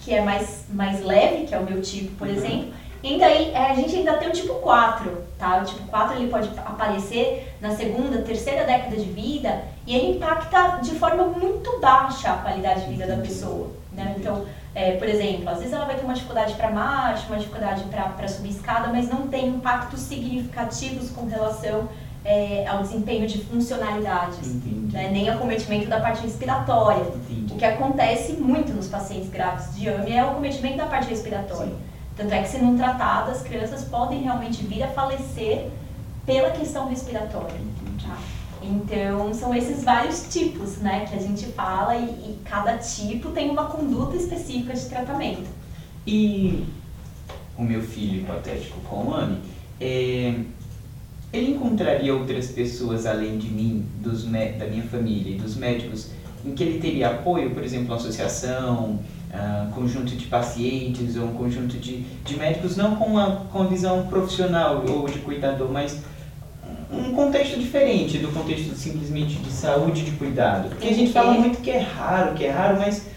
que 0.08 0.13
é 0.13 0.22
mais, 0.22 0.63
mais 0.70 1.04
leve, 1.04 1.46
que 1.46 1.54
é 1.54 1.60
o 1.60 1.63
meu 1.63 1.82
tipo, 1.82 2.15
por 2.15 2.30
uhum. 2.30 2.34
exemplo. 2.34 2.74
Ainda 3.04 3.26
aí, 3.26 3.52
é, 3.54 3.72
a 3.72 3.76
gente 3.76 3.93
ainda 3.93 4.13
tem 4.13 4.30
o 4.30 4.32
tipo 4.32 4.54
4, 4.56 5.12
tá? 5.38 5.58
O 5.58 5.65
tipo 5.65 5.86
4 5.88 6.15
ele 6.15 6.32
pode 6.32 6.50
aparecer 6.60 7.54
na 7.60 7.76
segunda, 7.76 8.22
terceira 8.22 8.63
década 8.63 8.96
de 8.96 9.04
vida 9.04 9.63
e 9.86 9.93
ele 9.93 10.15
impacta 10.15 10.80
de 10.82 10.91
forma 10.91 11.26
muito 11.26 11.78
baixa 11.80 12.32
a 12.32 12.38
qualidade 12.38 12.86
de 12.86 12.91
vida 12.91 13.06
da 13.06 13.17
pessoa, 13.17 13.70
né? 13.91 14.15
Então, 14.17 14.46
é, 14.74 14.93
por 14.93 15.10
exemplo, 15.10 15.50
às 15.50 15.58
vezes 15.58 15.74
ela 15.74 15.84
vai 15.84 15.96
ter 15.96 16.06
uma 16.06 16.13
dificuldade 16.13 16.54
para 16.54 16.72
marcha, 16.72 17.28
uma 17.28 17.38
dificuldade 17.38 17.84
para 17.84 18.28
subir 18.30 18.52
escada, 18.52 18.88
mas 18.88 19.10
não 19.10 19.28
tem 19.28 19.48
impactos 19.48 20.00
significativos 20.00 21.10
com 21.10 21.26
relação 21.26 21.89
é, 22.28 22.68
ao 22.68 22.84
desempenho 22.84 23.26
de 23.26 23.38
funcionalidades, 23.46 24.54
né? 24.92 25.10
nem 25.13 25.30
acometimento 25.30 25.88
da 25.88 26.02
parte 26.02 26.22
respiratória. 26.24 27.08
Entendi. 27.30 27.54
O 27.54 27.58
que 27.58 27.63
acontece 27.63 28.34
muito 28.34 28.74
nos 28.74 28.90
pacientes 28.90 29.30
graves 29.30 29.74
de 29.74 29.88
AMI 29.88 30.12
é 30.12 30.26
o 30.26 30.32
acometimento 30.32 30.76
da 30.76 30.88
parte 30.88 31.10
respiratória. 31.10 31.72
Sim. 31.72 31.80
Tanto 32.18 32.34
é 32.34 32.42
que, 32.42 32.50
se 32.50 32.58
não 32.58 32.76
tratadas, 32.76 33.38
as 33.38 33.44
crianças 33.44 33.86
podem 33.86 34.24
realmente 34.24 34.62
vir 34.63 34.84
a 34.84 34.90
falecer 34.90 35.70
pela 36.26 36.52
questão 36.52 36.90
respiratória. 36.90 37.56
Tá? 38.04 38.18
Então, 38.62 39.34
são 39.34 39.56
esses 39.56 39.86
vários 39.86 40.28
tipos 40.28 40.80
né, 40.80 41.06
que 41.06 41.16
a 41.16 41.22
gente 41.22 41.46
fala 41.46 41.96
e, 41.96 42.04
e 42.04 42.40
cada 42.44 42.78
tipo 42.78 43.30
tem 43.30 43.50
uma 43.50 43.68
conduta 43.68 44.18
específica 44.18 44.74
de 44.74 44.86
tratamento. 44.90 45.48
E 46.06 46.66
o 47.58 47.63
meu 47.63 47.82
filho 47.82 48.22
hipotético 48.22 48.82
com 48.82 49.08
o 49.08 49.13
AMI, 49.13 49.40
é, 49.80 50.34
ele 51.38 51.52
encontraria 51.52 52.13
outras 52.13 52.47
pessoas 52.47 53.06
além 53.06 53.38
de 53.38 53.47
mim, 53.47 53.86
dos, 54.02 54.23
da 54.23 54.65
minha 54.65 54.84
família 54.84 55.36
e 55.36 55.38
dos 55.38 55.56
médicos, 55.56 56.12
em 56.45 56.52
que 56.52 56.63
ele 56.63 56.80
teria 56.80 57.10
apoio, 57.10 57.52
por 57.52 57.63
exemplo, 57.63 57.88
uma 57.88 57.95
associação, 57.95 59.00
uh, 59.34 59.71
conjunto 59.73 60.15
de 60.15 60.26
pacientes 60.26 61.15
ou 61.15 61.26
um 61.26 61.34
conjunto 61.34 61.78
de, 61.78 62.02
de 62.23 62.38
médicos, 62.38 62.76
não 62.76 62.95
com 62.95 63.06
uma, 63.06 63.47
com 63.52 63.67
visão 63.67 64.08
profissional 64.08 64.84
ou 64.88 65.08
de 65.08 65.19
cuidador, 65.19 65.69
mas 65.71 66.02
um 66.91 67.13
contexto 67.13 67.60
diferente 67.60 68.17
do 68.17 68.30
contexto 68.30 68.73
simplesmente 68.76 69.36
de 69.36 69.52
saúde 69.52 70.02
e 70.02 70.06
de 70.06 70.12
cuidado. 70.12 70.69
Porque 70.69 70.88
a 70.88 70.93
gente 70.93 71.12
fala 71.12 71.34
muito 71.34 71.60
que 71.62 71.69
é 71.69 71.80
raro, 71.80 72.34
que 72.34 72.45
é 72.45 72.50
raro, 72.50 72.78
mas 72.80 73.08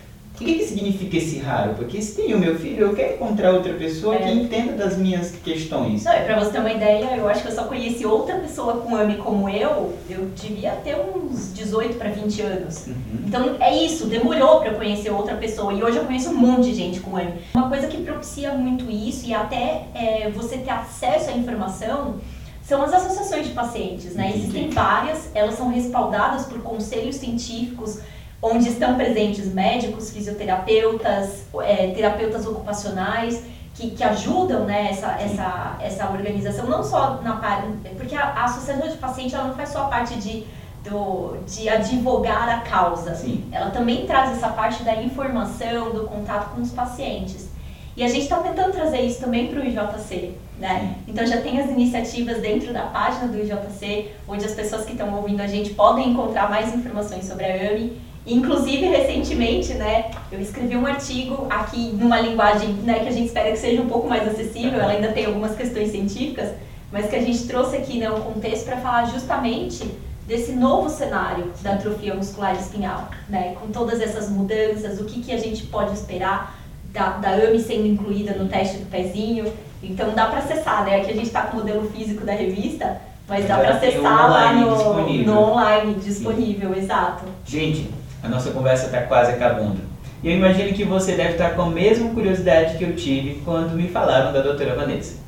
o 0.41 0.45
que, 0.45 0.55
que 0.55 0.65
significa 0.65 1.19
esse 1.19 1.39
raro? 1.39 1.75
Porque 1.75 2.01
se 2.01 2.17
tem 2.17 2.33
o 2.33 2.39
meu 2.39 2.59
filho, 2.59 2.87
eu 2.87 2.95
quero 2.95 3.15
encontrar 3.15 3.53
outra 3.53 3.75
pessoa 3.75 4.15
é. 4.15 4.19
que 4.21 4.31
entenda 4.31 4.73
das 4.73 4.97
minhas 4.97 5.33
questões. 5.45 6.03
Não, 6.03 6.15
e 6.15 6.25
pra 6.25 6.39
você 6.39 6.53
ter 6.53 6.61
uma 6.61 6.73
ideia, 6.73 7.15
eu 7.15 7.29
acho 7.29 7.43
que 7.43 7.49
eu 7.49 7.55
só 7.55 7.65
conheci 7.65 8.07
outra 8.07 8.37
pessoa 8.37 8.79
com 8.79 8.97
AMI 8.97 9.17
como 9.17 9.51
eu, 9.51 9.95
eu 10.09 10.31
devia 10.35 10.71
ter 10.73 10.97
uns 10.97 11.53
18 11.53 11.99
para 11.99 12.09
20 12.09 12.41
anos. 12.41 12.87
Uhum. 12.87 12.95
Então 13.27 13.57
é 13.61 13.85
isso, 13.85 14.07
demorou 14.07 14.61
para 14.61 14.71
eu 14.71 14.77
conhecer 14.77 15.11
outra 15.11 15.35
pessoa. 15.35 15.75
E 15.75 15.83
hoje 15.83 15.99
eu 15.99 16.05
conheço 16.07 16.31
um 16.31 16.39
monte 16.39 16.71
de 16.71 16.75
gente 16.75 17.01
com 17.01 17.19
AMI. 17.19 17.35
Uma 17.55 17.69
coisa 17.69 17.87
que 17.87 17.99
propicia 17.99 18.55
muito 18.55 18.91
isso 18.91 19.27
e 19.27 19.35
até 19.35 19.85
é, 19.95 20.31
você 20.31 20.57
ter 20.57 20.71
acesso 20.71 21.29
à 21.29 21.33
informação 21.35 22.15
são 22.63 22.83
as 22.83 22.95
associações 22.95 23.49
de 23.49 23.53
pacientes, 23.53 24.15
né? 24.15 24.33
Existem 24.35 24.71
várias, 24.71 25.29
elas 25.35 25.57
são 25.57 25.69
respaldadas 25.69 26.47
por 26.47 26.63
conselhos 26.63 27.17
científicos 27.17 27.99
onde 28.43 28.69
estão 28.69 28.95
presentes 28.97 29.53
médicos, 29.53 30.11
fisioterapeutas, 30.11 31.45
é, 31.63 31.89
terapeutas 31.89 32.47
ocupacionais, 32.47 33.43
que, 33.75 33.91
que 33.91 34.03
ajudam 34.03 34.65
né, 34.65 34.89
essa, 34.91 35.13
essa, 35.21 35.77
essa 35.81 36.11
organização, 36.11 36.67
não 36.67 36.83
só 36.83 37.21
na 37.23 37.37
parte. 37.37 37.69
Porque 37.97 38.15
a, 38.15 38.25
a 38.25 38.45
associação 38.45 38.89
de 38.89 38.97
paciente 38.97 39.35
ela 39.35 39.49
não 39.49 39.55
faz 39.55 39.71
só 39.71 39.85
a 39.85 39.89
parte 39.89 40.19
de, 40.19 40.45
do, 40.83 41.37
de 41.47 41.69
advogar 41.69 42.49
a 42.49 42.61
causa, 42.61 43.15
Sim. 43.15 43.45
ela 43.53 43.71
também 43.71 44.07
traz 44.07 44.33
essa 44.33 44.49
parte 44.49 44.83
da 44.83 45.03
informação, 45.03 45.91
do 45.91 46.05
contato 46.05 46.55
com 46.55 46.63
os 46.63 46.71
pacientes. 46.71 47.49
E 47.97 48.03
a 48.03 48.09
gente 48.09 48.23
está 48.23 48.39
tentando 48.39 48.73
trazer 48.73 49.03
isso 49.03 49.21
também 49.21 49.49
para 49.49 49.61
o 49.61 49.65
IJC. 49.65 50.35
Né? 50.59 50.97
Então 51.09 51.27
já 51.27 51.41
tem 51.41 51.59
as 51.59 51.71
iniciativas 51.71 52.39
dentro 52.39 52.73
da 52.73 52.83
página 52.83 53.29
do 53.29 53.39
IJC, 53.39 54.11
onde 54.29 54.45
as 54.45 54.53
pessoas 54.53 54.85
que 54.85 54.93
estão 54.93 55.15
ouvindo 55.15 55.41
a 55.41 55.47
gente 55.47 55.71
podem 55.71 56.11
encontrar 56.11 56.51
mais 56.51 56.75
informações 56.75 57.25
sobre 57.25 57.47
a 57.47 57.71
AMI 57.71 58.10
Inclusive, 58.27 58.87
recentemente, 58.87 59.75
né, 59.75 60.11
eu 60.31 60.41
escrevi 60.41 60.77
um 60.77 60.87
artigo 60.87 61.47
aqui 61.49 61.91
numa 61.95 62.21
linguagem 62.21 62.69
né, 62.85 63.01
que 63.01 63.09
a 63.09 63.13
gente 63.13 63.27
espera 63.27 63.51
que 63.51 63.59
seja 63.59 63.81
um 63.81 63.89
pouco 63.89 64.09
mais 64.09 64.29
acessível, 64.29 64.79
ela 64.79 64.93
ainda 64.93 65.09
tem 65.09 65.25
algumas 65.25 65.57
questões 65.57 65.91
científicas, 65.91 66.51
mas 66.93 67.09
que 67.09 67.17
a 67.17 67.23
gente 67.23 67.47
trouxe 67.47 67.77
aqui 67.77 67.99
né, 67.99 68.11
um 68.11 68.21
contexto 68.21 68.67
para 68.67 68.77
falar 68.77 69.07
justamente 69.07 69.91
desse 70.27 70.53
novo 70.53 70.89
cenário 70.91 71.51
da 71.63 71.75
atrofia 71.75 72.15
muscular 72.15 72.55
espinhal, 72.55 73.09
né, 73.29 73.57
com 73.61 73.69
todas 73.69 74.01
essas 74.01 74.29
mudanças, 74.29 75.01
o 75.01 75.05
que, 75.05 75.23
que 75.23 75.33
a 75.33 75.39
gente 75.39 75.67
pode 75.67 75.95
esperar 75.95 76.61
da, 76.93 77.11
da 77.11 77.31
AMI 77.31 77.61
sendo 77.61 77.87
incluída 77.87 78.35
no 78.35 78.49
teste 78.49 78.79
do 78.79 78.87
pezinho. 78.87 79.53
Então 79.83 80.13
dá 80.15 80.27
para 80.27 80.41
acessar, 80.41 80.85
né? 80.85 80.97
Aqui 80.97 81.11
a 81.11 81.15
gente 81.15 81.27
está 81.27 81.43
com 81.43 81.57
o 81.57 81.61
modelo 81.61 81.89
físico 81.91 82.25
da 82.25 82.33
revista, 82.33 83.01
mas 83.29 83.47
dá 83.47 83.59
para 83.59 83.77
acessar 83.77 84.31
lá 84.31 84.53
no, 84.53 85.25
no 85.25 85.39
online 85.39 85.95
disponível, 85.95 86.75
Sim. 86.75 86.81
exato. 86.81 87.25
Gente, 87.47 87.91
a 88.23 88.29
nossa 88.29 88.51
conversa 88.51 88.87
está 88.87 89.03
quase 89.03 89.33
acabando. 89.33 89.81
E 90.23 90.29
eu 90.29 90.37
imagino 90.37 90.73
que 90.75 90.85
você 90.85 91.15
deve 91.15 91.33
estar 91.33 91.51
com 91.51 91.63
a 91.63 91.71
mesma 91.71 92.11
curiosidade 92.11 92.77
que 92.77 92.85
eu 92.85 92.95
tive 92.95 93.41
quando 93.45 93.75
me 93.75 93.89
falaram 93.89 94.33
da 94.33 94.41
doutora 94.43 94.75
Vanessa. 94.75 95.19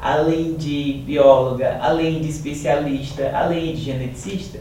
Além 0.00 0.54
de 0.54 1.02
bióloga, 1.04 1.78
além 1.80 2.20
de 2.20 2.28
especialista, 2.28 3.32
além 3.34 3.74
de 3.74 3.82
geneticista, 3.82 4.58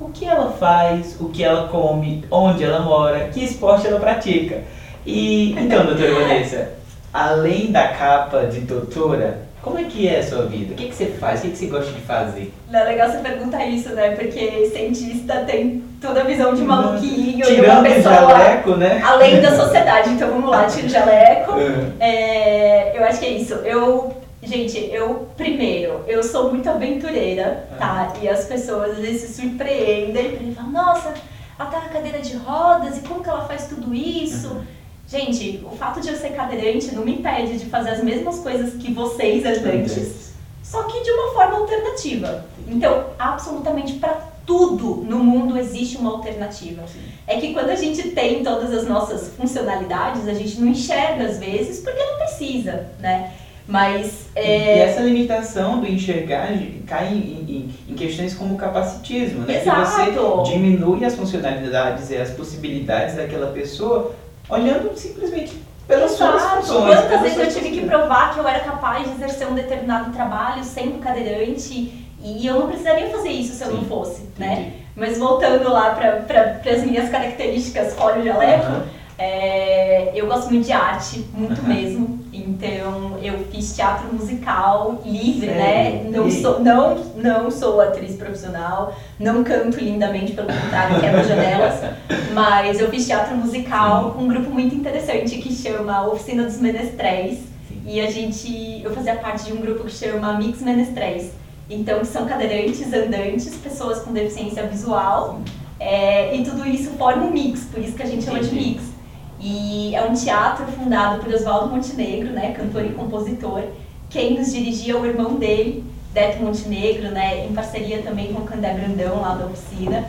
o 0.00 0.08
que 0.08 0.24
ela 0.24 0.52
faz, 0.52 1.20
o 1.20 1.28
que 1.28 1.44
ela 1.44 1.68
come, 1.68 2.24
onde 2.30 2.64
ela 2.64 2.80
mora, 2.80 3.28
que 3.28 3.44
esporte 3.44 3.86
ela 3.86 4.00
pratica. 4.00 4.62
E 5.04 5.52
então, 5.52 5.84
doutora 5.84 6.14
Vanessa, 6.14 6.70
além 7.12 7.70
da 7.70 7.88
capa 7.88 8.46
de 8.46 8.60
doutora, 8.60 9.47
como 9.62 9.78
é 9.78 9.84
que 9.84 10.08
é 10.08 10.20
a 10.20 10.22
sua 10.22 10.46
vida? 10.46 10.72
O 10.72 10.76
que, 10.76 10.88
que 10.88 10.94
você 10.94 11.06
faz? 11.06 11.40
O 11.40 11.42
que, 11.42 11.50
que 11.50 11.56
você 11.58 11.66
gosta 11.66 11.92
de 11.92 12.00
fazer? 12.00 12.52
Não 12.70 12.78
é 12.78 12.84
legal 12.84 13.10
você 13.10 13.18
perguntar 13.18 13.66
isso, 13.66 13.90
né? 13.90 14.10
Porque 14.10 14.70
cientista 14.72 15.44
tem 15.46 15.82
toda 16.00 16.20
a 16.20 16.24
visão 16.24 16.54
de 16.54 16.62
maluquinho, 16.62 17.44
Tirando 17.44 17.64
de 17.64 17.70
uma 17.70 17.82
pessoa 17.82 18.14
jaleco, 18.14 18.76
né? 18.76 19.02
além 19.04 19.40
da 19.40 19.56
sociedade. 19.56 20.10
Então 20.10 20.28
vamos 20.28 20.50
lá, 20.50 20.66
tira 20.66 20.86
o 20.86 20.90
jaleco. 20.90 21.52
Uhum. 21.52 21.92
É, 21.98 22.96
eu 22.96 23.04
acho 23.04 23.18
que 23.18 23.26
é 23.26 23.30
isso. 23.30 23.54
Eu, 23.54 24.16
gente, 24.42 24.78
eu 24.92 25.28
primeiro, 25.36 26.04
eu 26.06 26.22
sou 26.22 26.50
muito 26.50 26.70
aventureira, 26.70 27.68
tá? 27.78 28.12
E 28.22 28.28
as 28.28 28.44
pessoas 28.44 28.92
às 28.92 28.98
vezes 28.98 29.22
se 29.22 29.40
surpreendem 29.42 30.38
e 30.40 30.54
falam, 30.54 30.70
nossa, 30.70 31.14
ela 31.58 31.68
tá 31.68 31.80
na 31.80 31.88
cadeira 31.88 32.20
de 32.20 32.36
rodas 32.36 32.98
e 32.98 33.00
como 33.00 33.22
que 33.22 33.28
ela 33.28 33.44
faz 33.44 33.66
tudo 33.66 33.92
isso? 33.92 34.48
Uhum. 34.48 34.77
Gente, 35.08 35.64
o 35.64 35.74
fato 35.74 36.00
de 36.02 36.08
eu 36.08 36.16
ser 36.16 36.30
cadeirante 36.30 36.94
não 36.94 37.02
me 37.02 37.14
impede 37.14 37.58
de 37.58 37.66
fazer 37.66 37.90
as 37.90 38.04
mesmas 38.04 38.40
coisas 38.40 38.74
que 38.74 38.92
vocês 38.92 39.44
andantes, 39.44 40.32
só 40.62 40.82
que 40.82 41.02
de 41.02 41.10
uma 41.10 41.32
forma 41.32 41.58
alternativa. 41.58 42.44
Então, 42.66 43.06
absolutamente 43.18 43.94
para 43.94 44.28
tudo 44.44 44.96
no 44.96 45.18
mundo 45.18 45.58
existe 45.58 45.96
uma 45.96 46.10
alternativa. 46.10 46.82
É 47.26 47.40
que 47.40 47.54
quando 47.54 47.70
a 47.70 47.74
gente 47.74 48.10
tem 48.10 48.42
todas 48.42 48.70
as 48.72 48.86
nossas 48.86 49.28
funcionalidades, 49.34 50.28
a 50.28 50.34
gente 50.34 50.60
não 50.60 50.68
enxerga 50.68 51.24
às 51.24 51.38
vezes 51.38 51.80
porque 51.80 52.02
não 52.02 52.18
precisa, 52.18 52.90
né? 53.00 53.32
Mas. 53.66 54.28
É... 54.34 54.78
E 54.78 54.80
essa 54.80 55.00
limitação 55.00 55.80
do 55.80 55.86
enxergar 55.86 56.48
cai 56.86 57.08
em, 57.08 57.16
em, 57.16 57.74
em 57.88 57.94
questões 57.94 58.34
como 58.34 58.54
o 58.54 58.58
capacitismo, 58.58 59.40
né? 59.40 59.60
Exato. 59.60 60.04
Que 60.04 60.10
você 60.12 60.52
diminui 60.52 61.04
as 61.04 61.14
funcionalidades 61.14 62.10
e 62.10 62.16
as 62.16 62.30
possibilidades 62.30 63.16
daquela 63.16 63.52
pessoa 63.52 64.14
olhando 64.48 64.96
simplesmente 64.96 65.56
pelas 65.86 66.12
Exato. 66.12 66.40
suas 66.40 66.52
funções. 66.54 67.00
Quantas 67.00 67.20
vezes 67.22 67.38
eu 67.38 67.62
tive 67.62 67.80
que 67.80 67.86
provar 67.86 68.34
que 68.34 68.40
eu 68.40 68.46
era 68.46 68.60
capaz 68.60 69.04
de 69.04 69.14
exercer 69.14 69.48
um 69.48 69.54
determinado 69.54 70.12
trabalho 70.12 70.62
sendo 70.62 70.98
cadeirante 70.98 72.06
e 72.22 72.46
eu 72.46 72.60
não 72.60 72.66
precisaria 72.66 73.08
fazer 73.08 73.30
isso 73.30 73.54
se 73.54 73.62
eu 73.62 73.70
Sim, 73.70 73.76
não 73.76 73.84
fosse, 73.84 74.22
entendi. 74.22 74.40
né? 74.40 74.72
Mas 74.94 75.16
voltando 75.16 75.70
lá 75.70 75.90
para 75.94 76.60
as 76.70 76.82
minhas 76.82 77.08
características 77.08 77.94
fora 77.94 78.18
o 78.18 78.24
jaleco, 78.24 78.72
uhum. 78.72 78.82
é, 79.16 80.10
eu 80.14 80.26
gosto 80.26 80.50
muito 80.50 80.66
de 80.66 80.72
arte, 80.72 81.24
muito 81.32 81.60
uhum. 81.62 81.68
mesmo. 81.68 82.17
Então 82.48 83.18
eu 83.22 83.44
fiz 83.52 83.76
teatro 83.76 84.14
musical 84.14 85.02
livre, 85.04 85.46
né? 85.46 86.04
Não 86.10 86.30
sou, 86.30 86.60
não, 86.60 86.96
não 87.16 87.50
sou 87.50 87.78
atriz 87.80 88.16
profissional, 88.16 88.94
não 89.20 89.44
canto 89.44 89.78
lindamente, 89.78 90.32
pelo 90.32 90.48
contrário, 90.48 90.98
quebro 90.98 91.22
janelas. 91.24 91.80
Mas 92.32 92.80
eu 92.80 92.88
fiz 92.88 93.06
teatro 93.06 93.36
musical 93.36 94.12
com 94.12 94.22
um 94.22 94.28
grupo 94.28 94.50
muito 94.50 94.74
interessante 94.74 95.36
que 95.36 95.52
chama 95.54 96.06
Oficina 96.08 96.44
dos 96.44 96.58
Menestréis. 96.58 97.40
E 97.84 98.00
a 98.00 98.10
gente, 98.10 98.82
eu 98.82 98.94
fazia 98.94 99.16
parte 99.16 99.44
de 99.44 99.52
um 99.52 99.60
grupo 99.60 99.84
que 99.84 99.92
chama 99.92 100.38
Mix 100.38 100.62
Menestréis. 100.62 101.32
Então 101.68 102.02
são 102.02 102.26
cadeirantes, 102.26 102.90
andantes, 102.94 103.54
pessoas 103.56 104.00
com 104.00 104.12
deficiência 104.12 104.66
visual. 104.66 105.42
É, 105.78 106.34
e 106.34 106.42
tudo 106.42 106.66
isso 106.66 106.90
forma 106.92 107.26
um 107.26 107.30
mix, 107.30 107.66
por 107.66 107.80
isso 107.80 107.94
que 107.94 108.02
a 108.02 108.06
gente 108.06 108.24
chama 108.24 108.40
de 108.40 108.54
mix. 108.54 108.97
E 109.40 109.94
é 109.94 110.04
um 110.04 110.14
teatro 110.14 110.66
fundado 110.66 111.22
por 111.22 111.32
Oswaldo 111.32 111.74
Montenegro, 111.74 112.30
né, 112.30 112.52
cantor 112.52 112.84
e 112.84 112.90
compositor. 112.90 113.62
Quem 114.10 114.38
nos 114.38 114.52
dirigia 114.52 114.94
é 114.94 114.96
o 114.96 115.06
irmão 115.06 115.34
dele, 115.34 115.84
Beto 116.12 116.42
Montenegro, 116.42 117.10
né, 117.10 117.46
em 117.46 117.52
parceria 117.52 118.02
também 118.02 118.32
com 118.32 118.40
o 118.42 118.44
Candé 118.44 118.74
Brandão 118.74 119.20
lá 119.20 119.34
da 119.34 119.46
oficina. 119.46 120.08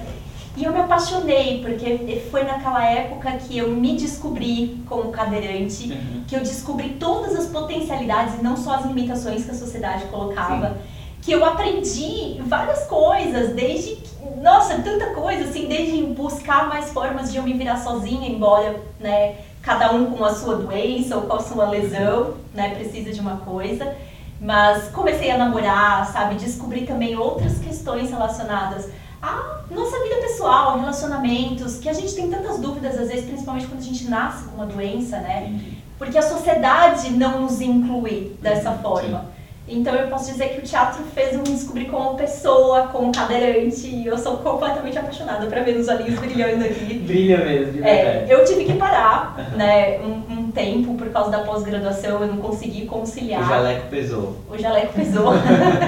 E 0.58 0.64
eu 0.64 0.74
me 0.74 0.80
apaixonei, 0.80 1.62
porque 1.62 2.22
foi 2.32 2.44
naquela 2.44 2.84
época 2.84 3.32
que 3.34 3.58
eu 3.58 3.70
me 3.70 3.96
descobri 3.96 4.82
como 4.88 5.12
cadeirante, 5.12 5.92
uhum. 5.92 6.24
que 6.28 6.36
eu 6.36 6.42
descobri 6.42 6.90
todas 7.00 7.36
as 7.36 7.46
potencialidades 7.46 8.40
e 8.40 8.44
não 8.44 8.58
só 8.58 8.76
as 8.76 8.86
limitações 8.86 9.46
que 9.46 9.52
a 9.52 9.54
sociedade 9.54 10.06
colocava. 10.06 10.72
Sim. 10.72 10.99
Que 11.22 11.32
eu 11.32 11.44
aprendi 11.46 12.42
várias 12.46 12.86
coisas, 12.86 13.54
desde. 13.54 13.98
Nossa, 14.42 14.80
tanta 14.80 15.08
coisa, 15.08 15.46
assim, 15.46 15.68
desde 15.68 16.02
buscar 16.04 16.68
mais 16.68 16.92
formas 16.92 17.32
de 17.32 17.38
eu 17.38 17.44
me 17.44 17.54
virar 17.54 17.78
sozinha, 17.78 18.30
embora, 18.30 18.80
né, 19.00 19.36
cada 19.62 19.92
um 19.92 20.12
com 20.12 20.24
a 20.24 20.34
sua 20.34 20.56
doença 20.56 21.18
ou 21.18 21.24
com 21.24 21.36
a 21.36 21.42
sua 21.42 21.70
lesão, 21.70 22.36
né, 22.54 22.74
precisa 22.76 23.12
de 23.12 23.20
uma 23.20 23.38
coisa. 23.38 23.96
Mas 24.40 24.90
comecei 24.92 25.30
a 25.32 25.38
namorar, 25.38 26.06
sabe, 26.08 26.36
descobri 26.36 26.86
também 26.86 27.18
outras 27.18 27.60
questões 27.60 28.10
relacionadas 28.10 28.90
a 29.22 29.64
nossa 29.70 30.02
vida 30.02 30.16
pessoal, 30.22 30.80
relacionamentos, 30.80 31.78
que 31.78 31.90
a 31.90 31.94
gente 31.94 32.16
tem 32.16 32.30
tantas 32.30 32.60
dúvidas 32.60 32.98
às 32.98 33.10
vezes, 33.10 33.26
principalmente 33.26 33.68
quando 33.68 33.82
a 33.82 33.84
gente 33.84 34.10
nasce 34.10 34.46
com 34.46 34.56
uma 34.56 34.66
doença, 34.66 35.18
né? 35.20 35.60
Porque 35.98 36.18
a 36.18 36.22
sociedade 36.22 37.12
não 37.12 37.42
nos 37.42 37.60
inclui 37.60 38.38
dessa 38.42 38.72
forma. 38.72 39.26
Então 39.70 39.94
eu 39.94 40.08
posso 40.08 40.32
dizer 40.32 40.50
que 40.50 40.60
o 40.60 40.62
teatro 40.64 41.04
fez 41.14 41.34
eu 41.34 41.40
me 41.40 41.50
descobrir 41.50 41.86
como 41.86 42.16
pessoa, 42.16 42.88
como 42.88 43.12
cadeirante, 43.12 43.88
e 43.88 44.08
eu 44.08 44.18
sou 44.18 44.38
completamente 44.38 44.98
apaixonada 44.98 45.46
para 45.46 45.62
ver 45.62 45.78
os 45.78 45.88
olhinhos 45.88 46.20
brilhando 46.20 46.66
aqui. 46.66 46.96
Brilha 47.06 47.38
mesmo, 47.38 47.74
de 47.74 47.84
é, 47.84 48.26
Eu 48.28 48.44
tive 48.44 48.66
que 48.66 48.74
parar, 48.74 49.54
né, 49.56 50.00
um, 50.00 50.34
um 50.34 50.52
tempo 50.52 50.96
por 50.96 51.10
causa 51.10 51.30
da 51.30 51.40
pós-graduação, 51.40 52.22
eu 52.22 52.28
não 52.28 52.38
consegui 52.38 52.86
conciliar. 52.86 53.44
O 53.44 53.48
jaleco 53.48 53.88
pesou. 53.88 54.36
O 54.50 54.58
jaleco 54.58 54.94
pesou. 54.94 55.34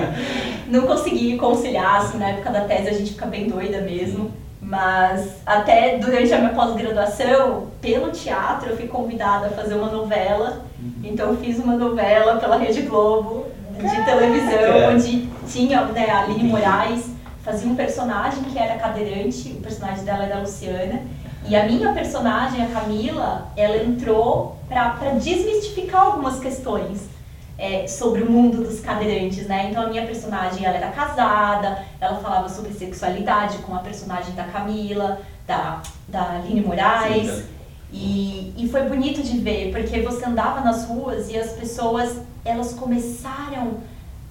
não 0.70 0.84
consegui 0.84 1.38
conciliar, 1.38 2.02
assim, 2.02 2.18
na 2.20 2.30
época 2.30 2.52
da 2.52 2.62
tese 2.62 2.90
a 2.90 2.94
gente 2.94 3.14
fica 3.14 3.26
bem 3.26 3.48
doida 3.48 3.82
mesmo. 3.82 4.32
Mas 4.64 5.42
até 5.44 5.98
durante 5.98 6.32
a 6.32 6.38
minha 6.38 6.54
pós-graduação, 6.54 7.68
pelo 7.82 8.12
teatro, 8.12 8.70
eu 8.70 8.78
fui 8.78 8.88
convidada 8.88 9.48
a 9.48 9.50
fazer 9.50 9.74
uma 9.74 9.90
novela. 9.90 10.62
Uhum. 10.80 10.92
Então 11.04 11.30
eu 11.30 11.38
fiz 11.38 11.58
uma 11.58 11.76
novela 11.76 12.38
pela 12.38 12.58
Rede 12.58 12.84
Globo 12.84 13.48
de 13.82 14.06
televisão, 14.06 14.90
onde 14.94 15.30
tinha 15.48 15.86
né, 15.86 16.10
a 16.10 16.22
Aline 16.22 16.44
Moraes, 16.44 17.10
fazia 17.44 17.70
um 17.70 17.76
personagem 17.76 18.44
que 18.44 18.58
era 18.58 18.76
cadeirante, 18.76 19.50
o 19.50 19.62
personagem 19.62 20.04
dela 20.04 20.24
era 20.24 20.38
a 20.38 20.40
Luciana. 20.40 21.02
E 21.48 21.56
a 21.56 21.66
minha 21.66 21.92
personagem, 21.92 22.64
a 22.64 22.68
Camila, 22.68 23.52
ela 23.58 23.78
entrou 23.78 24.58
para 24.70 24.94
desmistificar 25.16 26.04
algumas 26.04 26.40
questões 26.40 27.10
é, 27.58 27.88
sobre 27.88 28.22
o 28.22 28.32
mundo 28.32 28.64
dos 28.64 28.80
cadeirantes, 28.80 29.48
né? 29.48 29.68
Então 29.70 29.84
a 29.84 29.88
minha 29.88 30.06
personagem, 30.06 30.66
ela 30.66 30.78
era 30.78 30.92
casada, 30.92 31.84
ela 32.00 32.18
falava 32.20 32.48
sobre 32.48 32.74
sexualidade 32.74 33.58
com 33.60 33.76
a 33.76 33.80
personagem 33.80 34.34
da 34.36 34.44
Camila, 34.46 35.20
da, 35.48 35.82
da 36.08 36.34
Aline 36.34 36.62
Moraes. 36.62 37.30
Sim. 37.30 37.61
E, 37.94 38.54
e 38.58 38.70
foi 38.70 38.84
bonito 38.84 39.22
de 39.22 39.38
ver, 39.40 39.72
porque 39.72 40.00
você 40.02 40.26
andava 40.26 40.62
nas 40.62 40.86
ruas 40.86 41.30
e 41.30 41.38
as 41.38 41.52
pessoas, 41.52 42.22
elas 42.46 42.74
começaram 42.74 43.80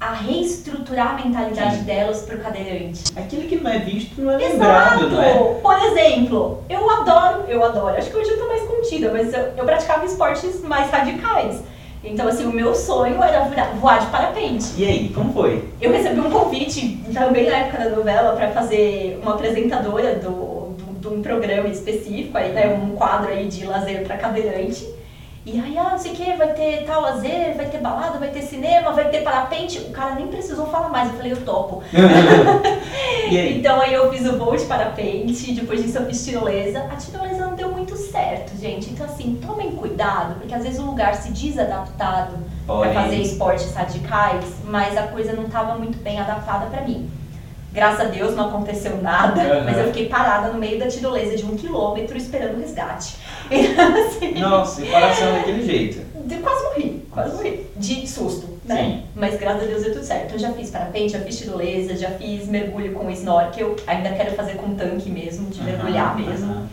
a 0.01 0.15
reestruturar 0.15 1.11
a 1.11 1.25
mentalidade 1.25 1.77
Sim. 1.77 1.83
delas 1.83 2.23
para 2.23 2.37
o 2.37 2.41
cadeirante. 2.41 3.03
Aquilo 3.15 3.43
que 3.47 3.57
não 3.57 3.71
é 3.71 3.79
visto 3.81 4.19
não 4.19 4.31
é 4.31 4.37
Exato. 4.37 4.53
lembrado, 4.53 5.11
não 5.11 5.23
é? 5.23 5.35
Por 5.61 5.79
exemplo, 5.85 6.65
eu 6.71 6.89
adoro, 6.89 7.45
eu 7.49 7.63
adoro, 7.63 7.97
acho 7.99 8.11
que 8.11 8.17
hoje 8.17 8.31
eu 8.31 8.39
tô 8.39 8.47
mais 8.47 8.63
contida, 8.63 9.11
mas 9.13 9.35
eu, 9.35 9.53
eu 9.59 9.65
praticava 9.67 10.07
esportes 10.07 10.63
mais 10.63 10.91
radicais. 10.91 11.63
Então, 12.03 12.27
assim, 12.27 12.47
o 12.47 12.53
meu 12.53 12.75
sonho 12.75 13.23
era 13.23 13.45
voar 13.79 14.01
de 14.01 14.07
parapente. 14.07 14.73
E 14.79 14.87
aí, 14.87 15.09
como 15.11 15.35
foi? 15.35 15.69
Eu 15.83 15.93
recebi 15.93 16.19
um 16.19 16.31
convite, 16.31 16.99
também 17.13 17.51
na 17.51 17.59
época 17.59 17.85
da 17.85 17.91
novela, 17.91 18.35
para 18.35 18.49
fazer 18.53 19.21
uma 19.23 19.35
apresentadora 19.35 20.15
do 20.15 20.60
de 21.01 21.09
um 21.09 21.23
programa 21.23 21.69
específico, 21.69 22.37
aí, 22.37 22.53
né, 22.53 22.69
um 22.69 22.95
quadro 22.95 23.31
aí 23.31 23.49
de 23.49 23.65
lazer 23.65 24.05
para 24.05 24.19
cadeirante. 24.19 24.87
E 25.47 25.59
aí, 25.59 25.77
ah, 25.79 25.93
não 25.93 25.99
sei 25.99 26.13
o 26.13 26.15
que, 26.15 26.37
vai 26.37 26.53
ter 26.53 26.85
tal 26.85 27.01
lazer, 27.01 27.57
vai 27.57 27.65
ter 27.65 27.79
balada, 27.79 28.19
vai 28.19 28.29
ter 28.29 28.43
cinema, 28.43 28.93
vai 28.93 29.09
ter 29.09 29.23
parapente. 29.23 29.79
O 29.79 29.91
cara 29.91 30.15
nem 30.15 30.27
precisou 30.27 30.67
falar 30.67 30.91
mais, 30.91 31.09
eu 31.09 31.17
falei, 31.17 31.33
eu 31.33 31.45
topo. 31.45 31.83
aí? 33.39 33.59
Então 33.59 33.81
aí 33.81 33.95
eu 33.95 34.11
fiz 34.13 34.27
o 34.27 34.37
voo 34.37 34.55
de 34.55 34.67
parapente, 34.67 35.53
depois 35.53 35.83
disso 35.83 35.97
eu 35.97 36.05
fiz 36.05 36.25
tirolesa. 36.27 36.81
A 36.93 36.97
tirolesa 36.97 37.47
não 37.47 37.55
deu 37.55 37.71
muito 37.71 37.97
certo, 37.97 38.55
gente. 38.61 38.91
Então 38.91 39.07
assim, 39.07 39.41
tomem 39.45 39.73
cuidado, 39.73 40.35
porque 40.39 40.55
às 40.55 40.63
vezes 40.63 40.79
o 40.79 40.85
lugar 40.85 41.15
se 41.15 41.33
diz 41.33 41.59
adaptado 41.59 42.37
para 42.67 42.93
fazer 42.93 43.17
esportes 43.17 43.73
radicais, 43.73 44.45
mas 44.65 44.95
a 44.97 45.05
coisa 45.05 45.33
não 45.33 45.45
estava 45.45 45.75
muito 45.77 45.99
bem 46.03 46.21
adaptada 46.21 46.67
para 46.67 46.83
mim. 46.83 47.09
Graças 47.73 48.01
a 48.01 48.05
Deus 48.05 48.35
não 48.35 48.49
aconteceu 48.49 49.01
nada, 49.01 49.41
uhum. 49.41 49.65
mas 49.65 49.79
eu 49.79 49.87
fiquei 49.87 50.09
parada 50.09 50.49
no 50.53 50.59
meio 50.59 50.79
da 50.79 50.89
tirolesa 50.89 51.37
de 51.37 51.45
um 51.45 51.57
quilômetro 51.57 52.17
esperando 52.17 52.57
o 52.57 52.61
resgate. 52.61 53.17
Então, 53.51 54.07
assim, 54.07 54.39
Nossa, 54.39 54.81
e 54.81 54.89
coração 54.89 55.33
daquele 55.33 55.65
jeito. 55.65 56.07
De, 56.25 56.37
quase 56.37 56.65
morri, 56.65 57.05
quase 57.11 57.35
morri. 57.35 57.67
De 57.77 58.07
susto, 58.07 58.49
né? 58.65 58.77
Sim. 58.77 59.03
Mas 59.17 59.37
graças 59.41 59.65
a 59.65 59.67
Deus 59.67 59.83
deu 59.83 59.93
tudo 59.93 60.05
certo. 60.05 60.35
Eu 60.35 60.39
já 60.39 60.53
fiz 60.53 60.71
parapente, 60.71 61.13
já 61.15 61.19
fiz 61.19 61.39
tirolesa, 61.39 61.97
já 61.97 62.11
fiz 62.11 62.47
mergulho 62.47 62.93
com 62.93 63.11
snorkel. 63.11 63.75
Ainda 63.89 64.11
quero 64.11 64.37
fazer 64.37 64.55
com 64.55 64.77
tanque 64.77 65.11
mesmo, 65.11 65.51
de 65.51 65.59
uhum, 65.59 65.67
mergulhar 65.67 66.17
mesmo. 66.17 66.53
Uhum. 66.53 66.67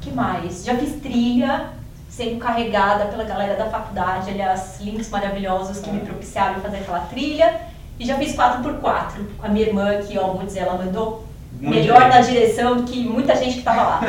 que 0.00 0.12
mais? 0.12 0.64
Já 0.64 0.76
fiz 0.76 0.92
trilha, 1.00 1.70
sendo 2.08 2.38
carregada 2.38 3.06
pela 3.06 3.24
galera 3.24 3.56
da 3.56 3.66
faculdade, 3.66 4.30
aliás, 4.30 4.78
links 4.80 5.08
maravilhosos 5.10 5.80
que 5.80 5.90
me 5.90 6.00
propiciaram 6.00 6.60
fazer 6.60 6.76
aquela 6.76 7.00
trilha. 7.00 7.71
E 8.02 8.04
já 8.04 8.16
fiz 8.16 8.34
4x4 8.34 9.12
com 9.38 9.46
a 9.46 9.48
minha 9.48 9.64
irmã, 9.64 9.96
que, 10.02 10.18
ó, 10.18 10.32
vou 10.32 10.44
dizer, 10.44 10.60
ela 10.60 10.74
mandou 10.74 11.24
Muito 11.52 11.72
melhor 11.72 12.00
bem. 12.00 12.08
na 12.08 12.20
direção 12.20 12.78
do 12.78 12.82
que 12.82 13.04
muita 13.04 13.36
gente 13.36 13.52
que 13.52 13.58
estava 13.60 13.82
lá. 13.82 14.00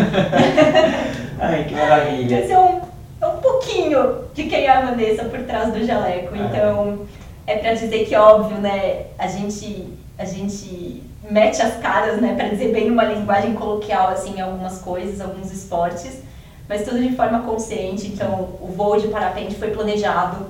Ai, 1.39 1.65
que 1.65 1.75
maravilha. 1.75 2.39
Esse 2.39 2.53
é 2.53 2.59
um, 2.59 2.81
é 3.21 3.27
um 3.27 3.37
pouquinho 3.37 4.15
de 4.33 4.45
quem 4.45 4.65
é 4.65 4.71
a 4.71 4.81
Vanessa 4.81 5.25
por 5.25 5.39
trás 5.41 5.71
do 5.71 5.85
jaleco. 5.85 6.33
Ah. 6.33 6.37
Então, 6.39 7.05
é 7.45 7.57
para 7.57 7.75
dizer 7.75 8.07
que, 8.07 8.15
óbvio, 8.15 8.57
né, 8.57 9.03
a 9.15 9.27
gente, 9.27 9.93
a 10.17 10.25
gente 10.25 11.03
mete 11.29 11.61
as 11.61 11.75
caras, 11.75 12.19
né, 12.19 12.33
para 12.33 12.47
dizer 12.47 12.73
bem 12.73 12.89
uma 12.89 13.03
linguagem 13.03 13.53
coloquial, 13.53 14.07
assim, 14.07 14.41
algumas 14.41 14.79
coisas, 14.79 15.21
alguns 15.21 15.51
esportes, 15.51 16.23
mas 16.67 16.83
tudo 16.83 16.99
de 16.99 17.15
forma 17.15 17.43
consciente. 17.43 18.07
Então, 18.07 18.57
o 18.59 18.73
voo 18.75 18.99
de 18.99 19.09
parapente 19.09 19.53
foi 19.53 19.69
planejado 19.69 20.47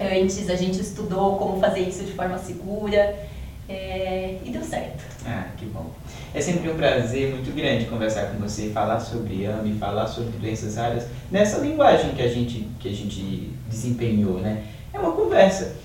Antes 0.00 0.48
a 0.48 0.56
gente 0.56 0.80
estudou 0.80 1.36
como 1.36 1.60
fazer 1.60 1.80
isso 1.80 2.02
de 2.04 2.12
forma 2.12 2.38
segura 2.38 3.14
é, 3.68 4.38
e 4.42 4.50
deu 4.50 4.64
certo. 4.64 5.04
Ah, 5.26 5.48
que 5.58 5.66
bom. 5.66 5.90
É 6.34 6.40
sempre 6.40 6.70
um 6.70 6.76
prazer 6.76 7.34
muito 7.34 7.54
grande 7.54 7.84
conversar 7.84 8.30
com 8.30 8.38
você, 8.38 8.70
falar 8.70 8.98
sobre 8.98 9.46
AMI, 9.46 9.74
falar 9.74 10.06
sobre 10.06 10.38
doenças 10.38 10.76
raras, 10.76 11.04
nessa 11.30 11.58
linguagem 11.58 12.14
que 12.14 12.22
a 12.22 12.28
gente, 12.28 12.66
que 12.80 12.88
a 12.88 12.92
gente 12.92 13.50
desempenhou, 13.68 14.38
né? 14.40 14.64
É 14.92 14.98
uma 14.98 15.12
conversa. 15.12 15.76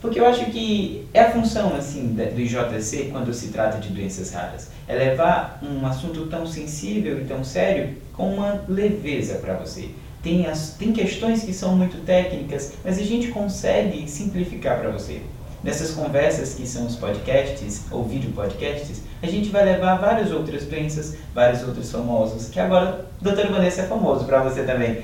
Porque 0.00 0.18
eu 0.18 0.26
acho 0.26 0.46
que 0.46 1.06
é 1.12 1.20
a 1.20 1.30
função 1.32 1.74
assim 1.74 2.14
do 2.14 2.40
IJC 2.40 3.10
quando 3.12 3.34
se 3.34 3.48
trata 3.48 3.78
de 3.78 3.90
doenças 3.90 4.32
raras, 4.32 4.70
é 4.86 4.94
levar 4.94 5.60
um 5.62 5.84
assunto 5.84 6.26
tão 6.26 6.46
sensível 6.46 7.20
e 7.20 7.24
tão 7.24 7.44
sério 7.44 7.96
com 8.14 8.32
uma 8.32 8.64
leveza 8.66 9.34
para 9.34 9.54
você 9.54 9.90
tem, 10.22 10.46
as, 10.46 10.70
tem 10.70 10.92
questões 10.92 11.42
que 11.42 11.52
são 11.52 11.76
muito 11.76 12.04
técnicas, 12.04 12.72
mas 12.84 12.98
a 12.98 13.02
gente 13.02 13.28
consegue 13.28 14.08
simplificar 14.08 14.78
para 14.80 14.90
você. 14.90 15.20
Nessas 15.62 15.90
conversas 15.90 16.54
que 16.54 16.66
são 16.66 16.86
os 16.86 16.96
podcasts 16.96 17.82
ou 17.90 18.04
vídeo 18.04 18.30
podcasts, 18.32 19.02
a 19.20 19.26
gente 19.26 19.48
vai 19.48 19.64
levar 19.64 19.96
várias 19.96 20.30
outras 20.30 20.64
doenças, 20.64 21.16
vários 21.34 21.62
outros 21.66 21.90
famosos, 21.90 22.48
que 22.48 22.60
agora 22.60 23.06
o 23.20 23.24
Dr. 23.24 23.48
Vanessa 23.50 23.82
é 23.82 23.86
famoso 23.86 24.24
para 24.24 24.42
você 24.42 24.62
também. 24.62 25.02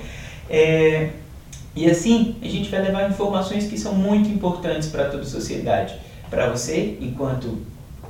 É, 0.49 1.11
e 1.75 1.91
assim, 1.91 2.37
a 2.41 2.47
gente 2.47 2.71
vai 2.71 2.83
levar 2.83 3.11
informações 3.11 3.67
que 3.67 3.77
são 3.77 3.95
muito 3.95 4.29
importantes 4.29 4.89
para 4.89 5.07
toda 5.07 5.23
a 5.23 5.27
sociedade. 5.27 5.97
Para 6.31 6.49
você, 6.49 6.97
enquanto 7.01 7.59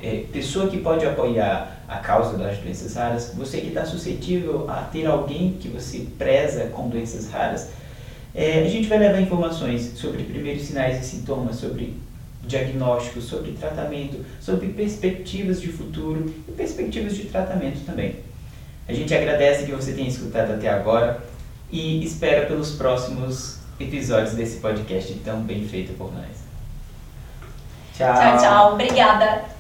é, 0.03 0.25
pessoa 0.31 0.69
que 0.69 0.79
pode 0.79 1.07
apoiar 1.07 1.74
a 1.89 1.99
causa 1.99 2.37
das 2.39 2.59
doenças 2.59 2.95
raras, 2.95 3.32
você 3.37 3.61
que 3.61 3.68
está 3.68 3.85
suscetível 3.85 4.68
a 4.68 4.82
ter 4.82 5.07
alguém 5.07 5.53
que 5.61 5.68
você 5.68 6.07
preza 6.18 6.66
com 6.66 6.89
doenças 6.89 7.30
raras, 7.30 7.68
é, 8.35 8.64
a 8.64 8.68
gente 8.68 8.89
vai 8.89 8.99
levar 8.99 9.20
informações 9.20 9.93
sobre 9.97 10.24
primeiros 10.24 10.62
sinais 10.62 11.01
e 11.01 11.09
sintomas, 11.09 11.57
sobre 11.57 11.97
diagnóstico, 12.43 13.20
sobre 13.20 13.53
tratamento, 13.53 14.24
sobre 14.41 14.68
perspectivas 14.68 15.61
de 15.61 15.68
futuro 15.68 16.32
e 16.49 16.53
perspectivas 16.53 17.16
de 17.16 17.24
tratamento 17.24 17.85
também. 17.85 18.16
A 18.89 18.93
gente 18.93 19.14
agradece 19.14 19.64
que 19.64 19.72
você 19.72 19.93
tenha 19.93 20.09
escutado 20.09 20.53
até 20.53 20.68
agora 20.68 21.22
e 21.70 22.05
espera 22.05 22.47
pelos 22.47 22.72
próximos 22.72 23.59
episódios 23.80 24.35
desse 24.35 24.59
podcast 24.59 25.14
tão 25.24 25.41
bem 25.41 25.66
feito 25.66 25.97
por 25.97 26.12
nós. 26.12 26.45
Tchau, 27.97 28.14
tchau. 28.14 28.39
tchau. 28.39 28.72
Obrigada. 28.74 29.54